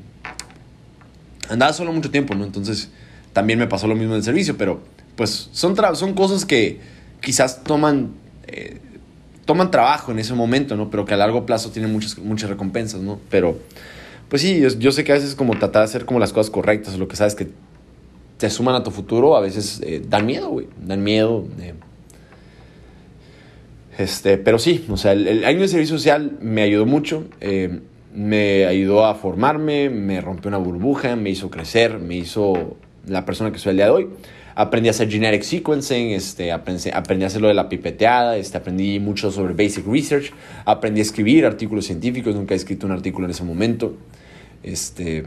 Andaba 1.51 1.75
solo 1.75 1.93
mucho 1.93 2.11
tiempo, 2.11 2.35
¿no? 2.35 2.45
Entonces, 2.45 2.89
también 3.35 3.59
me 3.59 3.67
pasó 3.67 3.87
lo 3.87 3.97
mismo 3.97 4.15
en 4.15 4.21
el 4.21 4.25
servicio, 4.25 4.57
pero, 4.57 4.81
pues, 5.15 5.51
son, 5.53 5.77
son 5.95 6.15
cosas 6.15 6.47
que 6.47 6.81
quizás 7.21 7.65
toman. 7.65 8.15
Eh, 8.47 8.81
toman 9.45 9.71
trabajo 9.71 10.11
en 10.11 10.21
ese 10.21 10.33
momento, 10.33 10.75
¿no? 10.75 10.89
Pero 10.89 11.05
que 11.05 11.13
a 11.13 11.19
largo 11.19 11.45
plazo 11.45 11.71
tienen 11.71 11.93
muchas, 11.93 12.17
muchas 12.17 12.49
recompensas, 12.49 13.03
¿no? 13.03 13.21
Pero, 13.29 13.59
pues 14.31 14.41
sí, 14.41 14.63
yo, 14.79 14.91
sé 14.91 15.05
que 15.05 15.13
a 15.13 15.17
veces 15.17 15.35
como 15.35 15.59
tratar 15.59 15.83
de 15.83 15.85
hacer 15.85 16.07
como 16.07 16.19
las 16.19 16.33
cosas 16.33 16.51
correctas, 16.51 16.95
o 16.95 16.99
lo 16.99 17.09
que 17.09 17.17
sabes 17.17 17.35
que 17.35 17.51
te 18.37 18.51
suman 18.51 18.75
a 18.75 18.83
tu 18.83 18.91
futuro, 18.91 19.37
a 19.37 19.41
veces 19.41 19.81
eh, 19.85 20.03
dan 20.07 20.27
miedo, 20.27 20.51
güey, 20.51 20.69
dan 20.81 21.03
miedo. 21.03 21.47
Eh. 21.61 21.75
este, 23.99 24.39
pero 24.39 24.59
sí, 24.59 24.85
o 24.89 24.97
sea, 24.97 25.13
el, 25.13 25.45
año 25.45 25.61
de 25.61 25.69
servicio 25.69 25.97
social 25.97 26.39
me 26.41 26.63
ayudó 26.63 26.87
mucho, 26.87 27.25
eh, 27.41 27.81
me 28.15 28.67
ayudó 28.67 29.05
a 29.05 29.15
formarme, 29.15 29.91
me 29.91 30.21
rompió 30.21 30.49
una 30.49 30.59
burbuja, 30.59 31.17
me 31.17 31.31
hizo 31.31 31.51
crecer, 31.51 31.99
me 31.99 32.17
hizo 32.17 32.77
la 33.07 33.25
persona 33.25 33.53
que 33.53 33.59
soy 33.59 33.71
el 33.71 33.77
día 33.77 33.87
de 33.87 33.93
hoy 33.93 34.09
aprendí 34.57 34.89
a 34.89 34.91
hacer 34.91 35.11
genetic 35.11 35.43
sequencing, 35.43 36.13
este, 36.13 36.51
aprendí, 36.51 36.89
aprendí 36.91 37.25
a 37.25 37.27
hacer 37.27 37.43
lo 37.43 37.49
de 37.49 37.55
la 37.55 37.69
pipeteada, 37.69 38.39
este, 38.39 38.57
aprendí 38.57 38.99
mucho 38.99 39.31
sobre 39.31 39.53
basic 39.53 39.87
research, 39.87 40.33
aprendí 40.65 41.01
a 41.01 41.03
escribir 41.03 41.45
artículos 41.45 41.85
científicos, 41.85 42.35
nunca 42.35 42.55
he 42.55 42.57
escrito 42.57 42.87
un 42.87 42.93
artículo 42.93 43.27
en 43.27 43.33
ese 43.33 43.45
momento. 43.45 43.95
Este, 44.63 45.25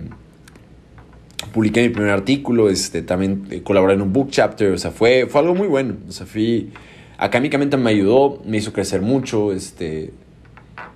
publiqué 1.54 1.82
mi 1.82 1.90
primer 1.90 2.12
artículo, 2.12 2.70
este, 2.70 3.02
también 3.02 3.62
colaboré 3.64 3.94
en 3.94 4.02
un 4.02 4.14
book 4.14 4.30
chapter, 4.30 4.72
o 4.72 4.78
sea, 4.78 4.92
fue, 4.92 5.28
fue 5.28 5.42
algo 5.42 5.56
muy 5.56 5.68
bueno. 5.68 5.96
O 6.08 6.12
sea, 6.12 6.26
fui, 6.26 6.72
académicamente 7.18 7.78
me 7.78 7.90
ayudó, 7.90 8.42
me 8.46 8.58
hizo 8.58 8.74
crecer 8.74 9.02
mucho, 9.02 9.52
este, 9.54 10.12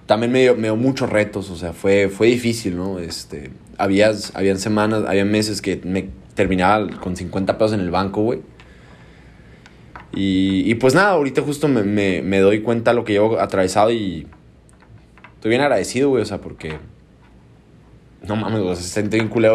también 0.06 0.32
me 0.32 0.42
dio, 0.42 0.56
me 0.56 0.64
dio 0.64 0.76
muchos 0.76 1.10
retos, 1.10 1.50
o 1.50 1.56
sea, 1.56 1.74
fue, 1.74 2.10
fue 2.10 2.28
difícil, 2.28 2.76
¿no? 2.76 3.00
Este, 3.00 3.52
había, 3.78 4.12
habían 4.34 4.60
semanas, 4.60 5.04
había 5.08 5.26
meses 5.26 5.62
que 5.62 5.80
me 5.84 6.10
terminaba 6.36 6.88
con 7.00 7.16
50 7.16 7.58
pesos 7.58 7.74
en 7.74 7.80
el 7.80 7.92
banco, 7.92 8.22
güey. 8.22 8.42
Y, 10.16 10.70
y, 10.70 10.76
pues 10.76 10.94
nada, 10.94 11.12
ahorita 11.12 11.42
justo 11.42 11.68
me, 11.68 11.82
me, 11.84 12.22
me 12.22 12.40
doy 12.40 12.62
cuenta 12.62 12.92
de 12.92 12.96
lo 12.96 13.04
que 13.04 13.14
llevo 13.14 13.40
atravesado 13.40 13.92
y 13.92 14.28
estoy 15.36 15.50
bien 15.50 15.62
agradecido, 15.62 16.10
güey, 16.10 16.22
o 16.22 16.26
sea, 16.26 16.40
porque... 16.40 16.93
No 18.28 18.36
mames, 18.36 18.62
güey, 18.62 18.76
se 18.76 19.04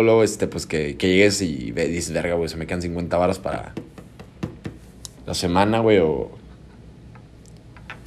luego, 0.02 0.22
este, 0.22 0.46
pues 0.46 0.66
que, 0.66 0.96
que 0.96 1.08
llegues 1.08 1.40
y 1.40 1.72
dices, 1.72 2.12
verga, 2.12 2.34
güey, 2.34 2.48
se 2.48 2.56
me 2.56 2.66
quedan 2.66 2.82
50 2.82 3.16
varas 3.16 3.38
para 3.38 3.72
la 5.26 5.34
semana, 5.34 5.80
güey, 5.80 5.98
o... 5.98 6.30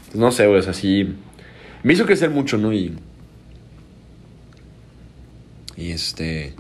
Pues 0.06 0.15
no 0.15 0.32
sé, 0.32 0.47
güey, 0.47 0.60
es 0.60 0.67
así... 0.67 1.15
Me 1.84 1.93
hizo 1.93 2.06
crecer 2.06 2.30
mucho, 2.30 2.58
¿no? 2.58 2.74
Y... 2.74 2.95
Y 5.78 5.91
este 5.91 6.54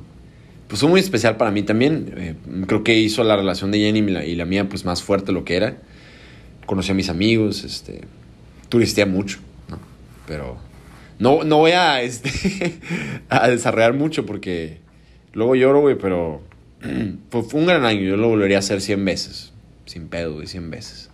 pues 0.71 0.79
fue 0.79 0.89
muy 0.89 1.01
especial 1.01 1.35
para 1.35 1.51
mí 1.51 1.63
también. 1.63 2.13
Eh, 2.15 2.35
creo 2.65 2.81
que 2.81 2.97
hizo 2.97 3.25
la 3.25 3.35
relación 3.35 3.71
de 3.71 3.79
Jenny 3.79 3.99
y 3.99 4.35
la, 4.35 4.45
mía 4.45 4.69
pues 4.69 4.85
más 4.85 5.03
fuerte 5.03 5.33
lo 5.33 5.43
que 5.43 5.57
era. 5.57 5.75
Conocí 6.65 6.91
a 6.91 6.93
mis 6.93 7.09
amigos, 7.09 7.65
este, 7.65 8.03
turisté 8.69 9.05
mucho, 9.05 9.39
¿no? 9.67 9.79
Pero 10.25 10.57
no, 11.21 11.43
no 11.43 11.57
voy 11.57 11.71
a, 11.71 12.01
este, 12.01 12.31
a 13.29 13.47
desarrollar 13.47 13.93
mucho 13.93 14.25
porque 14.25 14.79
luego 15.33 15.55
lloro, 15.55 15.81
güey, 15.81 15.95
pero 15.95 16.41
fue, 17.29 17.43
un 17.53 17.67
gran 17.67 17.85
año. 17.85 18.01
Yo 18.01 18.17
lo 18.17 18.27
volvería 18.27 18.57
a 18.57 18.59
hacer 18.59 18.81
100 18.81 19.05
veces, 19.05 19.53
sin 19.85 20.07
pedo, 20.07 20.33
güey, 20.33 20.47
100 20.47 20.71
veces. 20.71 21.11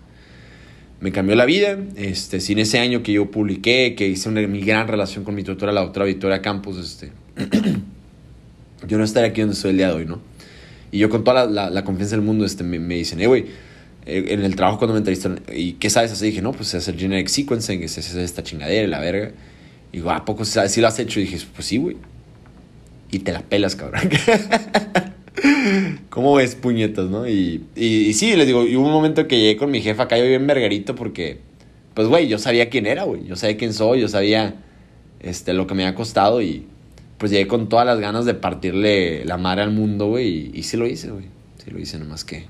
Me 1.01 1.11
cambió 1.11 1.35
la 1.35 1.43
vida, 1.43 1.77
este, 1.97 2.39
sin 2.39 2.57
ese 2.57 2.79
año 2.79 3.03
que 3.03 3.11
yo 3.11 3.29
publiqué, 3.29 3.95
que 3.95 4.07
hice 4.07 4.29
una, 4.29 4.41
mi 4.47 4.61
gran 4.61 4.87
relación 4.87 5.25
con 5.25 5.35
mi 5.35 5.43
tutora, 5.43 5.73
la 5.73 5.81
doctora 5.81 6.05
Victoria 6.05 6.41
Campos, 6.41 6.77
este... 6.77 7.11
yo 8.87 8.97
no 8.97 9.03
estaría 9.03 9.29
aquí 9.29 9.41
donde 9.41 9.55
estoy 9.55 9.71
el 9.71 9.77
día 9.77 9.87
de 9.89 9.93
hoy, 9.93 10.05
¿no? 10.05 10.21
Y 10.89 10.99
yo 10.99 11.09
con 11.09 11.25
toda 11.25 11.45
la, 11.45 11.69
la, 11.69 11.83
confianza 11.83 12.15
del 12.15 12.23
mundo 12.23 12.45
este, 12.45 12.63
me, 12.63 12.79
me 12.79 12.95
dicen, 12.95 13.19
eh, 13.19 13.27
güey, 13.27 13.45
eh, 14.05 14.27
en 14.29 14.41
el 14.41 14.55
trabajo 14.55 14.77
cuando 14.77 14.93
me 14.93 14.99
entrevistan, 14.99 15.41
¿y 15.53 15.73
qué 15.73 15.89
sabes 15.89 16.13
hacer? 16.13 16.29
Dije, 16.29 16.41
no, 16.41 16.53
pues 16.53 16.73
hacer 16.73 16.97
genetic 16.97 17.27
sequencing, 17.27 17.83
es 17.83 17.97
esta 17.97 18.41
chingadera 18.41 18.87
la 18.87 19.01
verga. 19.01 19.33
Digo, 19.97 20.11
¿a 20.11 20.25
poco 20.25 20.45
sí 20.45 20.79
lo 20.79 20.87
has 20.87 20.99
hecho? 20.99 21.19
Y 21.19 21.23
dije, 21.23 21.39
pues 21.55 21.67
sí, 21.67 21.77
güey. 21.77 21.97
Y 23.09 23.17
te 23.17 23.31
la 23.31 23.41
pelas, 23.41 23.75
cabrón. 23.75 24.03
¿Cómo 26.11 26.35
ves, 26.35 26.53
puñetas, 26.53 27.09
no? 27.09 27.27
Y, 27.27 27.63
y, 27.75 28.13
sí, 28.13 28.35
les 28.35 28.45
digo, 28.45 28.67
y 28.67 28.75
hubo 28.75 28.85
un 28.85 28.93
momento 28.93 29.27
que 29.27 29.39
llegué 29.39 29.57
con 29.57 29.71
mi 29.71 29.81
jefa 29.81 30.03
acá, 30.03 30.19
yo 30.19 30.25
bien 30.25 30.45
verguerito, 30.45 30.93
porque, 30.93 31.39
pues, 31.95 32.07
güey, 32.07 32.27
yo 32.27 32.37
sabía 32.37 32.69
quién 32.69 32.85
era, 32.85 33.05
güey. 33.05 33.25
Yo 33.25 33.35
sabía 33.35 33.57
quién 33.57 33.73
soy, 33.73 34.01
yo 34.01 34.07
sabía 34.07 34.53
este, 35.19 35.53
lo 35.53 35.65
que 35.65 35.73
me 35.73 35.83
había 35.83 35.95
costado 35.95 36.43
y 36.43 36.67
pues 37.17 37.31
llegué 37.31 37.47
con 37.47 37.69
todas 37.69 37.87
las 37.87 37.99
ganas 37.99 38.25
de 38.25 38.35
partirle 38.35 39.25
la 39.25 39.37
madre 39.37 39.63
al 39.63 39.71
mundo, 39.71 40.09
güey, 40.09 40.51
y, 40.53 40.61
sí 40.61 40.77
lo 40.77 40.85
hice, 40.85 41.09
güey. 41.09 41.25
Sí 41.57 41.71
lo 41.71 41.79
hice, 41.79 41.97
nomás 41.97 42.23
que, 42.23 42.45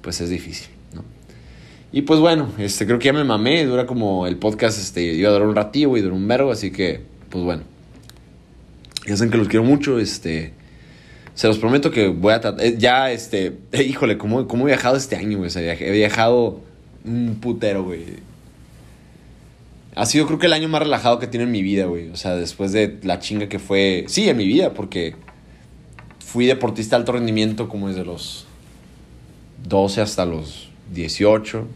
pues 0.00 0.20
es 0.20 0.28
difícil. 0.28 0.71
Y 1.92 2.02
pues 2.02 2.20
bueno, 2.20 2.48
este, 2.58 2.86
creo 2.86 2.98
que 2.98 3.06
ya 3.06 3.12
me 3.12 3.24
mamé, 3.24 3.64
dura 3.66 3.86
como 3.86 4.26
el 4.26 4.36
podcast, 4.36 4.78
este, 4.78 5.02
iba 5.02 5.28
a 5.28 5.32
durar 5.32 5.46
un 5.46 5.54
ratito, 5.54 5.96
y 5.96 6.00
duró 6.00 6.14
un 6.14 6.26
verbo, 6.26 6.50
así 6.50 6.70
que, 6.70 7.02
pues 7.28 7.44
bueno. 7.44 7.62
Ya 9.06 9.16
saben 9.16 9.30
que 9.30 9.38
los 9.38 9.48
quiero 9.48 9.64
mucho, 9.64 9.98
este... 9.98 10.54
Se 11.34 11.48
los 11.48 11.58
prometo 11.58 11.90
que 11.90 12.08
voy 12.08 12.34
a 12.34 12.40
tratar... 12.40 12.64
Eh, 12.64 12.76
ya, 12.78 13.10
este... 13.10 13.58
híjole, 13.72 14.16
¿cómo, 14.16 14.46
¿cómo 14.46 14.64
he 14.64 14.70
viajado 14.70 14.96
este 14.96 15.16
año, 15.16 15.38
güey? 15.38 15.50
He 15.54 15.90
viajado 15.90 16.60
un 17.04 17.36
putero, 17.40 17.84
güey 17.84 18.04
ha 19.94 20.06
sido 20.06 20.26
creo 20.26 20.38
que 20.38 20.46
el 20.46 20.52
año 20.52 20.68
más 20.68 20.82
relajado 20.82 21.18
que 21.18 21.26
tiene 21.26 21.44
en 21.44 21.52
mi 21.52 21.62
vida, 21.62 21.84
güey. 21.84 22.08
O 22.10 22.16
sea, 22.16 22.34
después 22.34 22.72
de 22.72 22.98
la 23.02 23.18
chinga 23.18 23.48
que 23.48 23.58
fue... 23.58 24.04
Sí, 24.08 24.28
en 24.28 24.36
mi 24.36 24.46
vida, 24.46 24.72
porque 24.72 25.14
fui 26.24 26.46
deportista 26.46 26.96
de 26.96 27.00
alto 27.00 27.12
rendimiento 27.12 27.68
como 27.68 27.88
desde 27.88 28.04
los 28.04 28.46
12 29.68 30.00
hasta 30.00 30.24
los 30.24 30.70
18. 30.94 31.66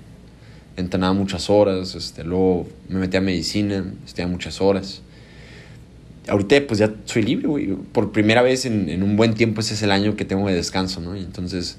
Entrenaba 0.77 1.15
muchas 1.15 1.49
horas, 1.49 1.95
este, 1.95 2.23
luego 2.23 2.67
me 2.89 2.99
metí 2.99 3.17
a 3.17 3.21
medicina, 3.21 3.85
estudiaba 4.05 4.31
muchas 4.31 4.61
horas. 4.61 5.03
Ahorita 6.29 6.57
pues 6.67 6.81
ya 6.81 6.93
soy 7.05 7.23
libre, 7.23 7.49
güey. 7.49 7.75
Por 7.93 8.13
primera 8.13 8.43
vez 8.43 8.67
en, 8.67 8.89
en, 8.89 9.03
un 9.03 9.17
buen 9.17 9.35
tiempo 9.35 9.61
ese 9.61 9.75
es 9.75 9.83
el 9.83 9.91
año 9.91 10.17
que 10.17 10.25
tengo 10.25 10.47
de 10.49 10.55
descanso, 10.55 11.01
¿no? 11.01 11.17
Y 11.17 11.21
entonces, 11.21 11.79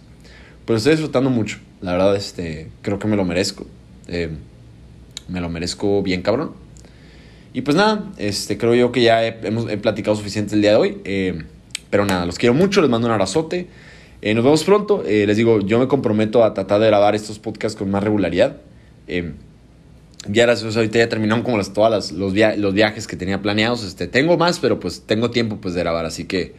pues 0.66 0.78
estoy 0.80 0.94
disfrutando 0.94 1.30
mucho. 1.30 1.60
La 1.82 1.92
verdad, 1.92 2.16
este, 2.16 2.70
creo 2.82 2.98
que 2.98 3.08
me 3.08 3.16
lo 3.16 3.24
merezco. 3.24 3.68
Eh, 4.08 4.30
me 5.28 5.42
lo 5.42 5.50
merezco 5.50 6.02
bien 6.02 6.22
cabrón. 6.22 6.54
Y 7.54 7.62
pues 7.62 7.78
nada, 7.78 8.12
este, 8.18 8.58
creo 8.58 8.76
yo 8.76 8.92
que 8.92 9.02
ya 9.02 9.26
he, 9.26 9.38
hemos, 9.44 9.66
platicado 9.78 10.16
suficiente 10.16 10.56
el 10.56 10.62
día 10.62 10.72
de 10.72 10.78
hoy. 10.78 10.98
Eh, 11.06 11.44
pero 11.90 12.06
nada, 12.06 12.26
los 12.26 12.38
quiero 12.38 12.54
mucho, 12.54 12.82
les 12.82 12.90
mando 12.90 13.08
un 13.08 13.14
abrazote. 13.14 13.68
Eh, 14.22 14.34
nos 14.34 14.44
vemos 14.44 14.64
pronto. 14.64 15.04
Les 15.04 15.38
digo, 15.38 15.62
yo 15.62 15.80
me 15.80 15.88
comprometo 15.88 16.44
a 16.44 16.54
tratar 16.54 16.80
de 16.80 16.88
grabar 16.88 17.16
estos 17.16 17.40
podcasts 17.40 17.78
con 17.78 17.92
más 17.92 18.04
regularidad. 18.04 18.58
Ya 19.08 20.46
gracias 20.46 20.76
ahorita 20.76 21.00
ya 21.00 21.10
terminaron 21.10 21.44
como 21.44 21.58
las, 21.58 21.74
todas 21.74 22.12
los, 22.12 22.34
los 22.34 22.74
viajes 22.74 23.08
que 23.08 23.16
tenía 23.16 23.42
planeados. 23.42 23.84
Este, 23.84 24.08
tengo 24.08 24.38
más, 24.38 24.60
pero 24.60 24.80
pues 24.80 25.04
tengo 25.06 25.32
tiempo 25.32 25.58
pues 25.58 25.74
de 25.74 25.82
grabar, 25.82 26.06
así 26.06 26.26
que 26.26 26.56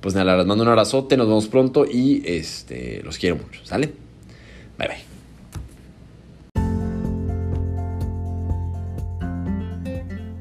pues 0.00 0.14
nada, 0.14 0.36
les 0.36 0.46
mando 0.46 0.64
un 0.64 0.70
abrazote, 0.70 1.16
nos 1.16 1.26
vemos 1.26 1.48
pronto 1.48 1.84
y 1.84 2.22
este, 2.24 3.02
los 3.02 3.18
quiero 3.18 3.36
mucho, 3.36 3.64
¿sale? 3.64 3.92
Bye 4.78 4.88
bye. 4.88 5.10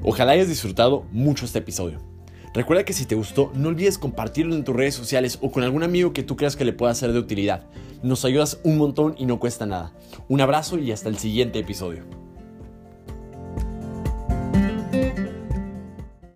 Ojalá 0.01 0.32
hayas 0.32 0.47
disfrutado 0.47 1.05
mucho 1.12 1.45
este 1.45 1.60
episodio. 1.60 1.99
Recuerda 2.53 2.84
que 2.84 2.93
si 2.93 3.05
te 3.05 3.14
gustó, 3.14 3.51
no 3.53 3.70
olvides 3.70 3.99
compartirlo 3.99 4.55
en 4.55 4.64
tus 4.64 4.76
redes 4.76 4.95
sociales 4.95 5.38
o 5.41 5.51
con 5.51 5.64
algún 5.64 5.84
amigo 5.84 6.14
que 6.14 6.24
tú 6.24 6.36
creas 6.36 6.55
que 6.55 6.66
le 6.66 6.74
pueda 6.74 6.95
ser 6.95 7.14
de 7.14 7.20
utilidad. 7.20 7.66
Nos 8.01 8.26
ayudas 8.26 8.60
un 8.64 8.78
montón 8.78 9.14
y 9.20 9.26
no 9.26 9.39
cuesta 9.39 9.68
nada. 9.68 9.91
Un 10.30 10.41
abrazo 10.41 10.77
y 10.77 10.91
hasta 10.91 11.09
el 11.09 11.17
siguiente 11.17 11.57
episodio. 11.57 12.03